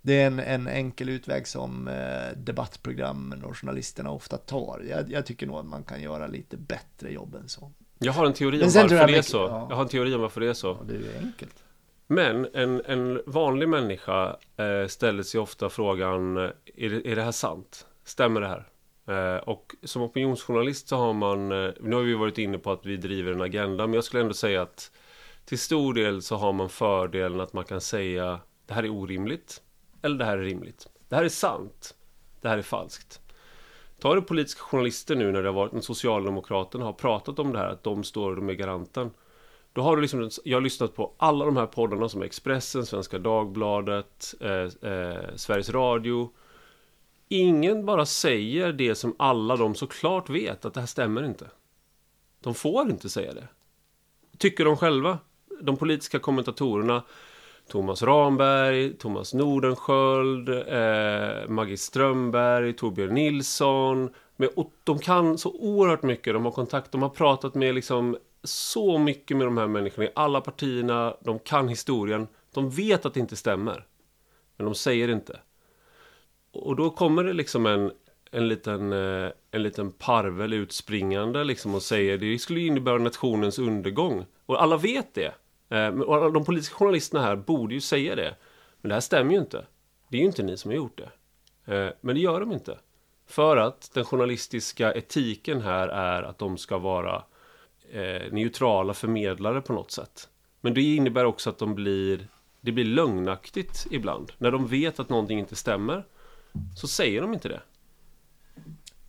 det 0.02 0.22
är 0.22 0.28
en, 0.28 0.40
en 0.40 0.68
enkel 0.68 1.10
utväg 1.10 1.48
som 1.48 1.88
eh, 1.88 2.38
debattprogrammen 2.38 3.44
och 3.44 3.58
journalisterna 3.58 4.12
ofta 4.12 4.38
tar. 4.38 4.82
Jag, 4.90 5.12
jag 5.12 5.26
tycker 5.26 5.48
nog 5.48 5.58
att 5.58 5.66
man 5.66 5.84
kan 5.84 6.02
göra 6.02 6.28
lite 6.28 6.58
bättre 6.58 7.12
jobb 7.12 7.36
än 7.36 7.50
så. 7.50 7.72
Jag 8.00 8.14
har 8.14 8.26
en 8.26 8.34
teori 8.34 8.58
om 8.64 8.70
varför 8.74 8.90
det 8.90 9.02
är 9.02 9.08
mycket- 9.08 9.26
så. 9.26 9.38
ja. 9.38 9.68
Jag 9.70 9.76
har 9.76 9.84
en 9.84 9.90
teori 9.90 10.14
om 10.16 10.22
varför 10.22 10.42
det 10.42 10.50
är 10.50 10.54
så. 10.54 10.72
Och 10.72 10.86
det 10.86 10.94
är 10.94 11.00
ju 11.00 11.18
enkelt. 11.18 11.64
Men 12.08 12.48
en, 12.54 12.82
en 12.86 13.22
vanlig 13.26 13.70
människa 13.70 14.38
eh, 14.58 14.88
ställer 14.88 15.24
sig 15.24 15.40
ofta 15.40 15.70
frågan 15.70 16.38
eh, 16.38 16.44
är 16.76 16.90
det, 16.90 17.12
är 17.12 17.16
det 17.16 17.22
här 17.24 17.32
sant? 17.32 17.86
Stämmer 18.04 18.42
det 18.42 18.48
här? 18.48 18.68
Eh, 19.08 19.38
och 19.38 19.76
som 19.84 20.02
opinionsjournalist 20.02 20.88
så 20.88 20.98
har 20.98 21.14
man 21.14 21.52
eh, 21.52 21.72
Nu 21.82 21.96
har 21.96 22.04
vi 22.04 22.14
varit 22.14 22.38
inne 22.38 22.58
på 22.58 22.72
att 22.72 22.86
vi 22.86 22.98
driver 22.98 23.32
en 23.32 23.42
agenda 23.42 23.88
Men 23.88 23.94
jag 23.94 24.04
skulle 24.04 24.22
ändå 24.22 24.34
säga 24.34 24.62
att 24.62 24.92
Till 25.46 25.60
stor 25.60 25.94
del 25.94 26.22
så 26.22 26.36
har 26.36 26.54
man 26.54 26.70
fördelen 26.70 27.40
att 27.40 27.54
man 27.54 27.64
kan 27.66 27.82
säga 27.82 28.40
Det 28.66 28.74
här 28.74 28.84
är 28.84 28.90
orimligt 28.90 29.62
eller 30.02 30.18
det 30.18 30.26
här 30.26 30.38
är 30.38 30.42
rimligt 30.42 30.88
Det 31.10 31.16
här 31.16 31.24
är 31.24 31.30
sant 31.30 31.96
Det 32.42 32.50
här 32.50 32.58
är 32.58 32.62
falskt 32.62 33.22
Ta 34.00 34.16
det 34.16 34.22
politiska 34.22 34.62
journalister 34.62 35.16
nu 35.16 35.32
när 35.32 35.42
det 35.42 35.48
har 35.48 35.54
varit 35.54 35.74
när 35.74 35.82
Socialdemokraterna 35.82 36.86
har 36.86 36.94
pratat 36.94 37.40
om 37.40 37.54
det 37.54 37.60
här 37.60 37.68
att 37.68 37.84
de 37.84 38.04
står 38.04 38.36
med 38.36 38.58
garanten 38.58 39.12
då 39.74 39.82
har 39.82 39.96
du 39.96 40.02
liksom, 40.02 40.30
jag 40.44 40.58
har 40.58 40.62
lyssnat 40.62 40.96
på 40.96 41.14
alla 41.18 41.46
de 41.46 41.58
här 41.58 41.66
poddarna 41.66 42.10
som 42.10 42.22
Expressen, 42.22 42.86
Svenska 42.86 43.20
Dagbladet, 43.20 44.36
eh, 44.42 44.92
eh, 44.92 45.36
Sveriges 45.36 45.70
Radio. 45.70 46.30
Ingen 47.28 47.86
bara 47.86 48.06
säger 48.06 48.74
det 48.74 48.96
som 48.96 49.16
alla 49.20 49.56
de 49.56 49.76
såklart 49.76 50.30
vet 50.30 50.66
att 50.66 50.74
det 50.74 50.80
här 50.80 50.88
stämmer 50.88 51.26
inte. 51.26 51.48
De 52.40 52.54
får 52.54 52.90
inte 52.90 53.10
säga 53.10 53.34
det. 53.34 53.48
Tycker 54.38 54.66
de 54.66 54.78
själva. 54.78 55.20
De 55.62 55.78
politiska 55.78 56.20
kommentatorerna 56.20 57.04
Thomas 57.70 58.04
Ramberg, 58.04 58.98
Thomas 58.98 59.34
Nordenskjöld, 59.34 60.50
eh, 60.50 61.48
Maggie 61.48 61.78
Strömberg, 61.78 62.74
Torbjörn 62.74 63.14
Nilsson. 63.14 64.10
Med, 64.36 64.50
och 64.56 64.72
de 64.84 65.00
kan 65.00 65.38
så 65.38 65.52
oerhört 65.52 66.04
mycket, 66.04 66.34
de 66.34 66.46
har 66.46 66.52
kontakt, 66.52 66.92
de 66.92 67.02
har 67.02 67.10
pratat 67.10 67.56
med 67.56 67.76
liksom 67.76 68.18
så 68.44 68.98
mycket 68.98 69.38
med 69.38 69.48
de 69.48 69.58
här 69.58 69.68
människorna 69.68 70.08
i 70.08 70.12
alla 70.16 70.42
partierna, 70.42 71.16
de 71.20 71.40
kan 71.40 71.68
historien, 71.68 72.28
de 72.54 72.70
vet 72.70 73.06
att 73.06 73.14
det 73.14 73.20
inte 73.20 73.36
stämmer. 73.36 73.86
Men 74.58 74.66
de 74.66 74.76
säger 74.76 75.08
det 75.08 75.14
inte. 75.14 75.40
Och 76.52 76.76
då 76.76 76.90
kommer 76.90 77.24
det 77.24 77.34
liksom 77.34 77.66
en, 77.66 77.92
en 78.32 78.48
liten, 78.48 78.94
eh, 78.94 79.32
en 79.52 79.64
liten 79.64 79.92
parvel 79.92 80.54
utspringande 80.54 81.44
liksom 81.44 81.76
och 81.76 81.82
säger 81.82 82.18
det 82.18 82.40
skulle 82.40 82.60
innebära 82.60 82.98
nationens 82.98 83.60
undergång. 83.60 84.26
Och 84.46 84.62
alla 84.62 84.78
vet 84.78 85.14
det. 85.14 85.34
Eh, 85.70 85.92
de 86.32 86.46
politiska 86.46 86.76
journalisterna 86.76 87.24
här 87.24 87.36
borde 87.36 87.74
ju 87.74 87.82
säga 87.82 88.16
det. 88.16 88.36
Men 88.82 88.90
det 88.90 88.96
här 88.96 89.02
stämmer 89.02 89.34
ju 89.34 89.40
inte. 89.40 89.66
Det 90.10 90.18
är 90.18 90.22
ju 90.22 90.28
inte 90.28 90.44
ni 90.44 90.58
som 90.58 90.72
har 90.72 90.76
gjort 90.76 90.98
det. 90.98 91.12
Eh, 91.76 91.94
men 92.02 92.16
det 92.16 92.22
gör 92.22 92.40
de 92.40 92.52
inte. 92.52 92.78
För 93.28 93.58
att 93.58 93.92
den 93.94 94.06
journalistiska 94.06 94.94
etiken 94.94 95.62
här 95.62 95.88
är 95.88 96.24
att 96.24 96.38
de 96.38 96.58
ska 96.58 96.78
vara 96.78 97.24
eh, 97.92 98.32
neutrala 98.32 98.94
förmedlare 98.94 99.62
på 99.62 99.74
något 99.74 99.92
sätt. 99.92 100.30
Men 100.62 100.74
det 100.74 100.82
innebär 100.82 101.26
också 101.26 101.50
att 101.50 101.58
de 101.58 101.76
blir 101.76 102.28
det 102.62 102.72
blir 102.72 102.86
lögnaktigt 102.86 103.88
ibland. 103.92 104.32
När 104.38 104.52
de 104.52 104.68
vet 104.68 105.00
att 105.00 105.10
någonting 105.10 105.40
inte 105.40 105.56
stämmer 105.56 106.06
så 106.76 106.88
säger 106.88 107.22
de 107.22 107.34
inte 107.34 107.50
det. 107.50 107.62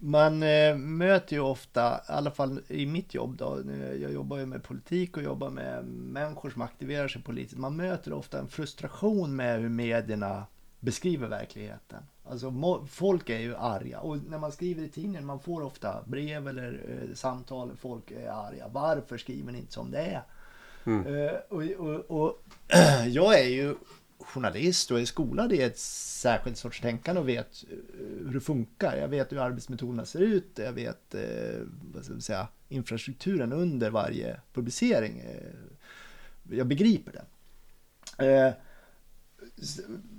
Man 0.03 0.43
eh, 0.43 0.77
möter 0.77 1.37
ju 1.37 1.41
ofta, 1.41 1.97
i 1.97 2.13
alla 2.13 2.31
fall 2.31 2.61
i 2.69 2.87
mitt 2.87 3.15
jobb 3.15 3.37
då, 3.37 3.63
jag 4.01 4.13
jobbar 4.13 4.39
ju 4.39 4.47
med 4.47 4.63
politik 4.63 5.17
och 5.17 5.23
jobbar 5.23 5.51
med 5.51 5.85
människor 5.85 6.51
som 6.51 6.63
aktiverar 6.63 7.09
sig 7.09 7.23
politiskt. 7.23 7.59
Man 7.59 7.77
möter 7.77 8.13
ofta 8.13 8.39
en 8.39 8.49
frustration 8.49 9.37
med 9.37 9.61
hur 9.61 9.69
medierna 9.69 10.47
beskriver 10.81 11.29
verkligheten. 11.29 12.03
Alltså 12.25 12.53
folk 12.91 13.31
är 13.31 13.39
ju 13.39 13.57
arga 13.57 14.01
och 14.01 14.19
när 14.29 14.39
man 14.39 14.53
skriver 14.53 14.83
i 14.83 14.89
tidningen, 14.89 15.27
man 15.27 15.41
får 15.41 15.63
ofta 15.63 16.03
brev 16.07 16.49
eller 16.49 16.81
eh, 16.89 17.15
samtal, 17.15 17.71
folk 17.81 18.11
är 18.11 18.31
arga. 18.31 18.69
Varför 18.69 19.19
skriver 19.19 19.53
ni 19.53 19.59
inte 19.59 19.73
som 19.73 19.91
det 19.91 19.99
är? 19.99 20.23
Mm. 20.85 21.07
Uh, 21.07 21.31
och, 21.49 21.63
och, 21.63 22.21
och 22.21 22.43
jag 23.07 23.41
är 23.41 23.49
ju 23.49 23.75
journalist 24.21 24.91
och 24.91 25.01
är 25.01 25.05
skolad 25.05 25.53
i 25.53 25.63
ett 25.63 25.79
särskilt 25.79 26.57
sorts 26.57 26.81
tänkande 26.81 27.21
och 27.21 27.29
vet 27.29 27.65
eh, 27.71 27.77
hur 28.27 28.35
det 28.35 28.41
funkar. 28.41 28.97
Jag 28.97 29.09
vet 29.09 29.33
hur 29.33 29.39
arbetsmetoderna 29.39 30.05
ser 30.05 30.21
ut. 30.21 30.51
Jag 30.55 30.73
vet 30.73 31.15
eh, 31.15 31.61
vad 31.95 32.05
ska 32.05 32.21
säga, 32.21 32.49
infrastrukturen 32.69 33.53
under 33.53 33.91
varje 33.91 34.41
publicering. 34.53 35.19
Eh, 35.19 36.57
jag 36.57 36.67
begriper 36.67 37.13
den. 37.13 37.27
Eh, 38.29 38.53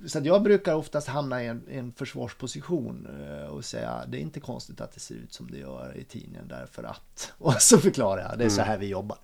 så 0.07 0.19
jag 0.23 0.43
brukar 0.43 0.75
oftast 0.75 1.07
hamna 1.07 1.43
i 1.43 1.47
en, 1.47 1.63
en 1.69 1.91
försvarsposition 1.91 3.07
och 3.49 3.65
säga 3.65 4.05
det 4.07 4.17
är 4.17 4.21
inte 4.21 4.39
konstigt 4.39 4.81
att 4.81 4.91
det 4.91 4.99
ser 4.99 5.15
ut 5.15 5.33
som 5.33 5.51
det 5.51 5.57
gör 5.57 5.97
i 5.97 6.03
tidningen 6.03 6.47
därför 6.47 6.83
att. 6.83 7.33
Och 7.37 7.53
så 7.53 7.77
förklarar 7.77 8.21
jag, 8.29 8.39
det 8.39 8.45
är 8.45 8.49
så 8.49 8.61
mm. 8.61 8.69
här 8.69 8.77
vi 8.77 8.87
jobbar. 8.87 9.17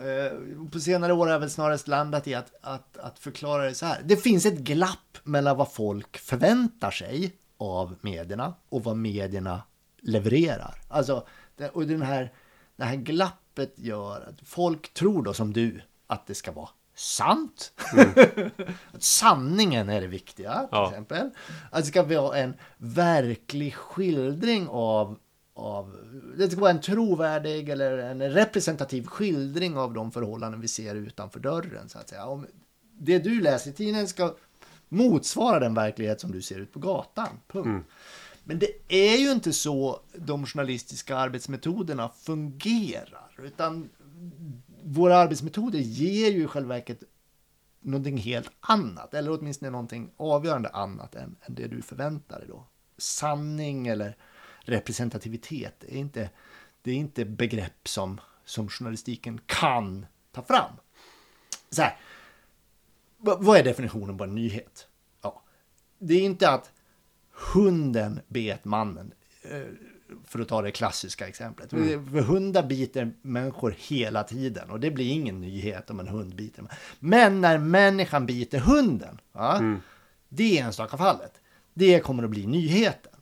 Eh, 0.00 0.68
på 0.72 0.80
senare 0.80 1.12
år 1.12 1.26
har 1.26 1.32
jag 1.32 1.40
väl 1.40 1.50
snarast 1.50 1.88
landat 1.88 2.26
i 2.26 2.34
att, 2.34 2.52
att, 2.60 2.98
att 2.98 3.18
förklara 3.18 3.64
det 3.64 3.74
så 3.74 3.86
här. 3.86 4.02
Det 4.04 4.16
finns 4.16 4.46
ett 4.46 4.58
glapp 4.58 5.18
mellan 5.22 5.56
vad 5.56 5.72
folk 5.72 6.18
förväntar 6.18 6.90
sig 6.90 7.32
av 7.56 7.96
medierna 8.00 8.54
och 8.68 8.84
vad 8.84 8.96
medierna 8.96 9.62
levererar. 10.00 10.74
Alltså, 10.88 11.26
och 11.72 11.86
den 11.86 12.02
här, 12.02 12.32
det 12.76 12.84
här 12.84 12.96
glappet 12.96 13.74
gör 13.76 14.20
att 14.20 14.48
folk 14.48 14.94
tror 14.94 15.22
då 15.22 15.34
som 15.34 15.52
du 15.52 15.80
att 16.06 16.26
det 16.26 16.34
ska 16.34 16.52
vara 16.52 16.68
sant. 16.94 17.72
Mm. 17.92 18.10
att 18.92 19.02
sanningen 19.02 19.88
är 19.88 20.00
det 20.00 20.06
viktiga, 20.06 20.58
till 20.58 20.68
ja. 20.70 20.88
exempel. 20.88 21.30
Att 21.70 21.80
det 21.80 21.86
ska 21.86 22.02
vara 22.02 22.38
en 22.38 22.54
verklig 22.76 23.74
skildring 23.74 24.68
av 24.68 25.18
av, 25.54 25.96
det 26.38 26.50
ska 26.50 26.60
vara 26.60 26.70
en 26.70 26.80
trovärdig 26.80 27.68
eller 27.68 27.98
en 27.98 28.22
representativ 28.22 29.06
skildring 29.06 29.76
av 29.76 29.94
de 29.94 30.12
förhållanden 30.12 30.60
vi 30.60 30.68
ser 30.68 30.94
utanför 30.94 31.40
dörren. 31.40 31.88
Så 31.88 31.98
att 31.98 32.08
säga. 32.08 32.26
Om 32.26 32.46
det 32.98 33.18
du 33.18 33.40
läser 33.40 33.70
i 33.70 33.74
tidningen 33.74 34.08
ska 34.08 34.34
motsvara 34.88 35.58
den 35.58 35.74
verklighet 35.74 36.20
som 36.20 36.32
du 36.32 36.42
ser 36.42 36.58
ut 36.58 36.72
på 36.72 36.78
gatan. 36.78 37.28
Punkt. 37.48 37.66
Mm. 37.66 37.84
Men 38.44 38.58
det 38.58 38.70
är 38.88 39.16
ju 39.16 39.32
inte 39.32 39.52
så 39.52 40.00
de 40.14 40.46
journalistiska 40.46 41.16
arbetsmetoderna 41.16 42.08
fungerar. 42.08 43.30
Utan 43.42 43.88
våra 44.82 45.16
arbetsmetoder 45.16 45.78
ger 45.78 46.30
ju 46.30 46.44
i 46.44 46.46
själva 46.46 46.74
verket 46.74 47.02
någonting 47.80 48.16
helt 48.16 48.50
annat. 48.60 49.14
Eller 49.14 49.38
åtminstone 49.38 49.70
någonting 49.70 50.10
avgörande 50.16 50.68
annat 50.68 51.14
än, 51.14 51.36
än 51.40 51.54
det 51.54 51.66
du 51.66 51.82
förväntar 51.82 52.38
dig 52.38 52.48
då. 52.48 52.66
Sanning 52.98 53.86
eller 53.86 54.16
representativitet. 54.64 55.84
Är 55.88 55.96
inte, 55.96 56.30
det 56.82 56.90
är 56.90 56.94
inte 56.94 57.24
begrepp 57.24 57.88
som, 57.88 58.20
som 58.44 58.68
journalistiken 58.68 59.40
kan 59.46 60.06
ta 60.32 60.42
fram. 60.42 60.72
Så 61.70 61.82
här, 61.82 61.96
vad 63.18 63.58
är 63.58 63.64
definitionen 63.64 64.18
på 64.18 64.24
en 64.24 64.34
nyhet? 64.34 64.86
Ja, 65.22 65.42
det 65.98 66.14
är 66.14 66.22
inte 66.22 66.50
att 66.50 66.70
hunden 67.30 68.20
bet 68.28 68.64
mannen, 68.64 69.12
eh, 69.42 69.62
för 70.24 70.40
att 70.40 70.48
ta 70.48 70.62
det 70.62 70.70
klassiska 70.70 71.28
exemplet. 71.28 71.72
Mm. 71.72 72.10
För 72.10 72.20
hundar 72.20 72.62
biter 72.62 73.12
människor 73.22 73.74
hela 73.78 74.22
tiden 74.22 74.70
och 74.70 74.80
det 74.80 74.90
blir 74.90 75.10
ingen 75.10 75.40
nyhet 75.40 75.90
om 75.90 76.00
en 76.00 76.08
hund 76.08 76.34
biter. 76.34 76.64
Men 77.00 77.40
när 77.40 77.58
människan 77.58 78.26
biter 78.26 78.58
hunden, 78.58 79.20
ja, 79.32 79.56
mm. 79.56 79.80
det 80.28 80.58
är 80.58 80.64
enstaka 80.64 80.96
fallet. 80.96 81.40
Det 81.74 82.00
kommer 82.00 82.22
att 82.22 82.30
bli 82.30 82.46
nyheten. 82.46 83.12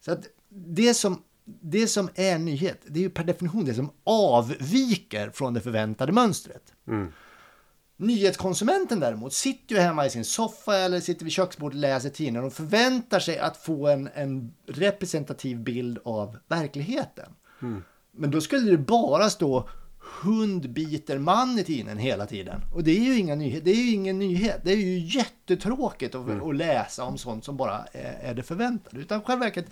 Så 0.00 0.12
att 0.12 0.28
det 0.50 0.94
som, 0.94 1.22
det 1.44 1.86
som 1.86 2.08
är 2.14 2.38
nyhet, 2.38 2.80
det 2.86 3.00
är 3.00 3.02
ju 3.02 3.10
per 3.10 3.24
definition 3.24 3.64
det 3.64 3.74
som 3.74 3.90
avviker 4.04 5.30
från 5.30 5.54
det 5.54 5.60
förväntade 5.60 6.12
mönstret. 6.12 6.72
Mm. 6.88 7.12
Nyhetskonsumenten 7.96 9.00
däremot 9.00 9.32
sitter 9.32 9.74
ju 9.74 9.80
hemma 9.80 10.06
i 10.06 10.10
sin 10.10 10.24
soffa 10.24 10.76
eller 10.76 11.00
sitter 11.00 11.24
vid 11.24 11.32
köksbordet 11.32 11.74
och 11.74 11.80
läser 11.80 12.10
tidningen 12.10 12.44
och 12.44 12.52
förväntar 12.52 13.20
sig 13.20 13.38
att 13.38 13.56
få 13.56 13.88
en, 13.88 14.08
en 14.14 14.54
representativ 14.66 15.58
bild 15.58 15.98
av 16.04 16.38
verkligheten. 16.48 17.32
Mm. 17.62 17.82
Men 18.12 18.30
då 18.30 18.40
skulle 18.40 18.70
det 18.70 18.78
bara 18.78 19.30
stå 19.30 19.68
hund 20.22 20.70
biter 20.70 21.18
man 21.18 21.58
i 21.58 21.64
tidningen 21.64 21.98
hela 21.98 22.26
tiden. 22.26 22.60
Och 22.74 22.84
det 22.84 22.90
är 22.90 23.00
ju 23.00 23.18
inga 23.18 23.34
nyhet, 23.34 23.64
det 23.64 23.70
är 23.70 23.74
ju 23.74 23.92
ingen 23.92 24.18
nyhet. 24.18 24.60
Det 24.64 24.72
är 24.72 24.76
ju 24.76 24.98
jättetråkigt 24.98 26.14
att, 26.14 26.26
mm. 26.26 26.48
att 26.48 26.56
läsa 26.56 27.04
om 27.04 27.18
sånt 27.18 27.44
som 27.44 27.56
bara 27.56 27.84
är, 27.92 28.18
är 28.30 28.34
det 28.34 28.42
förväntade. 28.42 29.00
Utan 29.00 29.22
själva 29.22 29.44
verket 29.44 29.66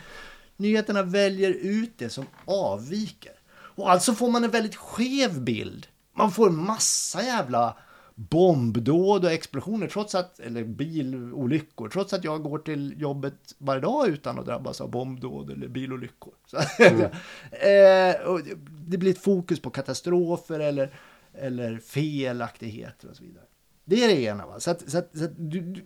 Nyheterna 0.59 1.03
väljer 1.03 1.51
ut 1.51 1.99
det 1.99 2.11
som 2.11 2.27
avviker. 2.45 3.33
Och 3.51 3.91
alltså 3.91 4.13
får 4.13 4.31
man 4.31 4.45
en 4.45 4.51
väldigt 4.51 4.77
skev 4.77 5.41
bild. 5.41 5.87
Man 6.13 6.33
får 6.33 6.51
massa 6.51 7.23
jävla 7.23 7.77
bombdåd 8.15 9.25
och 9.25 9.33
explosioner, 9.33 9.89
trots 9.89 10.15
att, 10.15 10.41
eller 10.41 10.65
bilolyckor, 10.65 11.89
trots 11.89 12.13
att 12.13 12.25
jag 12.25 12.43
går 12.43 12.59
till 12.59 13.01
jobbet 13.01 13.55
varje 13.59 13.81
dag 13.81 14.09
utan 14.09 14.39
att 14.39 14.47
drabbas 14.47 14.81
av 14.81 14.91
bombdåd 14.91 15.51
eller 15.51 15.69
bilolyckor. 15.69 16.35
Mm. 16.79 17.01
eh, 17.01 18.39
det 18.87 18.99
blir 18.99 19.11
ett 19.11 19.23
fokus 19.23 19.61
på 19.61 19.71
katastrofer 19.71 20.61
eller, 20.61 20.95
eller 21.35 21.79
felaktigheter 21.79 23.09
och 23.11 23.17
så 23.17 23.23
vidare. 23.23 23.45
Det 23.85 24.05
är 24.05 24.09
det 24.09 24.23
ena. 24.23 24.47
Va? 24.47 24.61
Så, 24.61 24.71
att, 24.71 24.91
så, 24.91 24.99
att, 24.99 25.19
så 25.19 25.25
att, 25.25 25.31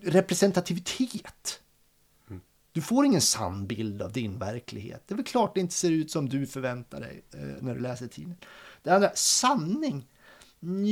representativitet 0.02 1.60
du 2.72 2.82
får 2.82 3.04
ingen 3.04 3.20
sann 3.20 3.66
bild 3.66 4.02
av 4.02 4.12
din 4.12 4.38
verklighet. 4.38 5.02
Det 5.06 5.14
är 5.14 5.16
väl 5.16 5.24
klart 5.24 5.54
det 5.54 5.60
inte 5.60 5.74
ser 5.74 5.90
ut 5.90 6.10
som 6.10 6.28
du 6.28 6.46
förväntar 6.46 7.00
dig 7.00 7.24
eh, 7.34 7.62
när 7.62 7.74
du 7.74 7.80
läser 7.80 8.06
tidningen. 8.06 8.38
Det 8.82 8.90
andra, 8.90 9.10
sanning. 9.14 10.08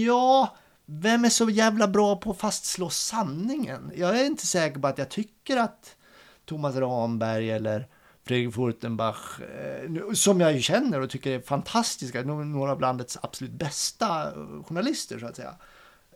Ja, 0.06 0.56
vem 0.86 1.24
är 1.24 1.28
så 1.28 1.50
jävla 1.50 1.88
bra 1.88 2.16
på 2.16 2.30
att 2.30 2.38
fastslå 2.38 2.90
sanningen? 2.90 3.92
Jag 3.96 4.20
är 4.20 4.24
inte 4.24 4.46
säker 4.46 4.80
på 4.80 4.88
att 4.88 4.98
jag 4.98 5.08
tycker 5.08 5.56
att 5.56 5.96
Thomas 6.44 6.76
Ramberg 6.76 7.50
eller 7.50 7.88
Fredrik 8.24 8.54
Furtenbach, 8.54 9.40
eh, 9.40 10.12
som 10.12 10.40
jag 10.40 10.52
ju 10.52 10.60
känner 10.60 11.00
och 11.00 11.10
tycker 11.10 11.30
är 11.30 11.40
fantastiska, 11.40 12.22
några 12.22 12.72
av 12.72 12.80
landets 12.80 13.18
absolut 13.22 13.52
bästa 13.52 14.26
eh, 14.26 14.62
journalister 14.64 15.18
så 15.18 15.26
att 15.26 15.36
säga. 15.36 15.54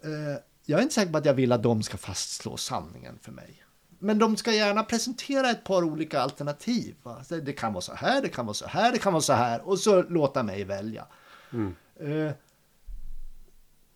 Eh, 0.02 0.40
jag 0.66 0.78
är 0.78 0.82
inte 0.82 0.94
säker 0.94 1.12
på 1.12 1.18
att 1.18 1.26
jag 1.26 1.34
vill 1.34 1.52
att 1.52 1.62
de 1.62 1.82
ska 1.82 1.96
fastslå 1.96 2.56
sanningen 2.56 3.18
för 3.22 3.32
mig. 3.32 3.63
Men 4.04 4.18
de 4.18 4.36
ska 4.36 4.52
gärna 4.52 4.82
presentera 4.82 5.50
ett 5.50 5.64
par 5.64 5.82
olika 5.84 6.20
alternativ. 6.20 6.94
Det 7.42 7.52
kan 7.52 7.72
vara 7.72 7.82
så 7.82 7.94
här, 7.94 8.22
det 8.22 8.28
kan 8.28 8.46
vara 8.46 8.54
så 8.54 8.66
här, 8.66 8.92
det 8.92 8.98
kan 8.98 9.12
vara 9.12 9.22
så 9.22 9.32
här 9.32 9.68
och 9.68 9.78
så 9.78 10.02
låta 10.02 10.42
mig 10.42 10.64
välja. 10.64 11.06
Mm. 11.52 11.74
Uh, 12.02 12.32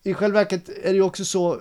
I 0.03 0.15
själva 0.15 0.39
verket 0.39 0.69
är 0.69 0.89
det 0.89 0.95
ju 0.95 1.03
också 1.03 1.25
så, 1.25 1.61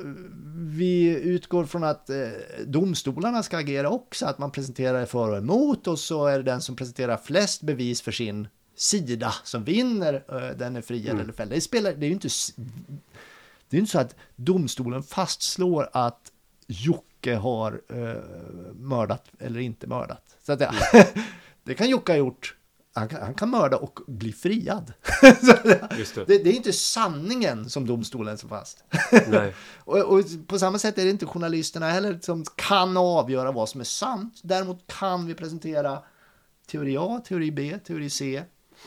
vi 0.78 1.22
utgår 1.24 1.66
från 1.66 1.84
att 1.84 2.10
eh, 2.10 2.28
domstolarna 2.66 3.44
ska 3.44 3.58
agera 3.58 3.90
också, 3.90 4.26
att 4.26 4.38
man 4.38 4.52
presenterar 4.52 5.06
för 5.06 5.32
och 5.32 5.38
emot 5.38 5.88
och 5.88 6.00
så 6.00 6.26
är 6.26 6.38
det 6.38 6.44
den 6.44 6.62
som 6.62 6.76
presenterar 6.76 7.18
flest 7.18 7.62
bevis 7.62 8.02
för 8.02 8.12
sin 8.12 8.48
sida 8.76 9.34
som 9.44 9.64
vinner, 9.64 10.14
eh, 10.30 10.58
den 10.58 10.76
är 10.76 10.82
friad 10.82 11.10
Mm. 11.10 11.22
eller 11.24 11.34
fälld. 11.34 11.52
Det, 11.52 11.62
spelar, 11.62 11.94
det 11.94 12.06
är 12.06 12.08
ju 12.08 12.14
inte, 12.14 12.30
det 13.70 13.78
är 13.78 13.80
inte 13.80 13.92
så 13.92 14.00
att 14.00 14.16
domstolen 14.36 15.04
fastslår 15.04 15.90
att 15.94 16.32
Jocke 16.68 17.36
har 17.36 17.82
eh, 17.90 18.24
mördat 18.76 19.26
eller 19.40 19.60
inte 19.60 19.88
mördat. 19.88 20.38
Så 20.46 20.54
att 20.54 20.60
det, 20.60 20.72
det 21.64 21.74
kan 21.74 21.90
Jocke 21.90 22.12
ha 22.12 22.18
gjort. 22.18 22.54
Han 22.94 23.08
kan, 23.08 23.22
han 23.22 23.34
kan 23.34 23.50
mörda 23.50 23.78
och 23.78 24.00
bli 24.08 24.34
friad. 24.34 24.94
Det, 25.22 26.16
det. 26.16 26.44
det, 26.44 26.50
är 26.50 26.54
inte 26.54 26.74
sanningen 26.74 27.70
som 27.70 27.88
domstolen 27.88 28.38
slår 28.38 28.50
fast. 28.50 28.84
Och, 29.78 29.98
och 29.98 30.24
på 30.48 30.60
samma 30.60 30.80
sätt 30.80 30.98
är 30.98 31.04
det 31.04 31.10
inte 31.10 31.26
journalisterna 31.26 31.90
heller 31.90 32.20
som 32.22 32.46
kan 32.56 32.98
avgöra 32.98 33.52
vad 33.52 33.70
som 33.70 33.82
är 33.82 33.86
sant. 33.86 34.40
Däremot 34.44 34.88
kan 34.88 35.28
vi 35.28 35.34
presentera 35.34 36.00
teori 36.68 36.98
A, 37.00 37.22
teori 37.28 37.52
B, 37.52 37.80
teori 37.88 38.10
C 38.10 38.44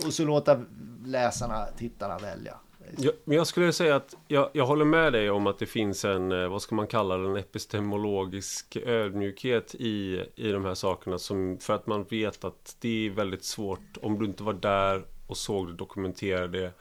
och 0.06 0.14
så 0.14 0.24
låta 0.24 0.64
läsarna, 1.04 1.66
tittarna 1.78 2.18
välja. 2.18 2.54
Jag, 2.96 3.14
jag 3.24 3.46
skulle 3.46 3.72
säga 3.72 3.96
att 3.96 4.16
jag, 4.28 4.50
jag 4.52 4.66
håller 4.66 4.84
med 4.84 5.12
dig 5.12 5.30
om 5.30 5.46
att 5.46 5.58
det 5.58 5.66
finns 5.66 6.04
en, 6.04 6.32
eh, 6.32 6.48
vad 6.48 6.62
ska 6.62 6.74
man 6.74 6.86
kalla 6.86 7.16
det, 7.16 7.28
en 7.28 7.36
epistemologisk 7.36 8.76
ödmjukhet 8.76 9.74
i, 9.74 10.24
i 10.34 10.52
de 10.52 10.64
här 10.64 10.74
sakerna. 10.74 11.18
Som, 11.18 11.58
för 11.58 11.74
att 11.74 11.86
man 11.86 12.04
vet 12.04 12.44
att 12.44 12.76
det 12.80 13.06
är 13.06 13.10
väldigt 13.10 13.44
svårt, 13.44 13.96
om 14.02 14.18
du 14.18 14.24
inte 14.24 14.42
var 14.42 14.52
där 14.52 15.04
och 15.26 15.36
såg 15.36 15.68
det, 15.68 15.74
dokumenterade 15.74 16.60
det 16.60 16.72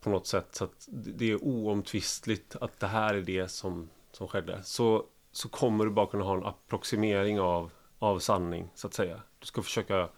på 0.00 0.10
något 0.10 0.26
sätt. 0.26 0.46
Så 0.50 0.64
att 0.64 0.88
det 0.88 1.10
det 1.10 1.30
är 1.30 1.44
oomtvistligt 1.44 2.56
att 2.60 2.80
det 2.80 2.86
här 2.86 3.14
är 3.14 3.22
det 3.22 3.48
som, 3.48 3.88
som 4.12 4.28
skedde. 4.28 4.62
Så, 4.62 5.04
så 5.32 5.48
kommer 5.48 5.84
du 5.84 5.90
bara 5.90 6.06
kunna 6.06 6.24
ha 6.24 6.36
en 6.36 6.44
approximering 6.44 7.40
av, 7.40 7.70
av 7.98 8.18
sanning, 8.18 8.70
så 8.74 8.86
att 8.86 8.94
säga. 8.94 9.20
Du 9.38 9.46
ska 9.46 9.62
försöka 9.62 10.08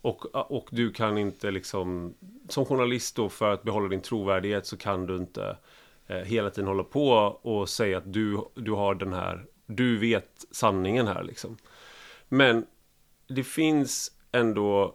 och, 0.00 0.50
och 0.52 0.68
du 0.70 0.92
kan 0.92 1.18
inte 1.18 1.50
liksom 1.50 2.14
Som 2.48 2.64
journalist 2.64 3.16
då 3.16 3.28
för 3.28 3.52
att 3.52 3.62
behålla 3.62 3.88
din 3.88 4.00
trovärdighet 4.00 4.66
så 4.66 4.76
kan 4.76 5.06
du 5.06 5.16
inte 5.16 5.56
eh, 6.06 6.16
Hela 6.16 6.50
tiden 6.50 6.68
hålla 6.68 6.84
på 6.84 7.10
och 7.42 7.68
säga 7.68 7.98
att 7.98 8.12
du, 8.12 8.40
du 8.54 8.72
har 8.72 8.94
den 8.94 9.12
här 9.12 9.46
Du 9.66 9.98
vet 9.98 10.46
sanningen 10.50 11.06
här 11.06 11.22
liksom 11.22 11.56
Men 12.28 12.66
Det 13.28 13.44
finns 13.44 14.12
ändå 14.32 14.94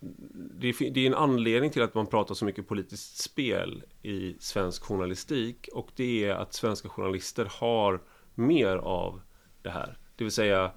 det, 0.00 0.72
det 0.72 1.00
är 1.00 1.06
en 1.06 1.14
anledning 1.14 1.70
till 1.70 1.82
att 1.82 1.94
man 1.94 2.06
pratar 2.06 2.34
så 2.34 2.44
mycket 2.44 2.68
politiskt 2.68 3.16
spel 3.22 3.82
i 4.02 4.36
svensk 4.40 4.82
journalistik 4.82 5.68
och 5.72 5.88
det 5.96 6.24
är 6.24 6.34
att 6.34 6.54
svenska 6.54 6.88
journalister 6.88 7.48
har 7.50 8.00
mer 8.34 8.76
av 8.76 9.20
det 9.62 9.70
här. 9.70 9.98
Det 10.16 10.24
vill 10.24 10.32
säga 10.32 10.72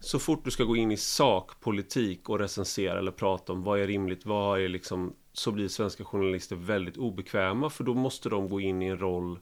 så 0.00 0.18
fort 0.18 0.44
du 0.44 0.50
ska 0.50 0.64
gå 0.64 0.76
in 0.76 0.90
i 0.90 0.96
sakpolitik 0.96 2.28
och 2.28 2.38
recensera 2.38 2.98
eller 2.98 3.10
prata 3.12 3.52
om 3.52 3.62
vad 3.62 3.80
är 3.80 3.86
rimligt, 3.86 4.26
vad 4.26 4.60
är 4.60 4.68
liksom 4.68 5.14
så 5.32 5.52
blir 5.52 5.68
svenska 5.68 6.04
journalister 6.04 6.56
väldigt 6.56 6.96
obekväma 6.96 7.70
för 7.70 7.84
då 7.84 7.94
måste 7.94 8.28
de 8.28 8.48
gå 8.48 8.60
in 8.60 8.82
i 8.82 8.86
en 8.86 8.98
roll 8.98 9.38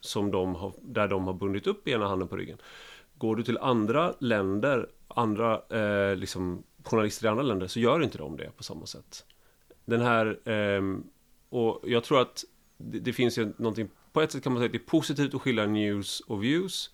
som 0.00 0.30
de 0.30 0.54
har, 0.54 0.72
där 0.82 1.08
de 1.08 1.26
har 1.26 1.34
bundit 1.34 1.66
upp 1.66 1.88
ena 1.88 2.08
handen 2.08 2.28
på 2.28 2.36
ryggen. 2.36 2.58
Går 3.18 3.36
du 3.36 3.42
till 3.42 3.58
andra 3.58 4.14
länder, 4.18 4.88
andra 5.08 5.62
eh, 5.68 6.16
liksom, 6.16 6.62
journalister 6.84 7.26
i 7.26 7.28
andra 7.28 7.42
länder 7.42 7.66
så 7.66 7.80
gör 7.80 8.02
inte 8.02 8.18
de 8.18 8.36
det 8.36 8.50
på 8.56 8.62
samma 8.62 8.86
sätt. 8.86 9.24
Den 9.84 10.00
här, 10.00 10.48
eh, 10.48 10.82
och 11.48 11.80
jag 11.84 12.04
tror 12.04 12.20
att 12.20 12.44
det, 12.76 12.98
det 12.98 13.12
finns 13.12 13.38
ju 13.38 13.52
någonting, 13.56 13.88
på 14.12 14.20
ett 14.20 14.32
sätt 14.32 14.42
kan 14.42 14.52
man 14.52 14.60
säga 14.60 14.66
att 14.66 14.72
det 14.72 14.78
är 14.78 14.90
positivt 14.90 15.34
att 15.34 15.42
skilja 15.42 15.66
news 15.66 16.20
och 16.20 16.44
views. 16.44 16.90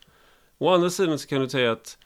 Å 0.58 0.74
andra 0.74 0.90
sidan 0.90 1.18
så 1.18 1.28
kan 1.28 1.40
du 1.40 1.48
säga 1.48 1.72
att 1.72 1.98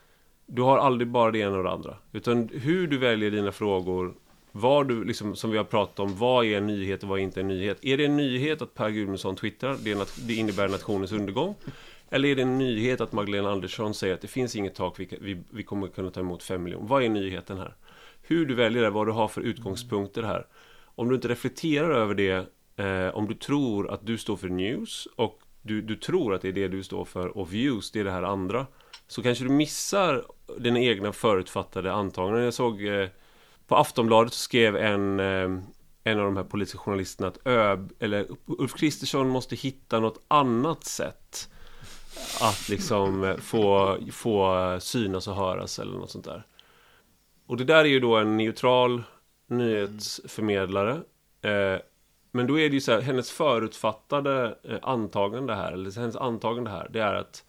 du 0.52 0.62
har 0.62 0.78
aldrig 0.78 1.08
bara 1.08 1.30
det 1.30 1.38
ena 1.38 1.56
och 1.56 1.64
det 1.64 1.70
andra. 1.70 1.96
Utan 2.12 2.48
hur 2.52 2.86
du 2.86 2.98
väljer 2.98 3.30
dina 3.30 3.52
frågor, 3.52 4.14
vad 4.52 4.88
du, 4.88 5.04
liksom, 5.04 5.36
som 5.36 5.50
vi 5.50 5.56
har 5.56 5.64
pratat 5.64 6.00
om, 6.00 6.16
vad 6.16 6.44
är 6.44 6.58
en 6.58 6.66
nyhet 6.66 7.02
och 7.02 7.08
vad 7.08 7.18
är 7.18 7.22
inte 7.22 7.40
en 7.40 7.48
nyhet? 7.48 7.78
Är 7.82 7.96
det 7.96 8.04
en 8.04 8.16
nyhet 8.16 8.62
att 8.62 8.74
Per 8.74 8.90
Gudmundsson 8.90 9.36
twittrar, 9.36 9.76
det, 9.84 9.94
nat- 9.94 10.20
det 10.26 10.34
innebär 10.34 10.68
nationens 10.68 11.12
undergång? 11.12 11.54
Eller 12.10 12.28
är 12.28 12.36
det 12.36 12.42
en 12.42 12.58
nyhet 12.58 13.00
att 13.00 13.12
Magdalena 13.12 13.50
Andersson 13.50 13.94
säger 13.94 14.14
att 14.14 14.20
det 14.20 14.28
finns 14.28 14.56
inget 14.56 14.74
tak, 14.74 15.00
vi, 15.00 15.18
vi, 15.20 15.42
vi 15.50 15.62
kommer 15.62 15.88
kunna 15.88 16.10
ta 16.10 16.20
emot 16.20 16.42
fem 16.42 16.62
miljoner? 16.62 16.88
Vad 16.88 17.02
är 17.02 17.08
nyheten 17.08 17.58
här? 17.58 17.74
Hur 18.22 18.46
du 18.46 18.54
väljer 18.54 18.82
det, 18.82 18.90
vad 18.90 19.06
du 19.06 19.12
har 19.12 19.28
för 19.28 19.40
utgångspunkter 19.40 20.22
här. 20.22 20.46
Om 20.84 21.08
du 21.08 21.14
inte 21.14 21.28
reflekterar 21.28 21.90
över 21.90 22.14
det, 22.14 22.46
eh, 22.76 23.16
om 23.16 23.28
du 23.28 23.34
tror 23.34 23.90
att 23.90 24.06
du 24.06 24.18
står 24.18 24.36
för 24.36 24.48
news 24.48 25.08
och 25.16 25.40
du, 25.62 25.82
du 25.82 25.96
tror 25.96 26.34
att 26.34 26.42
det 26.42 26.48
är 26.48 26.52
det 26.52 26.68
du 26.68 26.82
står 26.82 27.04
för 27.04 27.38
och 27.38 27.54
views, 27.54 27.90
det 27.90 28.00
är 28.00 28.04
det 28.04 28.10
här 28.10 28.22
andra. 28.22 28.66
Så 29.10 29.22
kanske 29.22 29.44
du 29.44 29.50
missar 29.50 30.24
dina 30.58 30.80
egna 30.80 31.12
förutfattade 31.12 31.92
antaganden. 31.92 32.44
Jag 32.44 32.54
såg 32.54 32.84
eh, 32.86 33.08
på 33.66 33.76
Aftonbladet 33.76 34.32
så 34.32 34.38
skrev 34.38 34.76
en, 34.76 35.20
eh, 35.20 35.62
en 36.04 36.18
av 36.18 36.24
de 36.24 36.36
här 36.36 36.44
politiska 36.44 36.78
journalisterna 36.78 37.28
att 37.28 37.46
Öb, 37.46 37.92
eller 37.98 38.26
Ulf 38.46 38.74
Kristersson 38.74 39.28
måste 39.28 39.56
hitta 39.56 40.00
något 40.00 40.24
annat 40.28 40.84
sätt 40.84 41.50
att 42.40 42.68
liksom 42.68 43.24
eh, 43.24 43.36
få, 43.36 43.98
få 44.12 44.76
synas 44.80 45.28
och 45.28 45.36
höras 45.36 45.78
eller 45.78 45.98
något 45.98 46.10
sånt 46.10 46.24
där. 46.24 46.46
Och 47.46 47.56
det 47.56 47.64
där 47.64 47.84
är 47.84 47.88
ju 47.88 48.00
då 48.00 48.16
en 48.16 48.36
neutral 48.36 49.02
nyhetsförmedlare. 49.46 50.92
Eh, 51.42 51.80
men 52.30 52.46
då 52.46 52.58
är 52.58 52.68
det 52.68 52.74
ju 52.74 52.80
så 52.80 52.92
här, 52.92 53.00
hennes 53.00 53.30
förutfattade 53.30 54.58
eh, 54.62 54.78
antagande 54.82 55.54
här, 55.54 55.72
eller 55.72 56.00
hennes 56.00 56.16
antagande 56.16 56.70
här, 56.70 56.88
det 56.90 57.00
är 57.00 57.14
att 57.14 57.44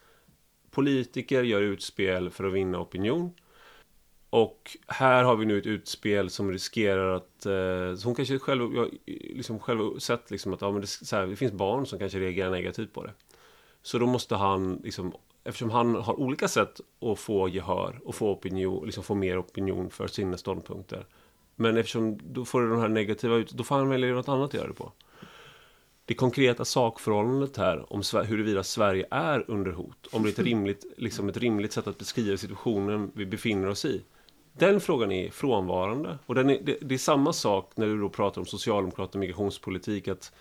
politiker 0.71 1.43
gör 1.43 1.61
utspel 1.61 2.29
för 2.29 2.43
att 2.43 2.53
vinna 2.53 2.79
opinion. 2.79 3.33
Och 4.29 4.77
här 4.87 5.23
har 5.23 5.35
vi 5.35 5.45
nu 5.45 5.57
ett 5.57 5.65
utspel 5.65 6.29
som 6.29 6.51
riskerar 6.51 7.15
att... 7.15 7.45
Eh, 7.45 8.03
hon 8.05 8.15
kanske 8.15 8.39
själv, 8.39 8.75
jag, 8.75 8.89
liksom 9.05 9.59
själv 9.59 9.99
sett 9.99 10.31
liksom 10.31 10.53
att 10.53 10.61
ja, 10.61 10.71
men 10.71 10.81
det, 10.81 10.87
så 10.87 11.15
här, 11.15 11.27
det 11.27 11.35
finns 11.35 11.53
barn 11.53 11.85
som 11.85 11.99
kanske 11.99 12.19
reagerar 12.19 12.51
negativt 12.51 12.93
på 12.93 13.03
det. 13.03 13.13
Så 13.81 13.99
då 13.99 14.07
måste 14.07 14.35
han, 14.35 14.81
liksom, 14.83 15.13
eftersom 15.43 15.69
han 15.69 15.95
har 15.95 16.19
olika 16.19 16.47
sätt 16.47 16.81
att 17.01 17.19
få 17.19 17.49
gehör 17.49 17.99
och 18.05 18.15
få 18.15 18.31
opinion, 18.31 18.85
liksom 18.85 19.03
få 19.03 19.15
mer 19.15 19.41
opinion 19.41 19.89
för 19.89 20.07
sina 20.07 20.37
ståndpunkter. 20.37 21.05
Men 21.55 21.77
eftersom 21.77 22.19
då 22.23 22.45
får 22.45 22.61
det 22.61 22.69
de 22.69 22.79
här 22.79 22.89
negativa 22.89 23.35
ut, 23.35 23.51
då 23.51 23.63
får 23.63 23.75
han 23.75 23.89
välja 23.89 24.13
något 24.13 24.29
annat 24.29 24.47
att 24.47 24.53
göra 24.53 24.67
det 24.67 24.73
på. 24.73 24.91
Det 26.11 26.15
konkreta 26.15 26.65
sakförhållandet 26.65 27.57
här 27.57 27.93
om 27.93 28.01
huruvida 28.25 28.63
Sverige 28.63 29.07
är 29.11 29.45
under 29.47 29.71
hot, 29.71 30.07
om 30.11 30.23
det 30.23 30.29
är 30.29 30.31
ett 30.31 30.39
rimligt, 30.39 30.85
liksom 30.97 31.29
ett 31.29 31.37
rimligt 31.37 31.73
sätt 31.73 31.87
att 31.87 31.97
beskriva 31.97 32.37
situationen 32.37 33.11
vi 33.15 33.25
befinner 33.25 33.67
oss 33.67 33.85
i. 33.85 34.03
Den 34.53 34.81
frågan 34.81 35.11
är 35.11 35.29
frånvarande. 35.29 36.17
Och 36.25 36.35
den 36.35 36.49
är, 36.49 36.61
det, 36.61 36.77
det 36.81 36.95
är 36.95 36.99
samma 36.99 37.33
sak 37.33 37.71
när 37.75 37.85
du 37.85 38.01
då 38.01 38.09
pratar 38.09 38.41
om 38.41 38.45
socialdemokrater 38.45 39.15
och 39.15 39.19
migrationspolitik, 39.19 40.07
att 40.07 40.33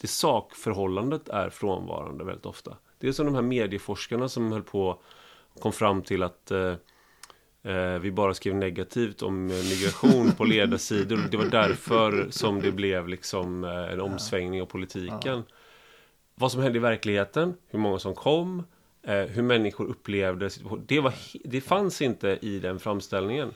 det 0.00 0.06
sakförhållandet 0.06 1.28
är 1.28 1.50
frånvarande 1.50 2.24
väldigt 2.24 2.46
ofta. 2.46 2.76
Det 2.98 3.08
är 3.08 3.12
som 3.12 3.26
de 3.26 3.34
här 3.34 3.42
medieforskarna 3.42 4.28
som 4.28 4.52
höll 4.52 4.62
på 4.62 5.00
och 5.54 5.60
kom 5.60 5.72
fram 5.72 6.02
till 6.02 6.22
att 6.22 6.50
eh, 6.50 6.74
vi 8.00 8.12
bara 8.12 8.34
skrev 8.34 8.54
negativt 8.54 9.22
om 9.22 9.50
eh, 9.50 9.56
migration 9.56 10.32
på 10.32 10.44
ledarsidor. 10.44 11.18
Det 11.30 11.36
var 11.36 11.44
därför 11.44 12.26
som 12.30 12.60
det 12.60 12.72
blev 12.72 13.08
liksom 13.08 13.64
eh, 13.64 13.92
en 13.92 14.00
omsvängning 14.00 14.62
av 14.62 14.66
politiken. 14.66 15.42
Vad 16.34 16.52
som 16.52 16.62
hände 16.62 16.78
i 16.78 16.80
verkligheten, 16.80 17.54
hur 17.68 17.78
många 17.78 17.98
som 17.98 18.14
kom, 18.14 18.62
eh, 19.02 19.14
hur 19.14 19.42
människor 19.42 19.84
upplevde. 19.84 20.50
Det, 20.86 21.00
var, 21.00 21.14
det 21.44 21.60
fanns 21.60 22.02
inte 22.02 22.38
i 22.42 22.58
den 22.58 22.78
framställningen. 22.78 23.54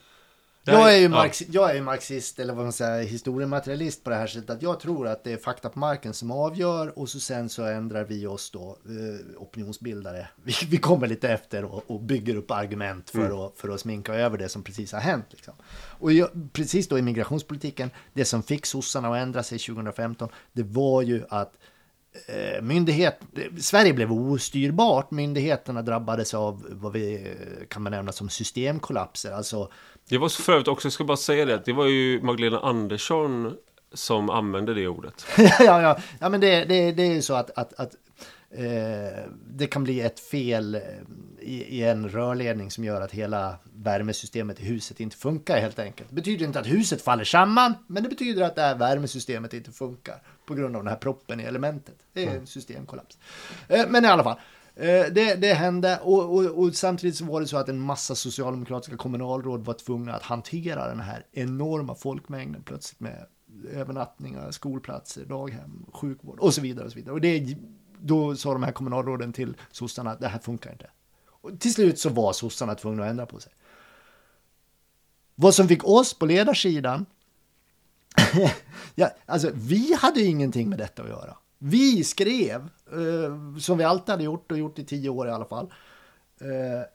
Jag 0.73 0.95
är, 0.95 0.97
ju 0.97 1.03
ja. 1.03 1.09
marx, 1.09 1.43
jag 1.51 1.77
är 1.77 1.83
marxist, 1.83 2.39
eller 2.39 2.55
vad 2.55 2.65
man 2.65 2.73
säger, 2.73 3.05
historiematerialist 3.05 4.05
på 4.05 4.11
det 4.11 4.17
här 4.17 4.27
sättet. 4.27 4.51
Att 4.51 4.63
jag 4.63 4.81
tror 4.81 5.09
att 5.09 5.25
det 5.25 5.33
är 5.33 5.37
fakta 5.37 5.69
på 5.69 5.79
marken 5.79 6.15
som 6.15 6.31
avgör 6.31 6.99
och 6.99 7.09
så 7.09 7.21
sen 7.21 7.49
så 7.49 7.65
ändrar 7.65 8.05
vi 8.05 8.27
oss 8.27 8.51
då, 8.51 8.79
eh, 8.85 9.43
opinionsbildare. 9.43 10.29
Vi, 10.45 10.55
vi 10.71 10.77
kommer 10.79 11.07
lite 11.07 11.29
efter 11.29 11.65
och, 11.65 11.83
och 11.87 12.01
bygger 12.01 12.37
upp 12.37 12.51
argument 12.51 13.11
för, 13.11 13.19
Mm. 13.27 13.39
att, 13.39 13.53
för 13.57 13.69
att 13.69 13.81
sminka 13.81 14.15
över 14.15 14.39
det 14.39 14.49
som 14.49 14.63
precis 14.63 14.93
har 14.93 15.01
hänt. 15.01 15.27
Liksom. 15.31 15.55
Och 15.99 16.13
jag, 16.13 16.29
precis 16.53 16.89
då 16.89 16.99
i 16.99 17.03
migrationspolitiken, 17.03 17.91
det 18.13 18.25
som 18.25 18.43
fick 18.43 18.67
sossarna 18.67 19.09
att 19.09 19.17
ändra 19.17 19.43
sig 19.43 19.59
2015, 19.59 20.29
det 20.53 20.63
var 20.63 21.03
ju 21.03 21.25
att 21.29 21.53
eh, 22.27 22.63
myndighet, 22.63 23.21
Sverige 23.61 23.93
blev 23.93 24.13
ostyrbart, 24.13 25.11
myndigheterna 25.11 25.83
drabbades 25.83 26.35
av 26.35 26.67
vad 26.71 26.93
vi 26.93 27.15
eh, 27.15 27.67
kan 27.69 27.85
benämna 27.85 28.13
som 28.13 28.29
systemkollapser. 28.29 29.33
Alltså 29.33 29.71
Det 30.09 30.19
var 30.19 30.29
för 30.29 30.53
övrigt 30.53 30.69
också, 30.69 30.87
jag 30.87 30.93
ska 30.93 31.05
bara 31.05 31.17
säga 31.17 31.45
det, 31.45 31.63
det 31.65 31.73
var 31.73 31.87
ju 31.87 32.23
Magdalena 32.23 32.61
Andersson 32.61 33.57
som 33.93 34.31
använde 34.31 34.75
det 34.75 34.89
ordet. 34.89 35.27
ja, 35.39 35.83
ja, 35.83 35.99
ja, 36.19 36.29
men 36.29 36.41
det, 36.41 36.65
det, 36.65 36.93
det 36.93 37.03
är 37.03 37.15
ju 37.15 37.23
så 37.23 37.35
att, 37.35 37.51
att, 37.59 37.75
att 37.75 37.95
eh, 38.51 39.23
det 39.47 39.67
kan 39.67 39.85
bli 39.85 40.01
ett 40.01 40.21
fel 40.21 40.75
eh, 40.75 40.81
i, 41.41 41.79
i 41.79 41.85
en 41.85 42.09
rörledning 42.09 42.71
som 42.71 42.85
gör 42.85 43.01
att 43.01 43.13
hela 43.13 43.57
värmesystemet 43.75 44.61
i 44.61 44.65
huset 44.65 45.01
inte 45.01 45.17
funkar 45.17 45.61
helt 45.61 45.79
enkelt. 45.79 46.09
Det 46.09 46.15
betyder 46.15 46.47
inte 46.47 46.61
att 46.61 46.67
huset 46.67 47.03
faller 47.03 47.25
samman, 47.25 47.75
men 47.87 48.03
det 48.03 48.09
betyder 48.09 48.43
att 48.43 48.55
det 48.55 48.63
här 48.63 48.75
värmesystemet 48.75 49.55
inte 49.55 49.73
funkar 49.73 50.23
på 50.47 50.55
grund 50.55 50.77
av 50.77 50.83
den 50.83 50.91
här 50.91 50.99
proppen 50.99 51.41
i 51.41 51.45
elementet. 51.45 51.97
Det 52.13 52.25
är 52.25 52.37
en 52.37 52.47
systemkollaps. 52.47 53.19
Eh, 53.69 53.87
men 53.89 54.05
i 54.05 54.09
alla 54.09 54.25
fall. 54.25 54.39
Eh, 54.79 55.13
det, 55.13 55.35
det 55.35 55.55
hände 55.55 55.99
och, 56.03 56.35
och, 56.35 56.45
och 56.45 56.75
samtidigt 56.75 57.17
så 57.17 57.25
var 57.25 57.41
det 57.41 57.47
så 57.47 57.57
att 57.57 57.69
en 57.69 57.81
massa 57.81 58.15
socialdemokratiska 58.15 58.97
kommunalråd 58.97 59.65
var 59.65 59.75
tvungna 59.75 60.15
att 60.15 60.23
hantera 60.23 60.89
den 60.89 61.01
här 61.01 61.27
enorma 61.33 61.95
folkmängden 61.95 62.63
plötsligt 62.63 63.01
med 63.01 63.27
övernattningar, 63.73 64.51
skolplatser, 64.51 65.25
daghem, 65.25 65.87
sjukvård 65.93 66.39
och 66.39 66.55
så 66.55 66.61
vidare. 66.61 66.85
Och 66.85 66.93
så 66.93 66.97
vidare. 66.97 67.15
Och 67.15 67.21
det, 67.21 67.57
då 67.99 68.37
sa 68.37 68.53
de 68.53 68.63
här 68.63 68.73
kommunalråden 68.73 69.33
till 69.33 69.57
sossarna 69.71 70.11
att 70.11 70.21
det 70.21 70.29
här 70.29 70.39
funkar 70.39 70.73
inte. 70.73 70.91
Och 71.27 71.61
till 71.61 71.75
slut 71.75 71.99
så 71.99 72.09
var 72.09 72.33
sossarna 72.33 72.75
tvungna 72.75 73.05
att 73.05 73.11
ändra 73.11 73.27
på 73.27 73.41
sig. 73.41 73.53
Vad 75.35 75.55
som 75.55 75.69
fick 75.69 75.85
oss 75.85 76.15
på 76.15 76.27
ledarsidan, 76.27 77.07
ja, 78.95 79.11
alltså 79.27 79.51
vi 79.55 79.95
hade 79.95 80.21
ingenting 80.21 80.69
med 80.69 80.79
detta 80.79 81.03
att 81.03 81.09
göra. 81.09 81.37
Vi 81.59 82.05
skrev, 82.05 82.69
eh, 82.93 83.59
som 83.59 83.79
vi 83.79 83.85
alltid 83.85 84.11
hade 84.11 84.25
gjort 84.25 84.53
och 84.53 84.59
gjort 84.59 84.79
i 84.79 84.85
tio 84.85 85.09
år 85.09 85.29
i 85.29 85.31
alla 85.31 85.45
fall, 85.45 85.73
eh, 86.41 86.87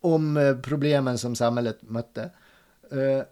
om 0.00 0.36
eh, 0.36 0.56
problemen 0.56 1.18
som 1.18 1.36
samhället 1.36 1.78
mötte. 1.82 2.30
Eh, 2.90 3.22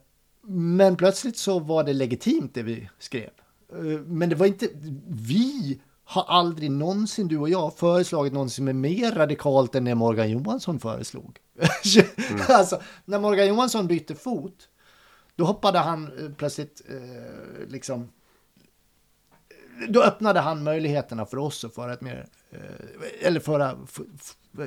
men 0.47 0.97
plötsligt 0.97 1.37
så 1.37 1.59
var 1.59 1.85
det 1.85 1.93
legitimt 1.93 2.55
det 2.55 2.63
vi 2.63 2.89
skrev. 2.99 3.31
Eh, 3.73 4.01
men 4.07 4.29
det 4.29 4.35
var 4.35 4.47
inte, 4.47 4.69
vi 5.09 5.81
har 6.05 6.25
aldrig 6.29 6.71
någonsin, 6.71 7.29
du 7.29 7.39
och 7.39 7.49
jag, 7.49 7.77
föreslagit 7.77 8.33
någonting 8.33 8.55
som 8.55 8.69
är 8.69 8.73
mer 8.73 9.13
radikalt 9.13 9.75
än 9.75 9.85
det 9.85 9.95
Morgan 9.95 10.31
Johansson 10.31 10.81
föreslog. 10.81 11.39
Mm. 11.95 12.41
alltså, 12.49 12.81
när 13.05 13.21
Morgan 13.21 13.49
Johansson 13.49 13.87
bytte 13.87 14.15
fot, 14.15 14.69
då 15.37 15.45
hoppade 15.45 15.79
han 15.79 16.11
plötsligt 16.39 16.83
eh, 16.89 17.69
liksom 17.69 18.09
då 19.89 20.03
öppnade 20.03 20.41
han 20.41 20.65
möjligheterna 20.65 21.27
för 21.27 21.37
oss 21.37 21.65
att 21.65 21.75
föra 21.75 21.93
ett 21.93 22.01
mer, 22.01 22.27
eh, 22.51 22.59
eller 23.27 23.41
föra, 23.41 23.79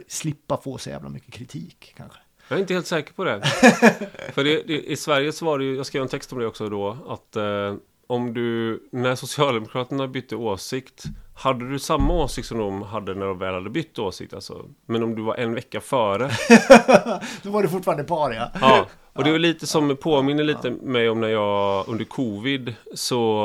slippa 0.08 0.58
få 0.58 0.78
så 0.78 0.90
jävla 0.90 1.10
mycket 1.10 1.34
kritik 1.34 1.94
kanske. 1.98 2.20
Jag 2.48 2.58
är 2.58 2.62
inte 2.62 2.74
helt 2.74 2.88
säker 2.88 3.14
på 3.14 3.24
det. 3.24 3.42
för 4.34 4.44
det, 4.44 4.64
det, 4.68 4.92
i 4.92 4.96
Sverige 4.96 5.32
så 5.32 5.46
var 5.46 5.60
det 5.60 5.66
ju, 5.66 5.76
jag 5.76 5.86
skrev 5.86 6.02
en 6.02 6.10
text 6.10 6.34
om 6.34 6.40
det 6.40 6.48
också 6.48 6.70
då, 6.70 6.98
att 7.08 7.36
eh, 7.36 7.76
om 8.08 8.34
du, 8.34 8.80
när 8.92 9.16
Socialdemokraterna 9.16 10.08
bytte 10.08 10.36
åsikt, 10.36 11.04
hade 11.36 11.70
du 11.70 11.80
samma 11.80 12.14
åsikt 12.14 12.48
som 12.48 12.58
de 12.58 12.82
hade 12.82 13.14
när 13.14 13.26
de 13.26 13.40
väl 13.40 13.54
hade 13.54 13.70
bytt 13.70 14.00
åsikt 14.00 14.34
alltså? 14.34 14.66
Men 14.86 15.04
om 15.04 15.16
du 15.16 15.22
var 15.22 15.36
en 15.36 15.54
vecka 15.54 15.82
före? 15.82 16.32
Då 17.44 17.50
var 17.50 17.62
du 17.62 17.70
fortfarande 17.70 18.04
par 18.04 18.32
ja. 18.32 18.50
ja. 18.62 18.86
Och 19.14 19.24
det 19.24 19.32
var 19.32 19.40
lite 19.40 19.68
som 19.68 19.98
påminner 19.98 20.44
lite 20.44 20.72
mig 20.72 21.10
om 21.10 21.22
när 21.22 21.28
jag 21.28 21.88
under 21.88 22.06
covid 22.06 22.76
så 22.94 23.42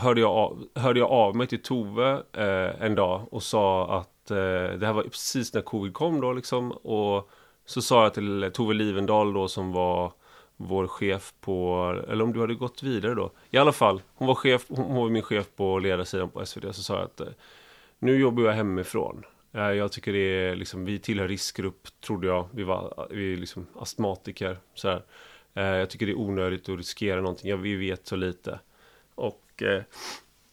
hörde 0.00 0.20
jag 0.20 0.30
av, 0.30 0.62
hörde 0.74 1.00
jag 1.00 1.10
av 1.10 1.36
mig 1.36 1.46
till 1.46 1.62
Tove 1.62 2.12
eh, 2.32 2.84
en 2.84 2.94
dag 2.94 3.26
och 3.30 3.42
sa 3.42 3.98
att 3.98 4.30
eh, 4.30 4.78
det 4.78 4.86
här 4.86 4.92
var 4.92 5.02
precis 5.02 5.54
när 5.54 5.62
covid 5.62 5.94
kom 5.94 6.20
då 6.20 6.32
liksom 6.32 6.72
och 6.72 7.30
så 7.66 7.82
sa 7.82 8.02
jag 8.02 8.14
till 8.14 8.50
Tove 8.54 8.74
Livendal 8.74 9.32
då 9.32 9.48
som 9.48 9.72
var 9.72 10.12
vår 10.62 10.86
chef 10.86 11.34
på, 11.40 11.84
eller 12.08 12.24
om 12.24 12.32
du 12.32 12.40
hade 12.40 12.54
gått 12.54 12.82
vidare 12.82 13.14
då. 13.14 13.30
I 13.50 13.58
alla 13.58 13.72
fall, 13.72 14.02
hon 14.14 14.28
var, 14.28 14.34
chef, 14.34 14.64
hon 14.68 14.94
var 14.94 15.08
min 15.08 15.22
chef 15.22 15.46
på 15.56 15.78
ledarsidan 15.78 16.30
på 16.30 16.46
SVD. 16.46 16.74
Så 16.74 16.82
sa 16.82 16.94
jag 16.94 17.04
att 17.04 17.20
eh, 17.20 17.26
nu 17.98 18.18
jobbar 18.18 18.42
jag 18.42 18.52
hemifrån. 18.52 19.24
Eh, 19.52 19.60
jag 19.62 19.92
tycker 19.92 20.12
det 20.12 20.18
är 20.18 20.56
liksom, 20.56 20.84
vi 20.84 20.98
tillhör 20.98 21.28
riskgrupp, 21.28 21.88
trodde 22.00 22.26
jag. 22.26 22.48
Vi 22.52 22.62
var 22.62 23.06
vi 23.10 23.32
är 23.32 23.36
liksom 23.36 23.66
astmatiker. 23.78 24.58
Så 24.74 24.88
här. 24.88 25.02
Eh, 25.54 25.64
jag 25.64 25.90
tycker 25.90 26.06
det 26.06 26.12
är 26.12 26.18
onödigt 26.18 26.68
att 26.68 26.78
riskera 26.78 27.20
någonting. 27.20 27.50
Ja, 27.50 27.56
vi 27.56 27.76
vet 27.76 28.06
så 28.06 28.16
lite. 28.16 28.60
Och 29.14 29.62
eh, 29.62 29.82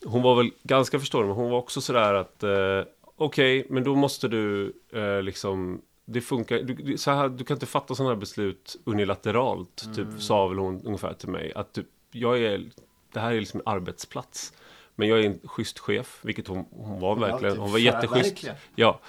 hon 0.06 0.22
var 0.22 0.36
väl 0.36 0.52
ganska 0.64 1.00
förstående, 1.00 1.28
men 1.28 1.38
hon 1.38 1.52
var 1.52 1.58
också 1.58 1.82
sådär 1.82 2.14
att 2.14 2.44
eh, 2.44 2.84
okej, 3.16 3.60
okay, 3.60 3.64
men 3.70 3.84
då 3.84 3.96
måste 3.96 4.28
du 4.28 4.74
eh, 4.94 5.22
liksom 5.22 5.82
det 6.10 6.22
funkar, 6.22 6.60
du, 6.60 6.98
så 6.98 7.12
här, 7.12 7.30
du 7.30 7.44
kan 7.44 7.56
inte 7.56 7.66
fatta 7.66 7.96
sådana 7.96 8.14
här 8.14 8.20
beslut 8.20 8.76
unilateralt, 8.84 9.76
typ, 9.76 9.98
mm. 9.98 10.12
typ 10.12 10.22
sa 10.22 10.48
väl 10.48 10.58
hon 10.58 10.82
ungefär 10.86 11.14
till 11.14 11.30
mig. 11.30 11.52
Att 11.56 11.74
typ, 11.74 11.88
jag 12.12 12.40
är, 12.40 12.70
det 13.14 13.20
här 13.20 13.32
är 13.32 13.40
liksom 13.40 13.60
en 13.60 13.74
arbetsplats. 13.74 14.54
Men 14.96 15.08
jag 15.08 15.20
är 15.20 15.24
en 15.24 15.40
schysst 15.44 15.80
chef, 15.80 16.20
vilket 16.22 16.48
hon, 16.48 16.66
hon 16.72 17.00
var 17.00 17.16
verkligen. 17.16 17.54
Typ 17.54 17.62
hon 17.62 17.72
var 17.72 17.80
jätteschysst. 17.80 18.50
Ja. 18.76 19.00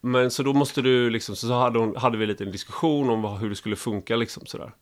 Men 0.00 0.30
så 0.30 0.42
då 0.42 0.52
måste 0.52 0.82
du 0.82 1.10
liksom, 1.10 1.36
så 1.36 1.52
hade, 1.52 1.78
hon, 1.78 1.96
hade 1.96 2.18
vi 2.18 2.26
lite 2.26 2.44
en 2.44 2.52
diskussion 2.52 3.10
om 3.10 3.24
hur 3.24 3.48
det 3.48 3.56
skulle 3.56 3.76
funka 3.76 4.16
liksom 4.16 4.46
sådär. 4.46 4.72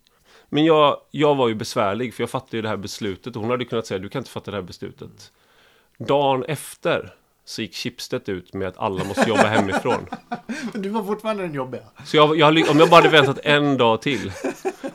Men 0.48 0.64
jag, 0.64 1.00
jag 1.10 1.34
var 1.34 1.48
ju 1.48 1.54
besvärlig, 1.54 2.14
för 2.14 2.22
jag 2.22 2.30
fattade 2.30 2.56
ju 2.56 2.62
det 2.62 2.68
här 2.68 2.76
beslutet. 2.76 3.36
Och 3.36 3.42
hon 3.42 3.50
hade 3.50 3.64
kunnat 3.64 3.86
säga, 3.86 3.98
du 3.98 4.08
kan 4.08 4.20
inte 4.20 4.30
fatta 4.30 4.50
det 4.50 4.56
här 4.56 4.62
beslutet. 4.62 5.32
Dagen 5.98 6.44
efter 6.44 7.14
så 7.44 7.62
gick 7.62 7.74
Schibsted 7.74 8.28
ut 8.28 8.54
med 8.54 8.68
att 8.68 8.78
alla 8.78 9.04
måste 9.04 9.28
jobba 9.28 9.46
hemifrån. 9.46 10.06
Men 10.72 10.82
du 10.82 10.88
var 10.88 11.02
fortfarande 11.02 11.42
den 11.42 11.54
jobbiga. 11.54 11.82
Så 12.04 12.16
jag, 12.16 12.38
jag, 12.38 12.70
om 12.70 12.78
jag 12.78 12.90
bara 12.90 12.96
hade 12.96 13.08
väntat 13.08 13.38
en 13.42 13.76
dag 13.76 14.02
till 14.02 14.32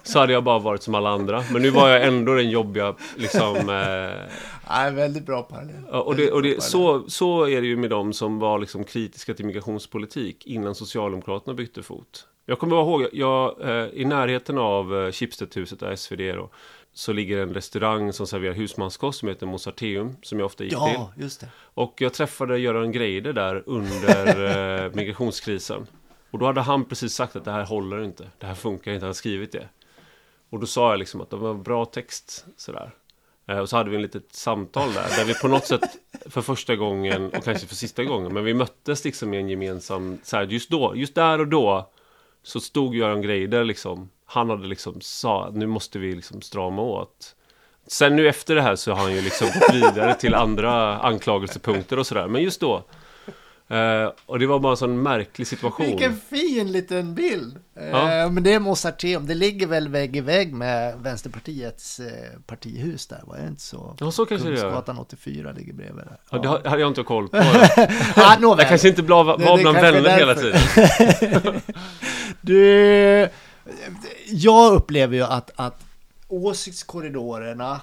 så 0.04 0.20
hade 0.20 0.34
jag 0.34 0.44
bara 0.44 0.60
varit 0.60 0.84
som 0.84 0.96
alla 0.96 1.10
andra. 1.10 1.44
Men 1.54 1.62
nu 1.62 1.70
var 1.70 1.90
jag 1.90 2.04
ändå 2.04 2.34
den 2.34 2.50
jobbiga, 2.50 2.96
liksom... 3.16 3.56
Eh... 3.56 4.36
Nej, 4.70 4.92
väldigt 4.92 5.26
bra 5.26 5.44
parallell. 5.44 5.86
Och, 5.86 6.16
det, 6.16 6.32
och 6.32 6.42
det, 6.42 6.64
så, 6.64 7.10
så 7.10 7.44
är 7.48 7.62
det 7.62 7.68
ju 7.68 7.78
med 7.78 7.90
de 7.90 8.14
som 8.14 8.40
var 8.40 8.60
liksom 8.60 8.84
kritiska 8.84 9.34
till 9.34 9.46
migrationspolitik 9.46 10.46
innan 10.46 10.76
Socialdemokraterna 10.76 11.54
bytte 11.54 11.84
fot. 11.84 12.28
Jag 12.46 12.60
kommer 12.60 12.76
ihåg, 12.76 13.08
jag, 13.14 13.62
eh, 13.62 13.88
i 13.94 14.06
närheten 14.06 14.58
av 14.58 14.96
eh, 14.96 15.12
Schibsted-huset, 15.12 15.80
där 15.80 15.96
SvD 15.96 16.36
då, 16.36 16.50
så 17.00 17.14
ligger 17.14 17.38
en 17.38 17.54
restaurang 17.54 18.14
som 18.14 18.28
serverar 18.28 18.54
husmanskost 18.54 19.20
som 19.20 19.30
heter 19.30 19.46
Mozarteum 19.46 20.16
som 20.22 20.40
jag 20.40 20.46
ofta 20.46 20.64
gick 20.64 20.74
ja, 20.74 21.12
till. 21.16 21.24
Just 21.24 21.40
det. 21.40 21.48
Och 21.58 21.94
jag 21.98 22.14
träffade 22.14 22.60
Göran 22.60 22.92
Greider 22.92 23.34
där 23.34 23.64
under 23.66 24.84
eh, 24.86 24.92
migrationskrisen. 24.94 25.88
Och 26.32 26.40
då 26.40 26.46
hade 26.46 26.62
han 26.62 26.86
precis 26.86 27.14
sagt 27.14 27.36
att 27.36 27.46
det 27.46 27.52
här 27.52 27.66
håller 27.66 28.04
inte, 28.04 28.30
det 28.38 28.46
här 28.46 28.56
funkar 28.56 28.92
inte, 28.92 29.06
han 29.06 29.10
har 29.10 29.14
skrivit 29.14 29.52
det. 29.52 29.68
Och 30.50 30.60
då 30.60 30.66
sa 30.66 30.90
jag 30.90 31.00
liksom 31.00 31.22
att 31.22 31.30
det 31.30 31.36
var 31.36 31.52
en 31.52 31.64
bra 31.64 31.86
text 31.86 32.46
sådär. 32.58 32.92
Eh, 33.48 33.58
och 33.58 33.70
så 33.70 33.78
hade 33.78 33.90
vi 33.90 33.96
en 33.96 34.02
litet 34.02 34.36
samtal 34.36 34.94
där, 34.94 35.18
där 35.18 35.26
vi 35.26 35.34
på 35.34 35.48
något 35.48 35.66
sätt 35.66 35.98
för 36.26 36.42
första 36.42 36.76
gången 36.76 37.26
och 37.26 37.44
kanske 37.44 37.68
för 37.68 37.76
sista 37.76 38.04
gången, 38.04 38.34
men 38.34 38.44
vi 38.44 38.54
möttes 38.54 39.06
liksom 39.06 39.34
i 39.34 39.38
en 39.38 39.50
gemensam, 39.50 40.18
så 40.24 40.38
här, 40.38 40.48
just 40.48 40.70
då, 40.70 40.96
just 40.96 41.16
där 41.16 41.40
och 41.40 41.48
då 41.48 41.90
så 42.44 42.60
stod 42.60 42.96
Göran 42.96 43.22
Greider 43.22 43.64
liksom 43.64 44.10
han 44.32 44.50
hade 44.50 44.68
liksom 44.68 45.02
sa 45.02 45.52
nu 45.54 45.68
måste 45.68 46.00
vi 46.00 46.16
liksom 46.16 46.42
strama 46.42 46.82
åt. 46.82 47.36
Sen 47.88 48.16
nu 48.16 48.30
efter 48.30 48.56
det 48.56 48.62
här 48.62 48.76
så 48.76 48.92
har 48.92 49.04
han 49.04 49.14
ju 49.16 49.22
liksom 49.22 49.48
gått 49.48 49.76
vidare 49.76 50.16
till 50.16 50.36
andra 50.36 51.00
anklagelsepunkter 51.00 52.00
och 52.00 52.08
sådär. 52.08 52.28
Men 52.28 52.42
just 52.42 52.60
då. 52.60 52.84
Eh, 53.72 54.12
och 54.26 54.40
det 54.40 54.48
var 54.48 54.60
bara 54.60 54.72
en 54.72 54.78
sån 54.78 55.04
märklig 55.04 55.48
situation. 55.48 55.86
Vilken 55.86 56.20
fin 56.30 56.72
liten 56.72 57.16
bild. 57.16 57.60
Ja. 57.74 58.24
Eh, 58.24 58.32
men 58.32 58.44
det 58.44 58.54
är 58.54 58.60
Mozarteum. 58.60 59.28
Det 59.28 59.36
ligger 59.36 59.68
väl 59.68 59.90
vägg 59.90 60.16
i 60.16 60.22
vägg 60.22 60.54
med 60.54 61.00
Vänsterpartiets 61.00 62.00
eh, 62.00 62.40
partihus 62.48 63.08
där. 63.08 63.22
Var 63.28 63.38
det 63.38 63.48
inte 63.48 63.62
så? 63.62 63.96
Ja, 64.00 64.12
så 64.12 64.26
kanske 64.26 64.50
det 64.50 64.60
gör. 64.60 65.00
84 65.00 65.52
ligger 65.52 65.74
bredvid 65.74 66.06
där. 66.06 66.18
Ja. 66.32 66.40
ja 66.44 66.60
det 66.64 66.70
hade 66.70 66.82
jag 66.82 66.88
inte 66.88 67.04
koll 67.04 67.30
på. 67.30 67.38
ah, 68.16 68.38
jag 68.40 68.68
kanske 68.68 68.88
inte 68.88 69.02
var 69.02 69.58
bland 69.62 69.78
vänner 69.78 70.18
hela 70.18 70.36
tiden. 70.36 71.62
du 72.42 73.30
jag 74.26 74.74
upplever 74.74 75.16
ju 75.16 75.24
att, 75.24 75.52
att 75.56 75.86
åsiktskorridorerna, 76.28 77.82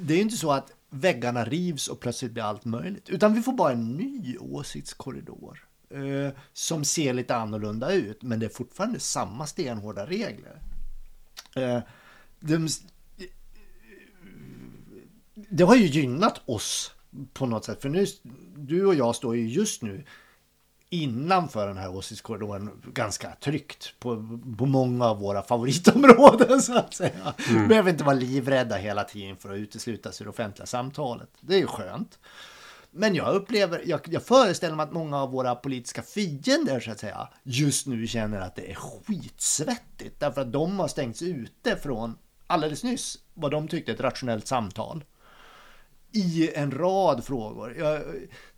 det 0.00 0.14
är 0.14 0.16
ju 0.16 0.22
inte 0.22 0.36
så 0.36 0.52
att 0.52 0.72
väggarna 0.90 1.44
rivs 1.44 1.88
och 1.88 2.00
plötsligt 2.00 2.32
blir 2.32 2.42
allt 2.42 2.64
möjligt, 2.64 3.08
utan 3.08 3.34
vi 3.34 3.42
får 3.42 3.52
bara 3.52 3.72
en 3.72 3.92
ny 3.96 4.36
åsiktskorridor 4.38 5.64
eh, 5.90 6.32
som 6.52 6.84
ser 6.84 7.14
lite 7.14 7.36
annorlunda 7.36 7.92
ut, 7.92 8.22
men 8.22 8.40
det 8.40 8.46
är 8.46 8.50
fortfarande 8.50 9.00
samma 9.00 9.46
stenhårda 9.46 10.06
regler. 10.06 10.62
Eh, 11.56 11.78
de, 12.40 12.68
det 15.34 15.64
har 15.64 15.76
ju 15.76 15.86
gynnat 15.86 16.40
oss 16.44 16.94
på 17.32 17.46
något 17.46 17.64
sätt, 17.64 17.82
för 17.82 17.88
nu, 17.88 18.06
du 18.56 18.86
och 18.86 18.94
jag 18.94 19.16
står 19.16 19.36
ju 19.36 19.48
just 19.48 19.82
nu 19.82 20.04
innanför 20.90 21.66
den 21.66 21.76
här 21.76 21.90
åsiktskorridoren 21.90 22.70
ganska 22.84 23.30
tryggt 23.40 23.94
på, 23.98 24.40
på 24.58 24.66
många 24.66 25.06
av 25.06 25.18
våra 25.18 25.42
favoritområden 25.42 26.62
så 26.62 26.78
att 26.78 26.94
säga. 26.94 27.34
Mm. 27.50 27.68
Behöver 27.68 27.90
inte 27.90 28.04
vara 28.04 28.16
livrädda 28.16 28.76
hela 28.76 29.04
tiden 29.04 29.36
för 29.36 29.52
att 29.52 29.58
uteslutas 29.58 30.20
ur 30.20 30.24
det 30.24 30.30
offentliga 30.30 30.66
samtalet. 30.66 31.28
Det 31.40 31.54
är 31.54 31.58
ju 31.58 31.66
skönt. 31.66 32.18
Men 32.90 33.14
jag 33.14 33.34
upplever, 33.34 33.82
jag, 33.86 34.00
jag 34.04 34.22
föreställer 34.22 34.76
mig 34.76 34.84
att 34.84 34.92
många 34.92 35.22
av 35.22 35.30
våra 35.30 35.54
politiska 35.54 36.02
fiender 36.02 36.80
så 36.80 36.90
att 36.90 36.98
säga 36.98 37.28
just 37.42 37.86
nu 37.86 38.06
känner 38.06 38.40
att 38.40 38.56
det 38.56 38.70
är 38.70 38.74
skitsvettigt 38.74 40.20
därför 40.20 40.40
att 40.40 40.52
de 40.52 40.80
har 40.80 40.88
stängts 40.88 41.22
ute 41.22 41.76
från 41.76 42.18
alldeles 42.46 42.84
nyss 42.84 43.18
vad 43.34 43.50
de 43.50 43.68
tyckte 43.68 43.92
ett 43.92 44.00
rationellt 44.00 44.46
samtal 44.46 45.04
i 46.12 46.50
en 46.54 46.70
rad 46.70 47.24
frågor. 47.24 47.74
Jag, 47.78 48.02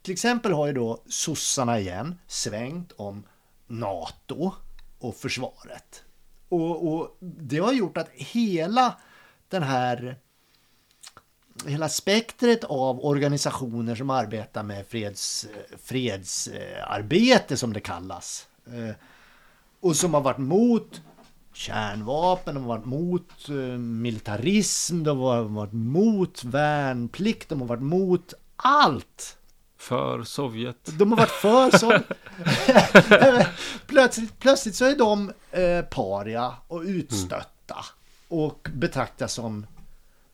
till 0.02 0.12
exempel 0.12 0.52
har 0.52 0.66
ju 0.66 0.72
då 0.72 1.02
sossarna 1.08 1.78
igen 1.78 2.18
svängt 2.26 2.92
om 2.92 3.22
NATO 3.66 4.52
och 4.98 5.16
försvaret. 5.16 6.02
Och, 6.48 6.92
och 6.92 7.16
det 7.20 7.58
har 7.58 7.72
gjort 7.72 7.96
att 7.96 8.08
hela 8.12 8.96
den 9.48 9.62
här 9.62 10.18
hela 11.66 11.88
spektret 11.88 12.64
av 12.64 13.04
organisationer 13.04 13.94
som 13.94 14.10
arbetar 14.10 14.62
med 14.62 14.86
freds, 14.86 15.46
fredsarbete 15.78 17.56
som 17.56 17.72
det 17.72 17.80
kallas. 17.80 18.48
Eh, 18.66 18.94
och 19.80 19.96
som 19.96 20.14
har 20.14 20.20
varit 20.20 20.38
mot 20.38 21.02
kärnvapen, 21.62 22.54
de 22.54 22.60
har 22.60 22.68
varit 22.68 22.84
mot 22.84 23.48
eh, 23.48 23.54
militarism, 23.78 25.02
de 25.02 25.18
har 25.18 25.42
varit 25.42 25.72
mot 25.72 26.44
värnplikt, 26.44 27.48
de 27.48 27.60
har 27.60 27.68
varit 27.68 27.82
mot 27.82 28.34
allt. 28.56 29.36
För 29.78 30.24
Sovjet. 30.24 30.98
De 30.98 31.12
har 31.12 31.18
varit 31.18 31.30
för 31.30 31.70
så. 31.78 31.98
plötsligt, 33.86 34.38
plötsligt 34.38 34.74
så 34.74 34.84
är 34.84 34.96
de 34.96 35.32
eh, 35.50 35.84
paria 35.84 36.54
och 36.68 36.82
utstötta. 36.82 37.76
Och 38.28 38.68
betraktas 38.74 39.32
som, 39.32 39.66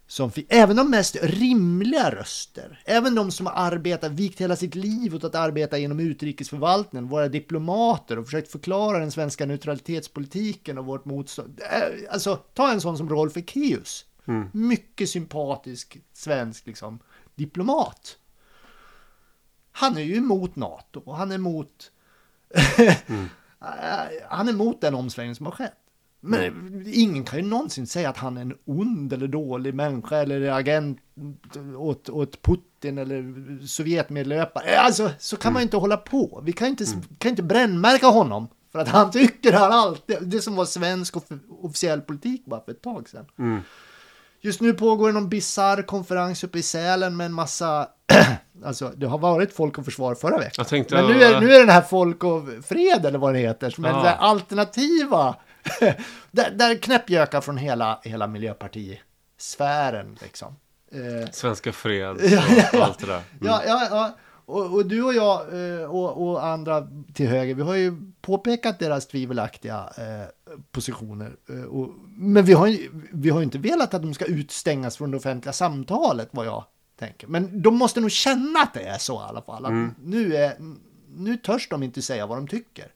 som 0.08 0.30
fi- 0.30 0.46
även 0.48 0.76
de 0.76 0.90
mest 0.90 1.16
rimliga 1.22 2.10
röster. 2.10 2.82
Även 2.84 3.14
de 3.14 3.30
som 3.30 3.46
har 3.46 3.52
arbetat, 3.52 4.12
vikt 4.12 4.40
hela 4.40 4.56
sitt 4.56 4.74
liv 4.74 5.14
åt 5.14 5.24
att 5.24 5.34
arbeta 5.34 5.78
inom 5.78 6.00
utrikesförvaltningen, 6.00 7.08
våra 7.08 7.28
diplomater 7.28 8.18
och 8.18 8.24
försökt 8.24 8.52
förklara 8.52 8.98
den 8.98 9.10
svenska 9.10 9.46
neutralitetspolitiken 9.46 10.78
och 10.78 10.86
vårt 10.86 11.04
motstånd. 11.04 11.60
Alltså, 12.10 12.36
ta 12.36 12.72
en 12.72 12.80
sån 12.80 12.96
som 12.98 13.08
Rolf 13.08 13.36
Ekéus. 13.36 14.04
Mycket 14.52 15.08
sympatisk 15.10 15.98
svensk 16.12 16.66
liksom, 16.66 16.98
diplomat 17.34 18.16
han 19.78 19.96
är 19.96 20.02
ju 20.02 20.16
emot 20.16 20.56
NATO 20.56 21.00
och 21.04 21.16
han 21.16 21.30
är 21.30 21.34
emot 21.34 21.90
han 24.28 24.48
är 24.48 24.52
emot 24.52 24.80
den 24.80 24.94
omsvängning 24.94 25.34
som 25.34 25.46
har 25.46 25.52
skett. 25.52 25.78
Men 26.20 26.82
ingen 26.86 27.24
kan 27.24 27.38
ju 27.38 27.44
någonsin 27.44 27.86
säga 27.86 28.08
att 28.08 28.16
han 28.16 28.36
är 28.36 28.40
en 28.40 28.54
ond 28.64 29.12
eller 29.12 29.28
dålig 29.28 29.74
människa 29.74 30.16
eller 30.16 30.50
agent 30.50 30.98
åt, 31.78 32.08
åt 32.08 32.42
Putin 32.42 32.98
eller 32.98 33.66
Sovjetmedlöpare. 33.66 34.78
Alltså, 34.78 35.10
så 35.18 35.36
kan 35.36 35.52
man 35.52 35.60
ju 35.60 35.64
inte 35.64 35.76
hålla 35.76 35.96
på. 35.96 36.42
Vi 36.44 36.52
kan 36.52 36.68
inte, 36.68 36.84
kan 37.18 37.30
inte 37.30 37.42
brännmärka 37.42 38.06
honom 38.06 38.48
för 38.72 38.78
att 38.78 38.88
han 38.88 39.10
tycker 39.12 39.52
han 39.52 39.72
alltid, 39.72 40.16
det 40.20 40.40
som 40.40 40.56
var 40.56 40.64
svensk 40.64 41.16
off 41.16 41.24
officiell 41.62 42.00
politik 42.00 42.44
bara 42.44 42.60
för 42.64 42.72
ett 42.72 42.82
tag 42.82 43.08
sedan. 43.08 43.62
Just 44.40 44.60
nu 44.60 44.72
pågår 44.74 45.12
någon 45.12 45.28
bizarr 45.28 45.82
konferens 45.82 46.44
uppe 46.44 46.58
i 46.58 46.62
Sälen 46.62 47.16
med 47.16 47.24
en 47.26 47.32
massa, 47.32 47.88
alltså 48.64 48.92
det 48.96 49.06
har 49.06 49.18
varit 49.18 49.52
Folk 49.52 49.78
och 49.78 49.84
Försvar 49.84 50.14
förra 50.14 50.38
veckan. 50.38 50.64
Tänkte, 50.64 50.94
Men 50.94 51.06
nu 51.06 51.22
är, 51.22 51.40
nu 51.40 51.52
är 51.54 51.60
den 51.60 51.68
här 51.68 51.80
Folk 51.82 52.24
och 52.24 52.42
Fred 52.64 53.06
eller 53.06 53.18
vad 53.18 53.34
det 53.34 53.38
heter, 53.40 53.70
som 53.70 53.84
är 53.84 53.88
Ja. 53.90 54.10
alternativa, 54.14 55.36
där, 56.30 56.50
där 56.50 56.78
knäppjökar 56.78 57.40
från 57.40 57.56
hela, 57.56 58.00
hela 58.04 58.26
miljöpartisfären 58.26 60.18
liksom. 60.22 60.56
Eh, 60.92 61.30
Svenska 61.30 61.72
fred 61.72 62.16
Ja, 62.22 62.42
ja, 62.48 62.68
och 62.72 62.78
ja. 62.78 62.84
allt 62.84 62.98
det 62.98 63.06
där. 63.06 63.22
Mm. 63.32 63.46
Ja, 63.46 63.62
ja, 63.66 63.88
ja. 63.90 64.16
Och, 64.48 64.74
och 64.74 64.86
du 64.86 65.02
och 65.02 65.14
jag 65.14 65.40
eh, 65.40 65.84
och, 65.84 66.28
och 66.28 66.46
andra 66.46 66.88
till 67.14 67.28
höger, 67.28 67.54
vi 67.54 67.62
har 67.62 67.74
ju 67.74 68.12
påpekat 68.20 68.78
deras 68.78 69.06
tvivelaktiga 69.06 69.92
eh, 69.96 70.54
positioner. 70.70 71.36
Eh, 71.48 71.62
och, 71.62 71.94
men 72.16 72.44
vi 72.44 72.52
har, 72.52 72.66
ju, 72.66 72.90
vi 73.12 73.30
har 73.30 73.42
inte 73.42 73.58
velat 73.58 73.94
att 73.94 74.02
de 74.02 74.14
ska 74.14 74.24
utstängas 74.24 74.96
från 74.96 75.10
det 75.10 75.16
offentliga 75.16 75.52
samtalet, 75.52 76.28
vad 76.30 76.46
jag 76.46 76.64
tänker. 76.98 77.26
Men 77.26 77.62
de 77.62 77.76
måste 77.76 78.00
nog 78.00 78.10
känna 78.10 78.60
att 78.60 78.74
det 78.74 78.82
är 78.82 78.98
så 78.98 79.14
i 79.14 79.24
alla 79.28 79.42
fall. 79.42 79.64
Mm. 79.64 79.94
nu, 80.02 80.36
är, 80.36 80.56
nu 81.08 81.36
törs 81.36 81.68
de 81.68 81.82
inte 81.82 82.02
säga 82.02 82.26
vad 82.26 82.38
de 82.38 82.48
tycker. 82.48 82.92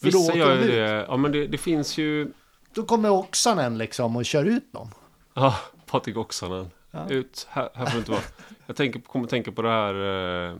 För 0.00 0.10
då 0.10 0.18
Vissa 0.18 0.32
åker 0.32 0.38
gör 0.38 0.62
ju 0.62 0.68
det. 0.68 1.06
Ja, 1.08 1.16
men 1.16 1.32
det, 1.32 1.46
det 1.46 1.58
finns 1.58 1.98
ju... 1.98 2.32
Då 2.74 2.82
kommer 2.82 3.10
Oksanen 3.10 3.78
liksom 3.78 4.16
och 4.16 4.24
kör 4.24 4.44
ut 4.44 4.72
dem. 4.72 4.90
Ja, 5.34 5.56
Patrik 5.86 6.16
Oksanen. 6.16 6.70
Ja. 6.90 7.08
Ut, 7.08 7.46
här, 7.50 7.68
här 7.74 7.86
får 7.86 7.92
du 7.92 7.98
inte 7.98 8.10
vara. 8.10 8.22
Jag 8.66 8.76
tänker, 8.76 9.00
kommer 9.00 9.24
att 9.24 9.30
tänka 9.30 9.52
på 9.52 9.62
det 9.62 9.70
här 9.70 9.94
eh, 9.94 10.56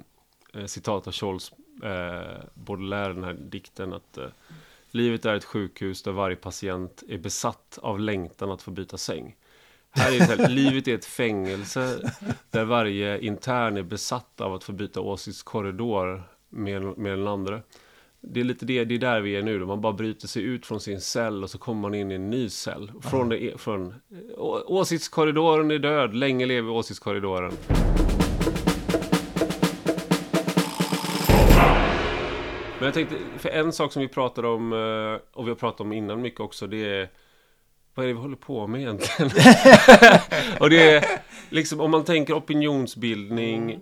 eh, 0.54 0.66
citatet 0.66 1.06
av 1.06 1.12
Scholz, 1.12 1.52
eh, 1.82 2.44
Baudelaire, 2.54 3.12
den 3.12 3.24
här 3.24 3.32
dikten 3.34 3.92
att 3.92 4.18
eh, 4.18 4.26
livet 4.90 5.24
är 5.24 5.34
ett 5.34 5.44
sjukhus 5.44 6.02
där 6.02 6.12
varje 6.12 6.36
patient 6.36 7.02
är 7.08 7.18
besatt 7.18 7.78
av 7.82 8.00
längtan 8.00 8.50
att 8.50 8.62
få 8.62 8.70
byta 8.70 8.98
säng. 8.98 9.36
Här 9.90 10.12
är 10.12 10.18
det 10.18 10.24
här, 10.24 10.48
livet 10.48 10.88
är 10.88 10.94
ett 10.94 11.04
fängelse 11.04 12.12
där 12.50 12.64
varje 12.64 13.18
intern 13.18 13.76
är 13.76 13.82
besatt 13.82 14.40
av 14.40 14.54
att 14.54 14.64
få 14.64 14.72
byta 14.72 15.00
åsiktskorridor 15.00 16.22
med, 16.48 16.82
med 16.82 17.18
den 17.18 17.28
andra. 17.28 17.62
Det 18.20 18.40
är 18.40 18.44
lite 18.44 18.66
det, 18.66 18.84
det 18.84 18.94
är 18.94 18.98
där 18.98 19.20
vi 19.20 19.36
är 19.36 19.42
nu. 19.42 19.58
Då. 19.58 19.66
Man 19.66 19.80
bara 19.80 19.92
bryter 19.92 20.28
sig 20.28 20.42
ut 20.42 20.66
från 20.66 20.80
sin 20.80 21.00
cell 21.00 21.42
och 21.42 21.50
så 21.50 21.58
kommer 21.58 21.80
man 21.80 21.94
in 21.94 22.10
i 22.10 22.14
en 22.14 22.30
ny 22.30 22.48
cell. 22.48 22.92
Från, 23.02 23.28
det, 23.28 23.60
från 23.60 23.94
å, 24.36 24.62
åsiktskorridoren 24.66 25.70
är 25.70 25.78
död, 25.78 26.14
länge 26.14 26.46
lever 26.46 26.70
åsiktskorridoren. 26.70 27.52
Men 32.78 32.84
jag 32.84 32.94
tänkte, 32.94 33.16
för 33.38 33.48
en 33.48 33.72
sak 33.72 33.92
som 33.92 34.02
vi 34.02 34.08
pratade 34.08 34.48
om, 34.48 34.72
eh, 34.72 35.38
och 35.38 35.46
vi 35.46 35.50
har 35.50 35.56
pratat 35.56 35.80
om 35.80 35.92
innan 35.92 36.20
mycket 36.20 36.40
också, 36.40 36.66
det 36.66 36.84
är 36.84 37.08
vad 37.94 38.04
är 38.04 38.08
det 38.08 38.14
vi 38.14 38.20
håller 38.20 38.36
på 38.36 38.66
med 38.66 38.80
egentligen? 38.80 39.30
och 40.60 40.70
det 40.70 40.90
är 40.90 41.04
liksom, 41.48 41.80
om 41.80 41.90
man 41.90 42.04
tänker 42.04 42.38
opinionsbildning, 42.38 43.80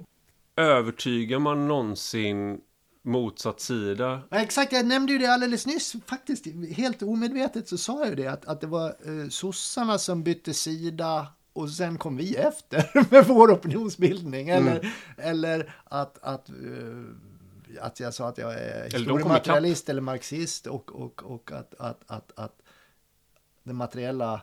övertygar 0.56 1.38
man 1.38 1.68
någonsin 1.68 2.60
motsatt 3.06 3.60
sida? 3.60 4.22
Ja, 4.30 4.38
exakt, 4.38 4.72
jag 4.72 4.86
nämnde 4.86 5.12
ju 5.12 5.18
det 5.18 5.26
alldeles 5.26 5.66
nyss 5.66 5.96
faktiskt. 6.06 6.46
Helt 6.70 7.02
omedvetet 7.02 7.68
så 7.68 7.78
sa 7.78 7.98
jag 7.98 8.08
ju 8.08 8.14
det 8.14 8.26
att, 8.26 8.44
att 8.44 8.60
det 8.60 8.66
var 8.66 8.88
eh, 8.88 9.28
sossarna 9.28 9.98
som 9.98 10.22
bytte 10.22 10.54
sida 10.54 11.26
och 11.52 11.70
sen 11.70 11.98
kom 11.98 12.16
vi 12.16 12.36
efter 12.36 13.10
med 13.10 13.26
vår 13.26 13.52
opinionsbildning. 13.52 14.48
Eller, 14.48 14.94
eller 15.16 15.74
att, 15.84 16.18
att, 16.22 16.48
eh, 16.48 16.54
att 17.80 18.00
jag 18.00 18.14
sa 18.14 18.28
att 18.28 18.38
jag 18.38 18.54
är 18.54 18.84
historiematerialist 18.84 19.88
eller 19.88 20.00
marxist 20.00 20.66
och, 20.66 20.92
och, 20.92 21.22
och 21.22 21.52
att, 21.52 21.74
att, 21.78 22.00
att, 22.06 22.32
att 22.36 22.62
den 23.62 23.76
materiella 23.76 24.40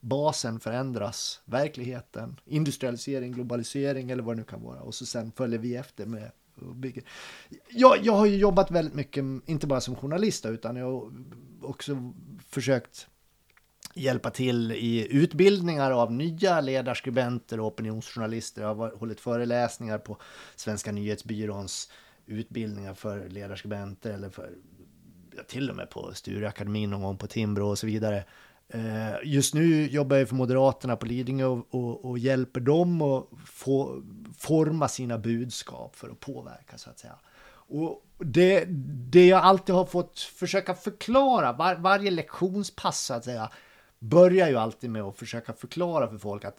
basen 0.00 0.60
förändras, 0.60 1.40
verkligheten, 1.44 2.40
industrialisering, 2.44 3.32
globalisering 3.32 4.10
eller 4.10 4.22
vad 4.22 4.36
det 4.36 4.40
nu 4.40 4.44
kan 4.44 4.62
vara. 4.62 4.80
Och 4.80 4.94
så 4.94 5.06
sen 5.06 5.32
följer 5.32 5.58
vi 5.58 5.76
efter 5.76 6.06
med 6.06 6.30
och 6.56 6.76
bygger. 6.76 7.02
Jag, 7.70 8.04
jag 8.04 8.12
har 8.12 8.26
ju 8.26 8.36
jobbat 8.36 8.70
väldigt 8.70 8.94
mycket, 8.94 9.24
inte 9.46 9.66
bara 9.66 9.80
som 9.80 9.96
journalist 9.96 10.46
utan 10.46 10.76
jag 10.76 10.86
har 10.86 11.12
också 11.62 12.12
försökt 12.48 13.08
hjälpa 13.94 14.30
till 14.30 14.72
i 14.72 15.16
utbildningar 15.16 15.90
av 15.90 16.12
nya 16.12 16.60
ledarskribenter 16.60 17.60
och 17.60 17.66
opinionsjournalister. 17.66 18.62
Jag 18.62 18.74
har 18.74 18.96
hållit 18.96 19.20
föreläsningar 19.20 19.98
på 19.98 20.18
Svenska 20.56 20.92
nyhetsbyråns 20.92 21.90
utbildningar 22.26 22.94
för 22.94 23.28
ledarskribenter 23.28 24.12
eller 24.12 24.30
för 24.30 24.50
ja, 25.36 25.42
till 25.42 25.70
och 25.70 25.76
med 25.76 25.90
på 25.90 26.14
Stureakademin 26.14 26.90
någon 26.90 27.02
gång 27.02 27.18
på 27.18 27.26
Timbro 27.26 27.68
och 27.68 27.78
så 27.78 27.86
vidare. 27.86 28.24
Eh, 28.68 29.14
just 29.24 29.54
nu 29.54 29.86
jobbar 29.86 30.16
jag 30.16 30.28
för 30.28 30.34
Moderaterna 30.34 30.96
på 30.96 31.06
Lidingö 31.06 31.44
och, 31.44 31.66
och, 31.70 32.04
och 32.04 32.18
hjälper 32.18 32.60
dem 32.60 33.02
att 33.02 33.26
få 33.46 34.02
forma 34.38 34.88
sina 34.88 35.18
budskap 35.18 35.96
för 35.96 36.08
att 36.08 36.20
påverka 36.20 36.78
så 36.78 36.90
att 36.90 36.98
säga. 36.98 37.18
Och 37.68 38.02
det, 38.18 38.64
det 39.10 39.26
jag 39.26 39.42
alltid 39.42 39.74
har 39.74 39.84
fått 39.84 40.20
försöka 40.20 40.74
förklara, 40.74 41.52
var, 41.52 41.74
varje 41.74 42.10
lektionspass 42.10 43.00
så 43.00 43.14
att 43.14 43.24
säga, 43.24 43.50
börjar 43.98 44.48
ju 44.48 44.56
alltid 44.56 44.90
med 44.90 45.02
att 45.02 45.18
försöka 45.18 45.52
förklara 45.52 46.08
för 46.08 46.18
folk 46.18 46.44
att 46.44 46.56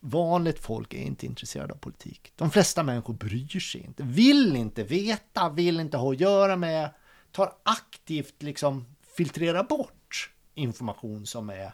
vanligt 0.00 0.58
folk 0.58 0.94
är 0.94 1.02
inte 1.02 1.26
intresserade 1.26 1.72
av 1.72 1.78
politik. 1.78 2.32
De 2.36 2.50
flesta 2.50 2.82
människor 2.82 3.14
bryr 3.14 3.60
sig 3.60 3.80
inte, 3.80 4.02
vill 4.02 4.56
inte 4.56 4.84
veta, 4.84 5.48
vill 5.48 5.80
inte 5.80 5.96
ha 5.96 6.12
att 6.12 6.20
göra 6.20 6.56
med, 6.56 6.90
tar 7.30 7.52
aktivt 7.62 8.42
liksom 8.42 8.86
filtrera 9.16 9.62
bort 9.62 10.30
information 10.54 11.26
som 11.26 11.50
är 11.50 11.72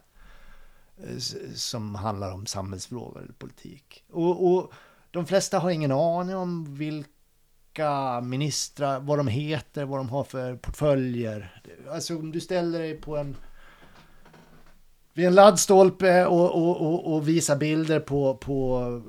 eh, 0.99 1.19
som 1.55 1.95
handlar 1.95 2.33
om 2.33 2.47
samhällsfrågor 2.47 3.23
eller 3.23 3.33
politik. 3.33 4.05
Och, 4.11 4.55
och 4.55 4.73
de 5.11 5.27
flesta 5.27 5.59
har 5.59 5.71
ingen 5.71 5.93
aning 5.93 6.37
om 6.37 6.75
vilka 6.75 8.21
ministrar, 8.21 9.01
vad 9.01 9.19
de 9.19 9.29
heter, 9.29 9.85
vad 9.85 9.99
de 9.99 10.09
har 10.09 10.25
för 10.25 10.57
portföljer. 10.57 11.63
Alltså 11.91 12.17
om 12.17 12.33
du 12.33 12.41
ställer 12.41 12.79
dig 12.79 12.95
på 12.95 13.17
en 13.17 13.37
vid 15.19 15.27
en 15.27 15.35
laddstolpe 15.35 16.27
och, 16.27 16.51
och, 16.55 16.81
och, 16.81 17.15
och 17.15 17.29
visar 17.29 17.57
bilder 17.57 18.01
på, 18.01 18.35
på 18.35 19.03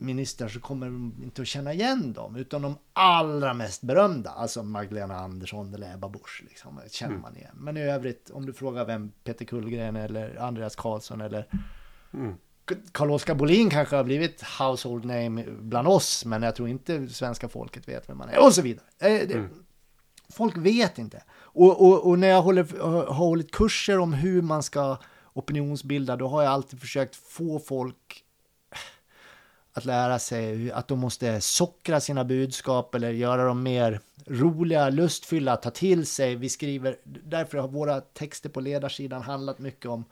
ministrar 0.00 0.48
så 0.48 0.60
kommer 0.60 0.86
de 0.86 1.14
inte 1.22 1.42
att 1.42 1.48
känna 1.48 1.72
igen 1.72 2.12
dem. 2.12 2.36
Utan 2.36 2.62
de 2.62 2.76
allra 2.92 3.54
mest 3.54 3.82
berömda, 3.82 4.30
alltså 4.30 4.62
Magdalena 4.62 5.16
Andersson 5.16 5.74
eller 5.74 5.94
Ebba 5.94 6.08
Busch, 6.08 6.42
liksom, 6.48 6.80
känner 6.90 7.16
man 7.16 7.36
igen. 7.36 7.54
Men 7.54 7.76
i 7.76 7.82
övrigt, 7.82 8.30
om 8.30 8.46
du 8.46 8.52
frågar 8.52 8.84
vem 8.84 9.12
Peter 9.24 9.44
Kullgren 9.44 9.96
eller 9.96 10.36
Andreas 10.36 10.76
Karlsson 10.76 11.20
eller 11.20 11.46
Carl-Oskar 12.92 13.34
Bolin 13.34 13.70
kanske 13.70 13.96
har 13.96 14.04
blivit 14.04 14.42
household 14.42 15.04
name 15.04 15.44
bland 15.60 15.88
oss, 15.88 16.24
men 16.24 16.42
jag 16.42 16.54
tror 16.54 16.68
inte 16.68 17.08
svenska 17.08 17.48
folket 17.48 17.88
vet 17.88 18.08
vem 18.08 18.18
man 18.18 18.28
är. 18.28 18.44
Och 18.44 18.54
så 18.54 18.62
vidare. 18.62 18.86
Eh, 18.98 19.28
det, 19.28 19.48
Folk 20.32 20.56
vet 20.56 20.98
inte. 20.98 21.22
Och, 21.32 21.82
och, 21.82 22.06
och 22.06 22.18
när 22.18 22.28
jag 22.28 22.42
håller, 22.42 22.80
har 23.06 23.14
hållit 23.14 23.50
kurser 23.50 23.98
om 23.98 24.12
hur 24.12 24.42
man 24.42 24.62
ska 24.62 24.96
opinionsbilda, 25.32 26.16
då 26.16 26.28
har 26.28 26.42
jag 26.42 26.52
alltid 26.52 26.80
försökt 26.80 27.16
få 27.16 27.58
folk 27.58 28.24
att 29.72 29.84
lära 29.84 30.18
sig 30.18 30.72
att 30.72 30.88
de 30.88 30.98
måste 30.98 31.40
sockra 31.40 32.00
sina 32.00 32.24
budskap 32.24 32.94
eller 32.94 33.10
göra 33.10 33.44
dem 33.44 33.62
mer 33.62 34.00
roliga, 34.26 34.90
lustfyllda 34.90 35.56
ta 35.56 35.70
till 35.70 36.06
sig. 36.06 36.36
Vi 36.36 36.48
skriver, 36.48 36.96
därför 37.04 37.58
har 37.58 37.68
våra 37.68 38.00
texter 38.00 38.48
på 38.48 38.60
ledarsidan 38.60 39.22
handlat 39.22 39.58
mycket 39.58 39.86
om 39.86 40.04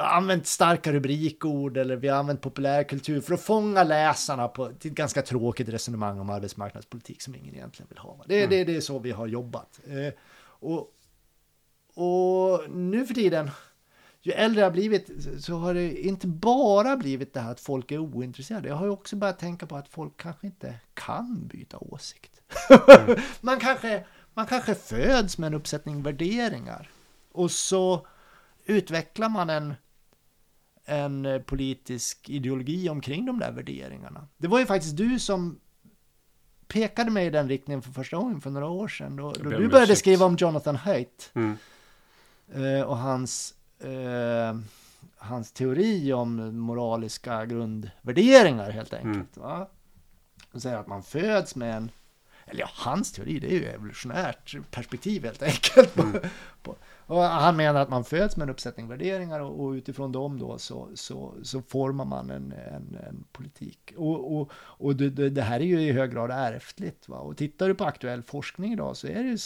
använt 0.00 0.46
starka 0.46 0.92
rubrikord 0.92 1.76
eller 1.76 1.96
vi 1.96 2.08
har 2.08 2.18
använt 2.18 2.40
populärkultur 2.40 3.20
för 3.20 3.34
att 3.34 3.40
fånga 3.40 3.84
läsarna 3.84 4.48
på 4.48 4.66
ett 4.66 4.82
ganska 4.82 5.22
tråkigt 5.22 5.68
resonemang 5.68 6.18
om 6.18 6.30
arbetsmarknadspolitik 6.30 7.22
som 7.22 7.34
ingen 7.34 7.54
egentligen 7.54 7.88
vill 7.88 7.98
ha. 7.98 8.24
Det, 8.26 8.38
mm. 8.38 8.50
det, 8.50 8.64
det 8.64 8.76
är 8.76 8.80
så 8.80 8.98
vi 8.98 9.10
har 9.10 9.26
jobbat. 9.26 9.80
Eh, 9.86 10.14
och, 10.42 10.94
och 11.94 12.70
nu 12.70 13.06
för 13.06 13.14
tiden 13.14 13.50
ju 14.22 14.32
äldre 14.32 14.60
jag 14.60 14.66
har 14.66 14.72
blivit 14.72 15.10
så 15.40 15.58
har 15.58 15.74
det 15.74 16.06
inte 16.06 16.26
bara 16.26 16.96
blivit 16.96 17.34
det 17.34 17.40
här 17.40 17.52
att 17.52 17.60
folk 17.60 17.92
är 17.92 17.98
ointresserade. 17.98 18.68
Jag 18.68 18.76
har 18.76 18.84
ju 18.84 18.90
också 18.90 19.16
börjat 19.16 19.38
tänka 19.38 19.66
på 19.66 19.76
att 19.76 19.88
folk 19.88 20.16
kanske 20.16 20.46
inte 20.46 20.74
kan 20.94 21.46
byta 21.46 21.78
åsikt. 21.78 22.40
Mm. 22.70 23.20
man, 23.40 23.60
kanske, 23.60 24.04
man 24.34 24.46
kanske 24.46 24.74
föds 24.74 25.38
med 25.38 25.46
en 25.46 25.54
uppsättning 25.54 26.02
värderingar 26.02 26.90
och 27.32 27.50
så 27.50 28.06
utvecklar 28.64 29.28
man 29.28 29.50
en, 29.50 29.74
en 30.84 31.42
politisk 31.46 32.30
ideologi 32.30 32.88
omkring 32.88 33.26
de 33.26 33.38
där 33.38 33.52
värderingarna. 33.52 34.28
Det 34.36 34.48
var 34.48 34.58
ju 34.58 34.66
faktiskt 34.66 34.96
du 34.96 35.18
som 35.18 35.60
pekade 36.68 37.10
mig 37.10 37.26
i 37.26 37.30
den 37.30 37.48
riktningen 37.48 37.82
för 37.82 37.90
första 37.90 38.16
gången 38.16 38.40
för 38.40 38.50
några 38.50 38.68
år 38.68 38.88
sedan. 38.88 39.16
Då, 39.16 39.32
då 39.32 39.50
du 39.50 39.68
började 39.68 39.96
skriva 39.96 40.26
om 40.26 40.36
Jonathan 40.36 40.76
Haidt 40.76 41.30
mm. 41.34 41.56
Eh, 42.54 42.82
och 42.82 42.98
hans 42.98 43.54
eh, 43.80 44.58
hans 45.16 45.52
teori 45.52 46.12
om 46.12 46.58
moraliska 46.58 47.46
grundvärderingar 47.46 48.70
helt 48.70 48.92
enkelt. 48.92 49.36
Mm. 49.36 49.48
Va? 49.48 49.68
Och 50.52 50.62
säger 50.62 50.76
att 50.76 50.86
man 50.86 51.02
föds 51.02 51.56
med 51.56 51.76
en, 51.76 51.90
eller 52.46 52.60
ja, 52.60 52.68
hans 52.72 53.12
teori, 53.12 53.40
det 53.40 53.46
är 53.46 53.60
ju 53.60 53.64
evolutionärt 53.64 54.56
perspektiv 54.70 55.24
helt 55.24 55.42
enkelt. 55.42 55.98
Mm. 55.98 56.16
på, 56.62 56.76
och 57.06 57.22
han 57.22 57.56
menar 57.56 57.80
att 57.80 57.88
man 57.88 58.04
föds 58.04 58.36
med 58.36 58.42
en 58.42 58.50
uppsättning 58.50 58.88
värderingar 58.88 59.40
och, 59.40 59.64
och 59.64 59.70
utifrån 59.70 60.12
dem 60.12 60.38
då 60.38 60.58
så, 60.58 60.88
så, 60.94 61.34
så 61.42 61.62
formar 61.62 62.04
man 62.04 62.30
en, 62.30 62.52
en, 62.52 62.98
en 63.08 63.24
politik. 63.32 63.94
Och, 63.96 64.36
och, 64.36 64.50
och 64.54 64.96
det, 64.96 65.30
det, 65.30 65.42
här 65.42 65.60
är 65.60 65.64
ju 65.64 65.80
i 65.80 65.92
hög 65.92 66.12
grad 66.12 66.30
ärftligt. 66.30 67.08
Va? 67.08 67.18
Och 67.18 67.36
tittar 67.36 67.68
du 67.68 67.74
på 67.74 67.84
aktuell 67.84 68.22
forskning 68.22 68.72
idag 68.72 68.96
så 68.96 69.06
är 69.06 69.22
det 69.22 69.28
ju 69.28 69.38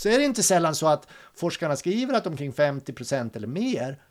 så 0.00 0.08
är 0.08 0.18
det 0.18 0.24
inte 0.24 0.42
sällan 0.42 0.74
så 0.74 0.86
att 0.86 1.08
forskarna 1.34 1.76
skriver 1.76 2.14
att 2.14 2.26
omkring 2.26 2.52
50 2.52 2.92
procent 2.92 3.36
eller 3.36 3.46
mer 3.46 4.02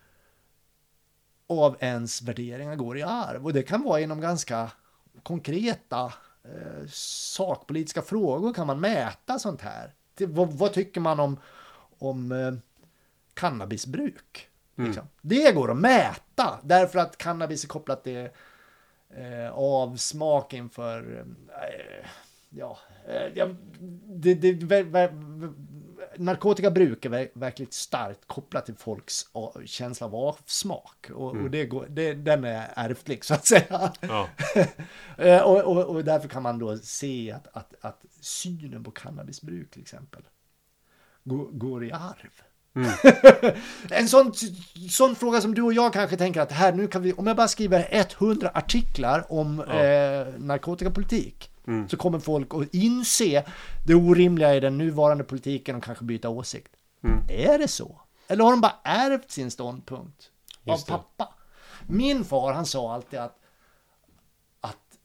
av 1.48 1.78
ens 1.80 2.22
värderingar 2.22 2.76
går 2.76 2.98
i 2.98 3.04
arv. 3.04 3.46
Och 3.46 3.54
det 3.54 3.64
kan 3.64 3.84
vara 3.84 4.00
inom 4.00 4.22
ganska 4.22 4.72
konkreta 5.24 6.14
eh, 6.44 6.88
sakpolitiska 6.92 8.02
frågor 8.02 8.54
kan 8.54 8.68
man 8.68 8.80
mäta 8.80 9.40
sånt 9.40 9.62
här. 9.62 9.94
Vad, 10.20 10.54
vad 10.54 10.74
tycker 10.74 11.02
man 11.02 11.20
om, 11.20 11.40
om 12.00 12.32
eh, 12.32 12.54
cannabisbruk? 13.34 14.48
Mm. 14.78 14.90
Liksom. 14.90 15.08
Det 15.22 15.56
går 15.56 15.72
att 15.72 15.78
mäta 15.78 16.60
därför 16.64 17.00
att 17.00 17.18
cannabis 17.18 17.64
är 17.64 17.68
kopplat 17.68 18.04
till 18.04 18.30
eh, 19.10 19.52
avsmak 19.54 20.54
inför 20.54 21.26
eh, 21.50 22.10
ja, 22.50 22.78
eh, 23.08 23.48
det, 24.06 24.34
det, 24.34 24.54
det, 24.54 24.84
narkotikabruk 26.20 27.06
är 27.06 27.40
verkligen 27.40 27.72
starkt 27.72 28.28
kopplat 28.28 28.66
till 28.66 28.76
folks 28.76 29.26
känsla 29.66 30.08
av 30.08 30.16
avsmak. 30.16 31.10
Och, 31.14 31.32
mm. 31.32 31.44
och 31.44 31.52
det 31.52 31.66
går, 31.66 31.88
det, 31.90 32.14
den 32.14 32.44
är 32.44 32.72
ärftlig 32.76 33.26
så 33.26 33.34
att 33.34 33.46
säga. 33.46 33.94
Ja. 34.00 34.30
Eh, 35.18 35.42
och, 35.42 35.62
och, 35.62 35.86
och, 35.86 36.04
därför 36.04 36.28
kan 36.28 36.44
man 36.44 36.60
då 36.60 36.78
se 36.78 37.32
att, 37.32 37.48
att, 37.54 37.74
att 37.82 38.06
synen 38.20 38.84
på 38.84 38.92
cannabisbruk 38.92 39.72
till 39.72 39.82
exempel 39.82 40.22
går, 41.24 41.48
går 41.52 41.86
i 41.86 41.92
arv. 41.92 42.42
Mm. 42.76 42.90
en 43.90 44.08
sån, 44.08 44.34
sån 44.90 45.16
fråga 45.16 45.42
som 45.42 45.56
du 45.56 45.62
och 45.62 45.74
jag 45.74 45.94
kanske 45.94 46.18
tänker 46.18 46.42
att 46.42 46.52
här 46.52 46.74
nu 46.74 46.88
kan 46.88 47.02
vi, 47.02 47.14
om 47.14 47.28
jag 47.28 47.36
bara 47.36 47.48
skriver 47.48 47.88
100 47.92 48.52
artiklar 48.54 49.26
om 49.30 49.64
ja. 49.68 49.84
eh, 49.84 50.28
narkotikapolitik 50.38 51.52
Mm. 51.70 51.90
Så 51.90 51.98
kommer 51.98 52.20
folk 52.20 52.54
att 52.54 52.74
inse 52.74 53.46
det 53.86 53.96
orimliga 53.96 54.56
i 54.56 54.60
den 54.60 54.78
nuvarande 54.78 55.24
politiken 55.24 55.76
och 55.76 55.84
kanske 55.84 56.04
byta 56.04 56.30
åsikt. 56.30 56.72
Mm. 57.04 57.24
Är 57.30 57.60
det 57.60 57.68
så? 57.68 58.02
Eller 58.28 58.44
har 58.44 58.52
de 58.52 58.62
bara 58.62 58.76
ärvt 58.84 59.32
sin 59.32 59.52
ståndpunkt 59.52 60.32
av 60.66 60.86
pappa? 60.88 61.34
Min 61.88 62.26
far 62.26 62.54
han 62.54 62.66
sa 62.66 62.94
alltid 62.94 63.20
att, 63.20 63.40
att 64.62 64.98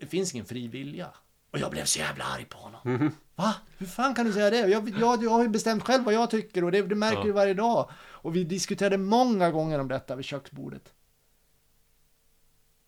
det 0.00 0.06
finns 0.06 0.34
ingen 0.34 0.46
fri 0.46 0.68
vilja. 0.68 1.08
Och 1.52 1.58
jag 1.58 1.70
blev 1.70 1.84
så 1.84 1.98
jävla 1.98 2.24
arg 2.24 2.44
på 2.44 2.58
honom. 2.58 2.80
Mm. 2.84 3.12
Va? 3.34 3.54
Hur 3.78 3.86
fan 3.86 4.14
kan 4.14 4.26
du 4.26 4.32
säga 4.32 4.50
det? 4.50 4.58
Jag, 4.58 4.88
jag, 4.88 5.24
jag 5.24 5.30
har 5.30 5.42
ju 5.42 5.48
bestämt 5.48 5.82
själv 5.82 6.04
vad 6.04 6.14
jag 6.14 6.30
tycker 6.30 6.64
och 6.64 6.72
det, 6.72 6.82
det 6.82 6.94
märker 6.94 7.18
ja. 7.18 7.24
du 7.24 7.32
varje 7.32 7.54
dag. 7.54 7.90
Och 7.94 8.36
vi 8.36 8.44
diskuterade 8.44 8.98
många 8.98 9.50
gånger 9.50 9.78
om 9.78 9.88
detta 9.88 10.16
vid 10.16 10.24
köksbordet. 10.24 10.92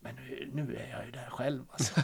Men 0.05 0.14
nu, 0.14 0.50
nu 0.52 0.76
är 0.76 0.90
jag 0.90 1.05
ju 1.05 1.11
där 1.11 1.28
själv 1.30 1.62
alltså. 1.70 2.00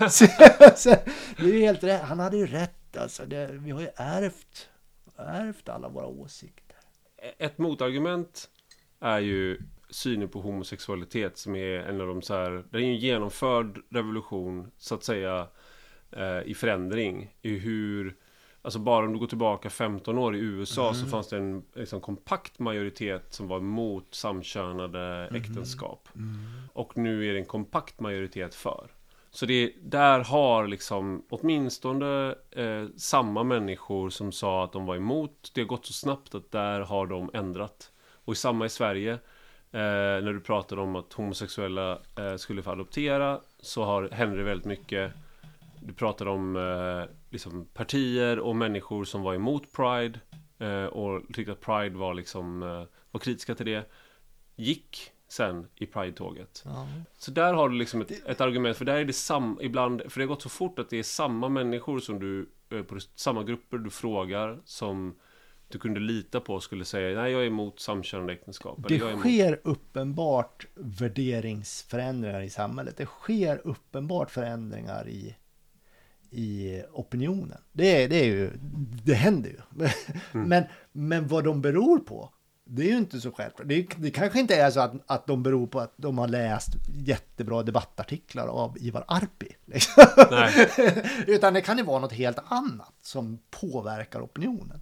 så, 0.77 0.97
det 1.37 1.45
är 1.45 1.61
helt 1.61 1.85
rätt. 1.85 2.03
Han 2.03 2.19
hade 2.19 2.37
ju 2.37 2.47
rätt 2.47 2.97
alltså. 2.97 3.27
Det, 3.27 3.47
vi 3.53 3.71
har 3.71 3.81
ju 3.81 3.89
ärvt, 3.97 4.69
ärvt 5.17 5.69
alla 5.69 5.89
våra 5.89 6.07
åsikter. 6.07 6.77
Ett 7.39 7.59
motargument 7.59 8.51
är 9.01 9.19
ju 9.19 9.59
synen 9.91 10.29
på 10.29 10.41
homosexualitet 10.41 11.39
som 11.39 11.57
är 11.57 11.79
en 11.79 12.01
av 12.01 12.07
de 12.07 12.23
så 12.23 12.35
här, 12.35 12.65
det 12.71 12.79
är 12.79 12.83
en 12.83 12.97
genomförd 12.97 13.81
revolution 13.91 14.71
så 14.79 14.95
att 14.95 15.05
säga 15.05 15.49
eh, 16.13 16.43
i 16.45 16.55
förändring 16.55 17.35
i 17.43 17.59
hur 17.59 18.17
Alltså 18.63 18.79
bara 18.79 19.07
om 19.07 19.13
du 19.13 19.19
går 19.19 19.27
tillbaka 19.27 19.71
15 19.71 20.19
år 20.19 20.37
i 20.37 20.39
USA 20.39 20.89
mm. 20.89 20.95
så 20.95 21.07
fanns 21.07 21.29
det 21.29 21.37
en 21.37 21.63
liksom, 21.75 22.01
kompakt 22.01 22.59
majoritet 22.59 23.35
som 23.35 23.49
var 23.49 23.57
emot 23.57 24.15
samkönade 24.15 25.29
mm. 25.29 25.43
äktenskap. 25.43 26.09
Mm. 26.15 26.47
Och 26.73 26.99
nu 26.99 27.29
är 27.29 27.33
det 27.33 27.39
en 27.39 27.45
kompakt 27.45 28.01
majoritet 28.01 28.55
för. 28.55 28.91
Så 29.31 29.47
det, 29.47 29.73
där 29.83 30.25
har 30.25 30.67
liksom 30.67 31.23
åtminstone 31.29 32.35
eh, 32.51 32.85
samma 32.97 33.45
människor 33.45 34.11
som 34.11 34.33
sa 34.33 34.65
att 34.65 34.73
de 34.73 34.87
var 34.87 34.97
emot. 34.97 35.51
Det 35.55 35.61
har 35.61 35.69
gått 35.69 35.87
så 35.87 35.93
snabbt 35.93 36.35
att 36.35 36.51
där 36.51 36.81
har 36.81 37.07
de 37.07 37.31
ändrat. 37.35 37.91
Och 38.25 38.37
samma 38.37 38.67
i 38.67 38.69
Sverige. 38.69 39.13
Eh, 39.73 39.81
när 40.23 40.33
du 40.33 40.41
pratar 40.41 40.79
om 40.79 40.97
att 40.97 41.13
homosexuella 41.13 41.99
eh, 42.19 42.37
skulle 42.37 42.63
få 42.63 42.71
adoptera 42.71 43.41
så 43.61 43.85
har, 43.85 44.09
händer 44.09 44.37
det 44.37 44.45
väldigt 44.45 44.67
mycket. 44.67 45.13
Du 45.83 45.95
pratar 45.95 46.27
om 46.27 46.57
eh, 46.57 47.17
liksom 47.31 47.67
partier 47.75 48.39
och 48.39 48.57
människor 48.57 49.05
som 49.05 49.23
var 49.23 49.35
emot 49.35 49.73
Pride 49.73 50.21
eh, 50.59 50.85
och 50.85 51.23
tyckte 51.35 51.53
att 51.53 51.61
Pride 51.61 51.99
var 51.99 52.15
liksom 52.15 52.63
eh, 52.63 52.85
var 53.11 53.21
kritiska 53.21 53.55
till 53.55 53.67
det. 53.67 53.91
Gick 54.57 55.13
sen 55.29 55.67
i 55.77 55.87
Pride-tåget. 55.87 56.63
Ja. 56.65 56.89
Så 57.19 57.31
där 57.31 57.55
har 57.55 57.69
du 57.69 57.75
liksom 57.75 58.01
ett, 58.01 58.27
ett, 58.27 58.41
argument, 58.41 58.77
för 58.77 58.85
där 58.85 58.95
är 58.95 59.05
det 59.05 59.13
sam, 59.13 59.59
ibland, 59.63 60.03
för 60.09 60.21
det 60.21 60.27
har 60.27 60.29
gått 60.29 60.43
så 60.43 60.49
fort 60.49 60.79
att 60.79 60.91
det 60.91 60.99
är 60.99 61.03
samma 61.03 61.49
människor 61.49 61.99
som 61.99 62.19
du, 62.19 62.51
eh, 62.71 62.83
på 62.83 62.99
samma 63.15 63.43
grupper 63.43 63.79
du 63.79 63.91
frågar 63.91 64.61
som 64.65 65.15
du 65.69 65.79
kunde 65.79 66.01
lita 66.01 66.41
på 66.41 66.61
skulle 66.61 66.85
säga 66.85 67.21
nej 67.23 67.33
jag 67.33 67.43
är 67.43 67.47
emot 67.47 67.81
samkönade 67.81 68.33
äktenskap. 68.33 68.79
Det 68.89 69.17
sker 69.17 69.61
uppenbart 69.65 70.67
värderingsförändringar 70.75 72.41
i 72.41 72.51
samhället. 72.51 72.97
Det 72.97 73.07
sker 73.07 73.61
uppenbart 73.65 74.31
förändringar 74.31 75.09
i 75.09 75.37
i 76.31 76.83
opinionen. 76.93 77.59
Det, 77.73 78.07
det, 78.07 78.17
är 78.17 78.25
ju, 78.25 78.51
det 79.05 79.15
händer 79.15 79.51
ju. 79.51 79.87
Mm. 80.33 80.49
Men, 80.49 80.65
men 80.93 81.29
vad 81.29 81.45
de 81.45 81.61
beror 81.61 81.99
på, 81.99 82.31
det 82.65 82.83
är 82.83 82.87
ju 82.87 82.97
inte 82.97 83.21
så 83.21 83.33
självklart. 83.33 83.69
Det, 83.69 83.87
det 83.97 84.11
kanske 84.11 84.41
inte 84.41 84.57
är 84.57 84.71
så 84.71 84.81
att, 84.81 84.93
att 85.07 85.27
de 85.27 85.43
beror 85.43 85.67
på 85.67 85.81
att 85.81 85.93
de 85.97 86.19
har 86.19 86.29
läst 86.29 86.69
jättebra 86.95 87.63
debattartiklar 87.63 88.47
av 88.47 88.77
Ivar 88.81 89.05
Arpi. 89.09 89.57
Liksom. 89.65 90.05
Utan 91.27 91.55
det 91.55 91.61
kan 91.61 91.79
ju 91.79 91.85
vara 91.85 91.99
något 91.99 92.13
helt 92.13 92.39
annat 92.47 92.95
som 93.03 93.39
påverkar 93.51 94.21
opinionen. 94.21 94.81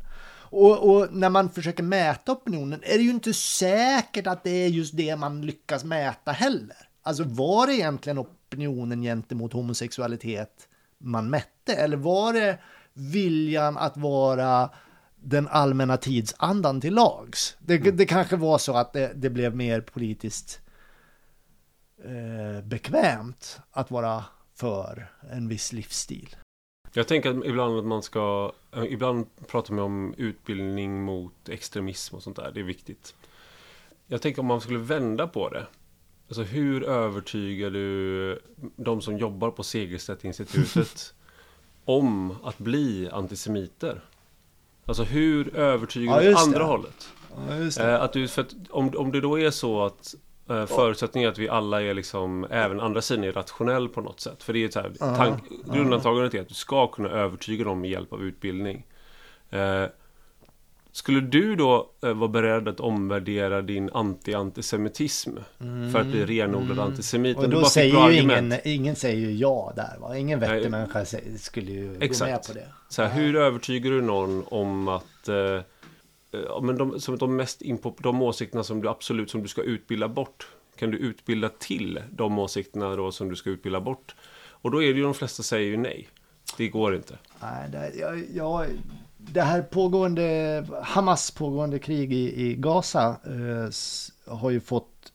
Och, 0.50 0.90
och, 0.90 1.08
när 1.12 1.30
man 1.30 1.50
försöker 1.50 1.82
mäta 1.82 2.32
opinionen 2.32 2.80
är 2.82 2.98
det 2.98 3.04
ju 3.04 3.10
inte 3.10 3.34
säkert 3.34 4.26
att 4.26 4.44
det 4.44 4.50
är 4.50 4.68
just 4.68 4.96
det 4.96 5.16
man 5.16 5.46
lyckas 5.46 5.84
mäta 5.84 6.32
heller. 6.32 6.88
Alltså 7.02 7.24
var 7.24 7.66
det 7.66 7.74
egentligen 7.74 8.18
opinionen 8.18 9.02
gentemot 9.02 9.52
homosexualitet 9.52 10.68
man 10.98 11.30
mätte? 11.30 11.74
Eller 11.74 11.96
var 11.96 12.32
det 12.32 12.58
viljan 12.92 13.78
att 13.78 13.96
vara 13.96 14.70
den 15.16 15.48
allmänna 15.48 15.96
tidsandan 15.96 16.80
till 16.80 16.94
lags? 16.94 17.56
Det, 17.58 17.76
mm. 17.76 17.96
det 17.96 18.06
kanske 18.06 18.36
var 18.36 18.58
så 18.58 18.76
att 18.76 18.92
det, 18.92 19.12
det 19.14 19.30
blev 19.30 19.56
mer 19.56 19.80
politiskt 19.80 20.60
eh, 22.04 22.64
bekvämt 22.64 23.60
att 23.70 23.90
vara 23.90 24.24
för 24.54 25.12
en 25.32 25.48
viss 25.48 25.72
livsstil. 25.72 26.36
Jag 26.92 27.08
tänker 27.08 27.30
att 27.30 27.44
ibland 27.44 27.78
att 27.78 27.84
man 27.84 28.02
ska, 28.02 28.52
ibland 28.88 29.26
pratar 29.46 29.74
man 29.74 29.84
om 29.84 30.14
utbildning 30.16 31.04
mot 31.04 31.48
extremism 31.48 32.16
och 32.16 32.22
sånt 32.22 32.36
där, 32.36 32.50
det 32.54 32.60
är 32.60 32.64
viktigt. 32.64 33.14
Jag 34.06 34.22
tänker 34.22 34.40
om 34.40 34.46
man 34.46 34.60
skulle 34.60 34.78
vända 34.78 35.26
på 35.26 35.48
det 35.48 35.66
Alltså 36.28 36.42
hur 36.42 36.82
övertygar 36.84 37.70
du 37.70 38.38
de 38.76 39.00
som 39.00 39.18
jobbar 39.18 39.50
på 39.50 39.62
Segerstedt-institutet 39.62 41.14
om 41.84 42.36
att 42.44 42.58
bli 42.58 43.08
antisemiter? 43.12 44.00
Alltså 44.84 45.02
hur 45.02 45.56
övertygar 45.56 46.20
Ja, 46.22 46.30
du 46.30 46.34
andra 46.34 46.58
det. 46.58 46.64
hållet? 46.64 47.08
Ja, 47.76 47.82
Eh, 47.84 48.02
att 48.02 48.12
du, 48.12 48.28
för 48.28 48.42
att 48.42 48.54
om, 48.70 48.90
om 48.96 49.12
det 49.12 49.20
då 49.20 49.38
är 49.40 49.50
så 49.50 49.84
att 49.84 50.14
eh, 50.48 50.66
förutsättningen 50.66 51.28
är 51.28 51.32
att 51.32 51.38
vi 51.38 51.48
alla 51.48 51.82
är 51.82 51.94
liksom, 51.94 52.46
även 52.50 52.80
andra 52.80 53.02
sidan 53.02 53.24
är 53.24 53.32
rationell 53.32 53.88
på 53.88 54.00
något 54.00 54.20
sätt. 54.20 54.42
För 54.42 54.52
det 54.52 54.64
är 54.64 54.68
så 54.70 54.80
här, 54.80 55.16
tank, 55.16 55.42
grundantagandet 55.72 56.34
är 56.34 56.40
att 56.40 56.48
du 56.48 56.54
ska 56.54 56.86
kunna 56.86 57.08
övertyga 57.08 57.64
dem 57.64 57.80
med 57.80 57.90
hjälp 57.90 58.12
av 58.12 58.22
utbildning. 58.22 58.86
Eh, 59.50 59.84
skulle 60.92 61.20
du 61.20 61.56
då 61.56 61.90
eh, 62.02 62.12
vara 62.12 62.28
beredd 62.28 62.68
att 62.68 62.80
omvärdera 62.80 63.62
din 63.62 63.90
anti-antisemitism 63.90 65.38
för 65.92 66.00
att 66.00 66.06
bli 66.06 66.26
renodlad 66.26 66.78
antisemit? 66.78 67.36
Om 67.36 67.44
Och 67.44 67.50
då 67.50 67.64
säger 67.64 68.10
ju 68.10 68.20
ingen, 68.20 68.54
ingen 68.64 68.96
säger 68.96 69.18
ju 69.18 69.32
ja 69.32 69.72
där 69.76 69.98
va? 70.00 70.16
Ingen 70.16 70.40
vettig 70.40 70.70
Nej. 70.70 70.70
människa 70.70 71.04
skulle 71.38 71.72
ju 71.72 71.86
gå 71.86 71.92
med 71.92 72.02
Exakt. 72.02 72.48
på 72.48 72.54
det. 72.54 72.68
Så 72.88 73.02
här, 73.02 73.20
hur 73.20 73.36
övertygar 73.36 73.90
du 73.90 74.02
någon 74.02 74.44
om 74.48 74.88
att 74.88 75.28
eh, 75.28 75.36
eh, 75.36 76.60
men 76.62 76.76
de, 76.76 77.00
som 77.00 77.18
de 77.18 77.36
mest 77.36 77.62
impop- 77.62 78.02
de 78.02 78.22
åsikterna 78.22 78.64
som 78.64 78.80
du 78.80 78.88
absolut 78.88 79.30
som 79.30 79.42
du 79.42 79.48
ska 79.48 79.62
utbilda 79.62 80.08
bort 80.08 80.48
kan 80.76 80.90
du 80.90 80.98
utbilda 80.98 81.48
till 81.48 82.00
de 82.10 82.38
åsikterna 82.38 82.96
då 82.96 83.12
som 83.12 83.28
du 83.28 83.36
ska 83.36 83.50
utbilda 83.50 83.80
bort? 83.80 84.14
Och 84.60 84.70
då 84.70 84.82
är 84.82 84.92
det 84.92 84.98
ju 84.98 85.02
de 85.02 85.14
flesta 85.14 85.42
säger 85.42 85.66
ju 85.66 85.76
nej. 85.76 86.08
Det 86.56 86.68
går 86.68 86.94
inte. 86.96 87.18
Nej, 87.40 87.68
det, 87.72 87.92
jag, 87.98 88.24
jag, 88.34 88.66
det 89.32 89.42
här 89.42 89.62
pågående, 89.62 90.66
Hamas 90.82 91.30
pågående 91.30 91.78
krig 91.78 92.12
i, 92.12 92.42
i 92.42 92.54
Gaza 92.54 93.16
eh, 93.24 94.34
har 94.34 94.50
ju 94.50 94.60
fått 94.60 95.12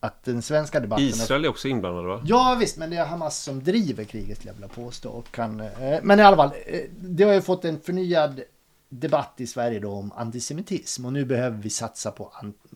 att 0.00 0.24
den 0.24 0.42
svenska 0.42 0.80
debatten... 0.80 1.06
Israel 1.06 1.44
är 1.44 1.48
också 1.48 1.68
inblandad 1.68 2.04
va? 2.04 2.22
Ja 2.24 2.56
visst, 2.60 2.76
men 2.76 2.90
det 2.90 2.96
är 2.96 3.06
Hamas 3.06 3.42
som 3.42 3.62
driver 3.64 4.04
kriget 4.04 4.36
skulle 4.36 4.50
jag 4.50 4.54
vilja 4.54 4.68
påstå. 4.68 5.10
Och 5.10 5.30
kan, 5.30 5.60
eh, 5.60 5.98
men 6.02 6.20
i 6.20 6.22
alla 6.22 6.36
fall, 6.36 6.52
eh, 6.66 6.80
det 7.00 7.24
har 7.24 7.32
ju 7.32 7.42
fått 7.42 7.64
en 7.64 7.80
förnyad 7.80 8.40
debatt 8.88 9.34
i 9.36 9.46
Sverige 9.46 9.80
då 9.80 9.92
om 9.92 10.12
antisemitism. 10.12 11.04
Och 11.04 11.12
nu 11.12 11.24
behöver 11.24 11.56
vi 11.56 11.70
satsa 11.70 12.10
på 12.10 12.32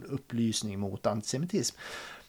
upplysning 0.08 0.80
mot 0.80 1.06
antisemitism. 1.06 1.76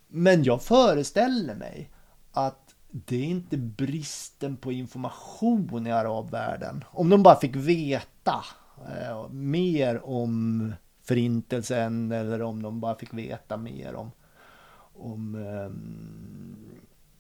Men 0.08 0.44
jag 0.44 0.64
föreställer 0.64 1.56
mig 1.56 1.90
att 2.32 2.63
det 2.96 3.16
är 3.16 3.24
inte 3.24 3.58
bristen 3.58 4.58
på 4.58 4.72
information 4.72 5.88
i 5.88 5.92
arabvärlden. 5.92 6.84
Om 6.88 7.10
de 7.10 7.24
bara 7.24 7.40
fick 7.40 7.56
veta 7.56 8.46
eh, 8.78 9.30
mer 9.30 10.06
om 10.06 10.74
förintelsen 11.04 12.12
eller 12.12 12.42
om 12.42 12.62
de 12.62 12.80
bara 12.80 12.96
fick 12.96 13.14
veta 13.14 13.58
mer 13.58 13.96
om 13.96 14.12
om 14.96 15.36
ehm, 15.36 16.56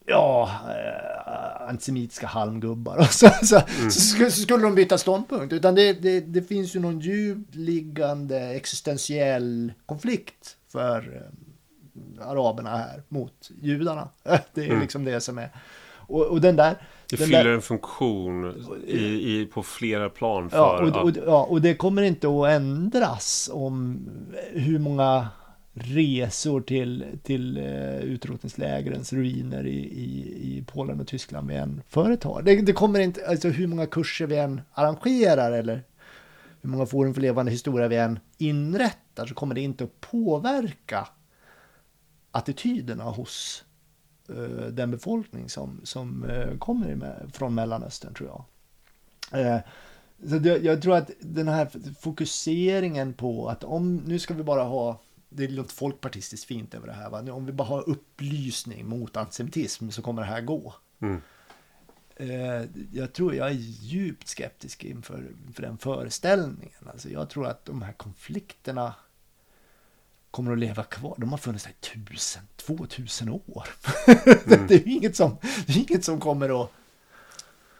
ja, 0.05 0.51
eh, 0.69 1.67
antisemitiska 1.69 2.27
halmgubbar 2.27 2.97
och 2.99 3.05
så, 3.05 3.29
så, 3.43 3.61
så, 3.89 3.99
skulle, 3.99 4.31
så 4.31 4.41
skulle 4.41 4.63
de 4.63 4.75
byta 4.75 4.97
ståndpunkt. 4.97 5.53
Utan 5.53 5.75
det, 5.75 5.93
det, 5.93 6.19
det 6.19 6.41
finns 6.41 6.75
ju 6.75 6.79
någon 6.79 6.99
djupt 6.99 7.55
liggande 7.55 8.39
existentiell 8.39 9.73
konflikt 9.85 10.57
för 10.67 11.15
eh, 11.15 11.52
araberna 12.21 12.69
här 12.69 13.03
mot 13.09 13.51
judarna. 13.61 14.09
Det 14.53 14.65
är 14.65 14.79
liksom 14.79 15.05
det 15.05 15.21
som 15.21 15.37
är. 15.37 15.49
Och, 16.07 16.25
och 16.25 16.41
den 16.41 16.55
där... 16.55 16.75
Det 17.09 17.15
den 17.15 17.27
fyller 17.27 17.43
där, 17.43 17.53
en 17.53 17.61
funktion 17.61 18.65
i, 18.87 19.39
i, 19.39 19.45
på 19.45 19.63
flera 19.63 20.09
plan 20.09 20.49
för 20.49 20.57
Ja 20.57 21.01
och, 21.01 21.03
och, 21.03 21.11
ja, 21.25 21.43
och 21.43 21.61
det 21.61 21.75
kommer 21.75 22.01
inte 22.01 22.27
att 22.27 22.47
ändras 22.47 23.49
om 23.53 24.07
hur 24.51 24.79
många 24.79 25.27
resor 25.73 26.61
till, 26.61 27.05
till 27.23 27.57
uh, 27.57 27.99
utrotningslägrens 27.99 29.13
ruiner 29.13 29.67
i, 29.67 29.79
i, 29.79 30.39
i 30.41 30.63
Polen 30.67 30.99
och 30.99 31.07
Tyskland 31.07 31.47
vi 31.49 31.55
än 31.55 31.81
företar. 31.89 32.41
Det, 32.41 32.61
det 32.61 32.73
kommer 32.73 32.99
inte, 32.99 33.27
alltså 33.27 33.49
hur 33.49 33.67
många 33.67 33.85
kurser 33.85 34.27
vi 34.27 34.37
än 34.37 34.61
arrangerar 34.73 35.51
eller 35.51 35.83
hur 36.61 36.69
många 36.69 36.85
forum 36.85 37.13
för 37.13 37.21
levande 37.21 37.51
historia 37.51 37.87
vi 37.87 37.97
än 37.97 38.19
inrättar 38.37 39.25
så 39.25 39.33
kommer 39.33 39.55
det 39.55 39.61
inte 39.61 39.83
att 39.83 40.01
påverka 40.01 41.07
attityderna 42.33 43.03
hos 43.03 43.63
eh, 44.29 44.67
den 44.67 44.91
befolkning 44.91 45.49
som, 45.49 45.81
som 45.83 46.23
eh, 46.23 46.57
kommer 46.57 46.95
med, 46.95 47.31
från 47.33 47.55
Mellanöstern 47.55 48.13
tror 48.13 48.29
jag. 48.29 48.45
Eh, 49.41 49.59
så 50.29 50.39
det, 50.39 50.57
jag 50.57 50.81
tror 50.81 50.95
att 50.95 51.11
den 51.19 51.47
här 51.47 51.69
fokuseringen 51.99 53.13
på 53.13 53.49
att 53.49 53.63
om 53.63 53.95
nu 53.95 54.19
ska 54.19 54.33
vi 54.33 54.43
bara 54.43 54.63
ha 54.63 54.99
det 55.35 55.43
är 55.43 55.49
något 55.49 55.71
folkpartistiskt 55.71 56.47
fint 56.47 56.73
över 56.73 56.87
det 56.87 56.93
här. 56.93 57.09
Va? 57.09 57.21
Nu, 57.21 57.31
Om 57.31 57.45
vi 57.45 57.51
bara 57.51 57.67
har 57.67 57.89
upplysning 57.89 58.87
mot 58.87 59.17
antisemitism 59.17 59.89
så 59.89 60.01
kommer 60.01 60.21
det 60.21 60.27
här 60.27 60.41
gå. 60.41 60.73
Mm. 60.99 61.21
Eh, 62.15 62.69
jag 62.91 63.13
tror 63.13 63.35
jag 63.35 63.47
är 63.47 63.53
djupt 63.81 64.27
skeptisk 64.27 64.83
inför, 64.83 65.31
inför 65.47 65.61
den 65.61 65.77
föreställningen. 65.77 66.87
Alltså 66.91 67.09
jag 67.09 67.29
tror 67.29 67.47
att 67.47 67.65
de 67.65 67.81
här 67.81 67.93
konflikterna 67.93 68.95
kommer 70.33 70.51
att 70.51 70.59
leva 70.59 70.83
kvar. 70.83 71.15
De 71.17 71.31
har 71.31 71.37
funnits 71.37 71.63
där 71.63 71.71
i 71.71 72.05
tusen, 72.05 72.43
två 72.55 72.85
tusen 72.85 73.29
år. 73.29 73.67
det 74.67 74.73
är 74.75 74.87
inget 74.87 75.15
som, 75.15 75.37
det 75.65 75.73
är 75.73 75.89
inget 75.89 76.05
som 76.05 76.19
kommer 76.19 76.63
att 76.63 76.71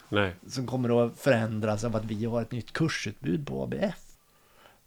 Nej. 0.10 0.36
som 0.48 0.68
kommer 0.68 1.06
att 1.06 1.20
förändras 1.20 1.84
av 1.84 1.96
att 1.96 2.06
vi 2.06 2.26
har 2.26 2.42
ett 2.42 2.52
nytt 2.52 2.74
kursutbud 2.74 3.48
på 3.48 3.64
ABF. 3.64 4.16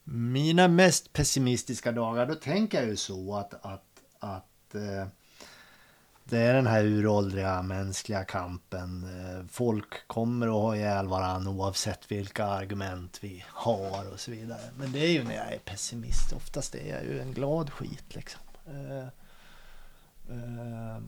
Mina 0.04 0.68
mest 0.68 1.12
pessimistiska 1.12 1.92
dagar, 1.92 2.26
då 2.26 2.34
tänker 2.34 2.80
jag 2.80 2.88
ju 2.88 2.96
så 2.96 3.36
att, 3.36 3.54
att, 3.64 3.84
att 4.18 4.74
eh, 4.74 5.06
det 6.28 6.38
är 6.38 6.54
den 6.54 6.66
här 6.66 6.84
uråldriga 6.84 7.62
mänskliga 7.62 8.24
kampen. 8.24 9.04
Eh, 9.04 9.46
folk 9.48 10.06
kommer 10.06 10.46
att 10.46 10.52
ha 10.52 10.76
ihjäl 10.76 11.06
varandra 11.06 11.50
oavsett 11.50 12.12
vilka 12.12 12.44
argument 12.44 13.18
vi 13.22 13.44
har 13.48 14.12
och 14.12 14.20
så 14.20 14.30
vidare. 14.30 14.60
Men 14.78 14.92
det 14.92 14.98
är 14.98 15.10
ju 15.10 15.24
när 15.24 15.34
jag 15.34 15.52
är 15.52 15.58
pessimist. 15.58 16.32
Oftast 16.32 16.74
är 16.74 16.88
jag 16.88 17.04
ju 17.04 17.20
en 17.20 17.32
glad 17.32 17.70
skit 17.72 18.14
liksom. 18.14 18.40
Eh, 18.66 19.06
eh, 20.28 21.00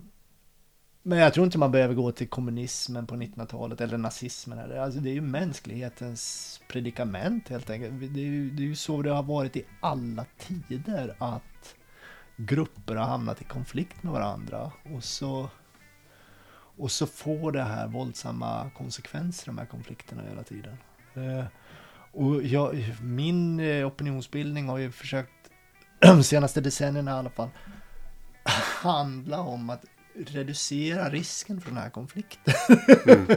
men 1.03 1.19
jag 1.19 1.35
tror 1.35 1.47
inte 1.47 1.59
man 1.59 1.73
behöver 1.73 1.95
gå 1.95 2.12
till 2.12 2.29
kommunismen 2.29 3.07
på 3.07 3.14
1900-talet 3.14 3.81
eller 3.81 3.99
nazismen. 3.99 4.81
Alltså 4.81 5.01
det 5.01 5.11
är 5.11 5.14
ju 5.14 5.21
mänsklighetens 5.21 6.61
predikament 6.69 7.49
helt 7.49 7.71
enkelt. 7.71 7.95
Det 8.01 8.21
är, 8.21 8.25
ju, 8.25 8.51
det 8.51 8.62
är 8.62 8.66
ju 8.66 8.77
så 8.77 9.03
det 9.03 9.11
har 9.11 9.23
varit 9.23 9.57
i 9.57 9.64
alla 9.81 10.25
tider 10.39 11.16
att 11.19 11.75
grupper 12.39 12.97
har 12.97 13.07
hamnat 13.07 13.41
i 13.41 13.45
konflikt 13.45 14.03
med 14.03 14.12
varandra. 14.12 14.72
Och 14.95 15.05
så, 15.05 15.51
och 16.76 16.91
så 16.91 17.07
får 17.07 17.53
det 17.53 17.62
här 17.62 17.89
våldsamma 17.89 18.70
konsekvenser, 18.76 19.47
de 19.47 19.59
här 19.59 19.66
konflikterna 19.66 20.22
hela 20.28 20.43
tiden. 20.43 20.78
Eh, 21.14 21.45
och 22.12 22.43
jag, 22.43 22.95
min 23.03 23.61
eh, 23.61 23.86
opinionsbildning 23.86 24.68
har 24.68 24.78
ju 24.78 24.93
försökt, 24.93 25.51
de 25.99 26.22
senaste 26.24 26.61
decennierna 26.61 27.11
i 27.11 27.14
alla 27.14 27.30
fall, 27.30 27.51
handla 28.82 29.41
om 29.41 29.70
att 29.70 29.84
reducera 30.14 31.11
risken 31.11 31.61
för 31.61 31.68
den 31.68 31.78
här 31.78 31.91
konflikten. 31.91 32.55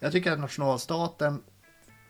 Jag 0.00 0.12
tycker 0.12 0.32
att 0.32 0.38
nationalstaten 0.38 1.42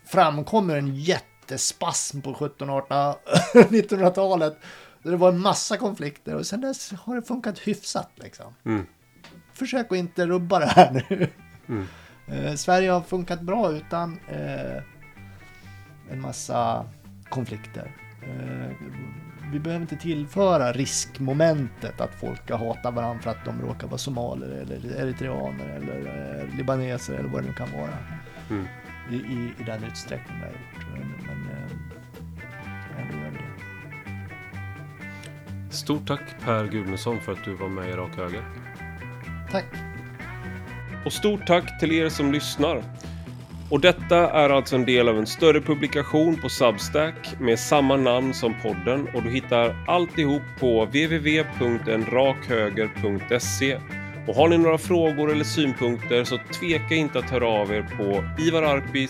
framkommer 0.04 0.76
en 0.76 0.96
jättespasm 0.96 2.20
på 2.20 2.30
1700 2.30 3.16
1900-talet. 3.52 4.58
Där 5.06 5.12
det 5.12 5.18
var 5.18 5.28
en 5.28 5.40
massa 5.40 5.76
konflikter 5.76 6.34
och 6.34 6.46
sen 6.46 6.60
dess 6.60 6.92
har 6.92 7.16
det 7.16 7.22
funkat 7.22 7.58
hyfsat 7.58 8.10
liksom. 8.14 8.54
Mm. 8.64 8.86
Försök 9.52 9.92
att 9.92 9.98
inte 9.98 10.26
rubba 10.26 10.58
det 10.58 10.66
här 10.66 11.04
nu. 11.10 11.28
Mm. 11.68 11.86
Eh, 12.26 12.54
Sverige 12.54 12.90
har 12.90 13.00
funkat 13.00 13.40
bra 13.40 13.72
utan 13.72 14.18
eh, 14.28 14.82
en 16.10 16.20
massa 16.20 16.86
konflikter. 17.28 17.96
Eh, 18.22 18.70
vi 19.52 19.60
behöver 19.60 19.82
inte 19.82 19.96
tillföra 19.96 20.72
riskmomentet 20.72 22.00
att 22.00 22.14
folk 22.20 22.44
ska 22.44 22.56
hata 22.56 22.90
varandra 22.90 23.22
för 23.22 23.30
att 23.30 23.44
de 23.44 23.62
råkar 23.62 23.86
vara 23.86 23.98
somalier 23.98 24.48
eller 24.48 24.96
eritreaner 24.96 25.68
eller 25.68 25.98
eh, 26.40 26.56
libaneser 26.56 27.14
eller 27.14 27.28
vad 27.28 27.42
det 27.42 27.48
nu 27.48 27.54
kan 27.54 27.72
vara. 27.72 27.98
Mm. 28.50 28.66
I, 29.10 29.14
i, 29.14 29.52
i 29.58 29.64
den 29.66 29.84
utsträckning 29.84 30.40
det 30.40 30.46
har 30.46 30.52
gjort. 30.52 30.86
Men, 30.92 31.14
men 31.26 31.50
eh, 31.50 31.70
ändå 33.00 33.18
gör 33.18 33.30
vi 33.30 33.36
det. 33.36 33.45
Stort 35.76 36.06
tack 36.06 36.20
Per 36.44 36.66
Gudmundsson 36.66 37.20
för 37.20 37.32
att 37.32 37.44
du 37.44 37.54
var 37.54 37.68
med 37.68 37.88
i 37.88 37.92
Rak 37.92 38.16
Höger. 38.16 38.44
Tack! 39.50 39.64
Och 41.04 41.12
stort 41.12 41.46
tack 41.46 41.80
till 41.80 41.92
er 41.92 42.08
som 42.08 42.32
lyssnar. 42.32 42.82
Och 43.70 43.80
detta 43.80 44.30
är 44.30 44.50
alltså 44.50 44.76
en 44.76 44.84
del 44.84 45.08
av 45.08 45.18
en 45.18 45.26
större 45.26 45.60
publikation 45.60 46.36
på 46.36 46.48
Substack 46.48 47.40
med 47.40 47.58
samma 47.58 47.96
namn 47.96 48.34
som 48.34 48.54
podden 48.62 49.08
och 49.14 49.22
du 49.22 49.30
hittar 49.30 49.84
alltihop 49.88 50.42
på 50.60 50.84
www.enrakhöger.se. 50.84 53.80
Och 54.28 54.34
har 54.34 54.48
ni 54.48 54.58
några 54.58 54.78
frågor 54.78 55.32
eller 55.32 55.44
synpunkter 55.44 56.24
så 56.24 56.38
tveka 56.60 56.94
inte 56.94 57.18
att 57.18 57.30
höra 57.30 57.48
av 57.48 57.72
er 57.72 57.86
på 57.96 58.24
ivararpi 58.42 59.08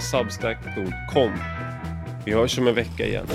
substack.com. 0.00 1.32
Vi 2.24 2.32
hörs 2.32 2.58
om 2.58 2.68
en 2.68 2.74
vecka 2.74 3.06
igen. 3.06 3.26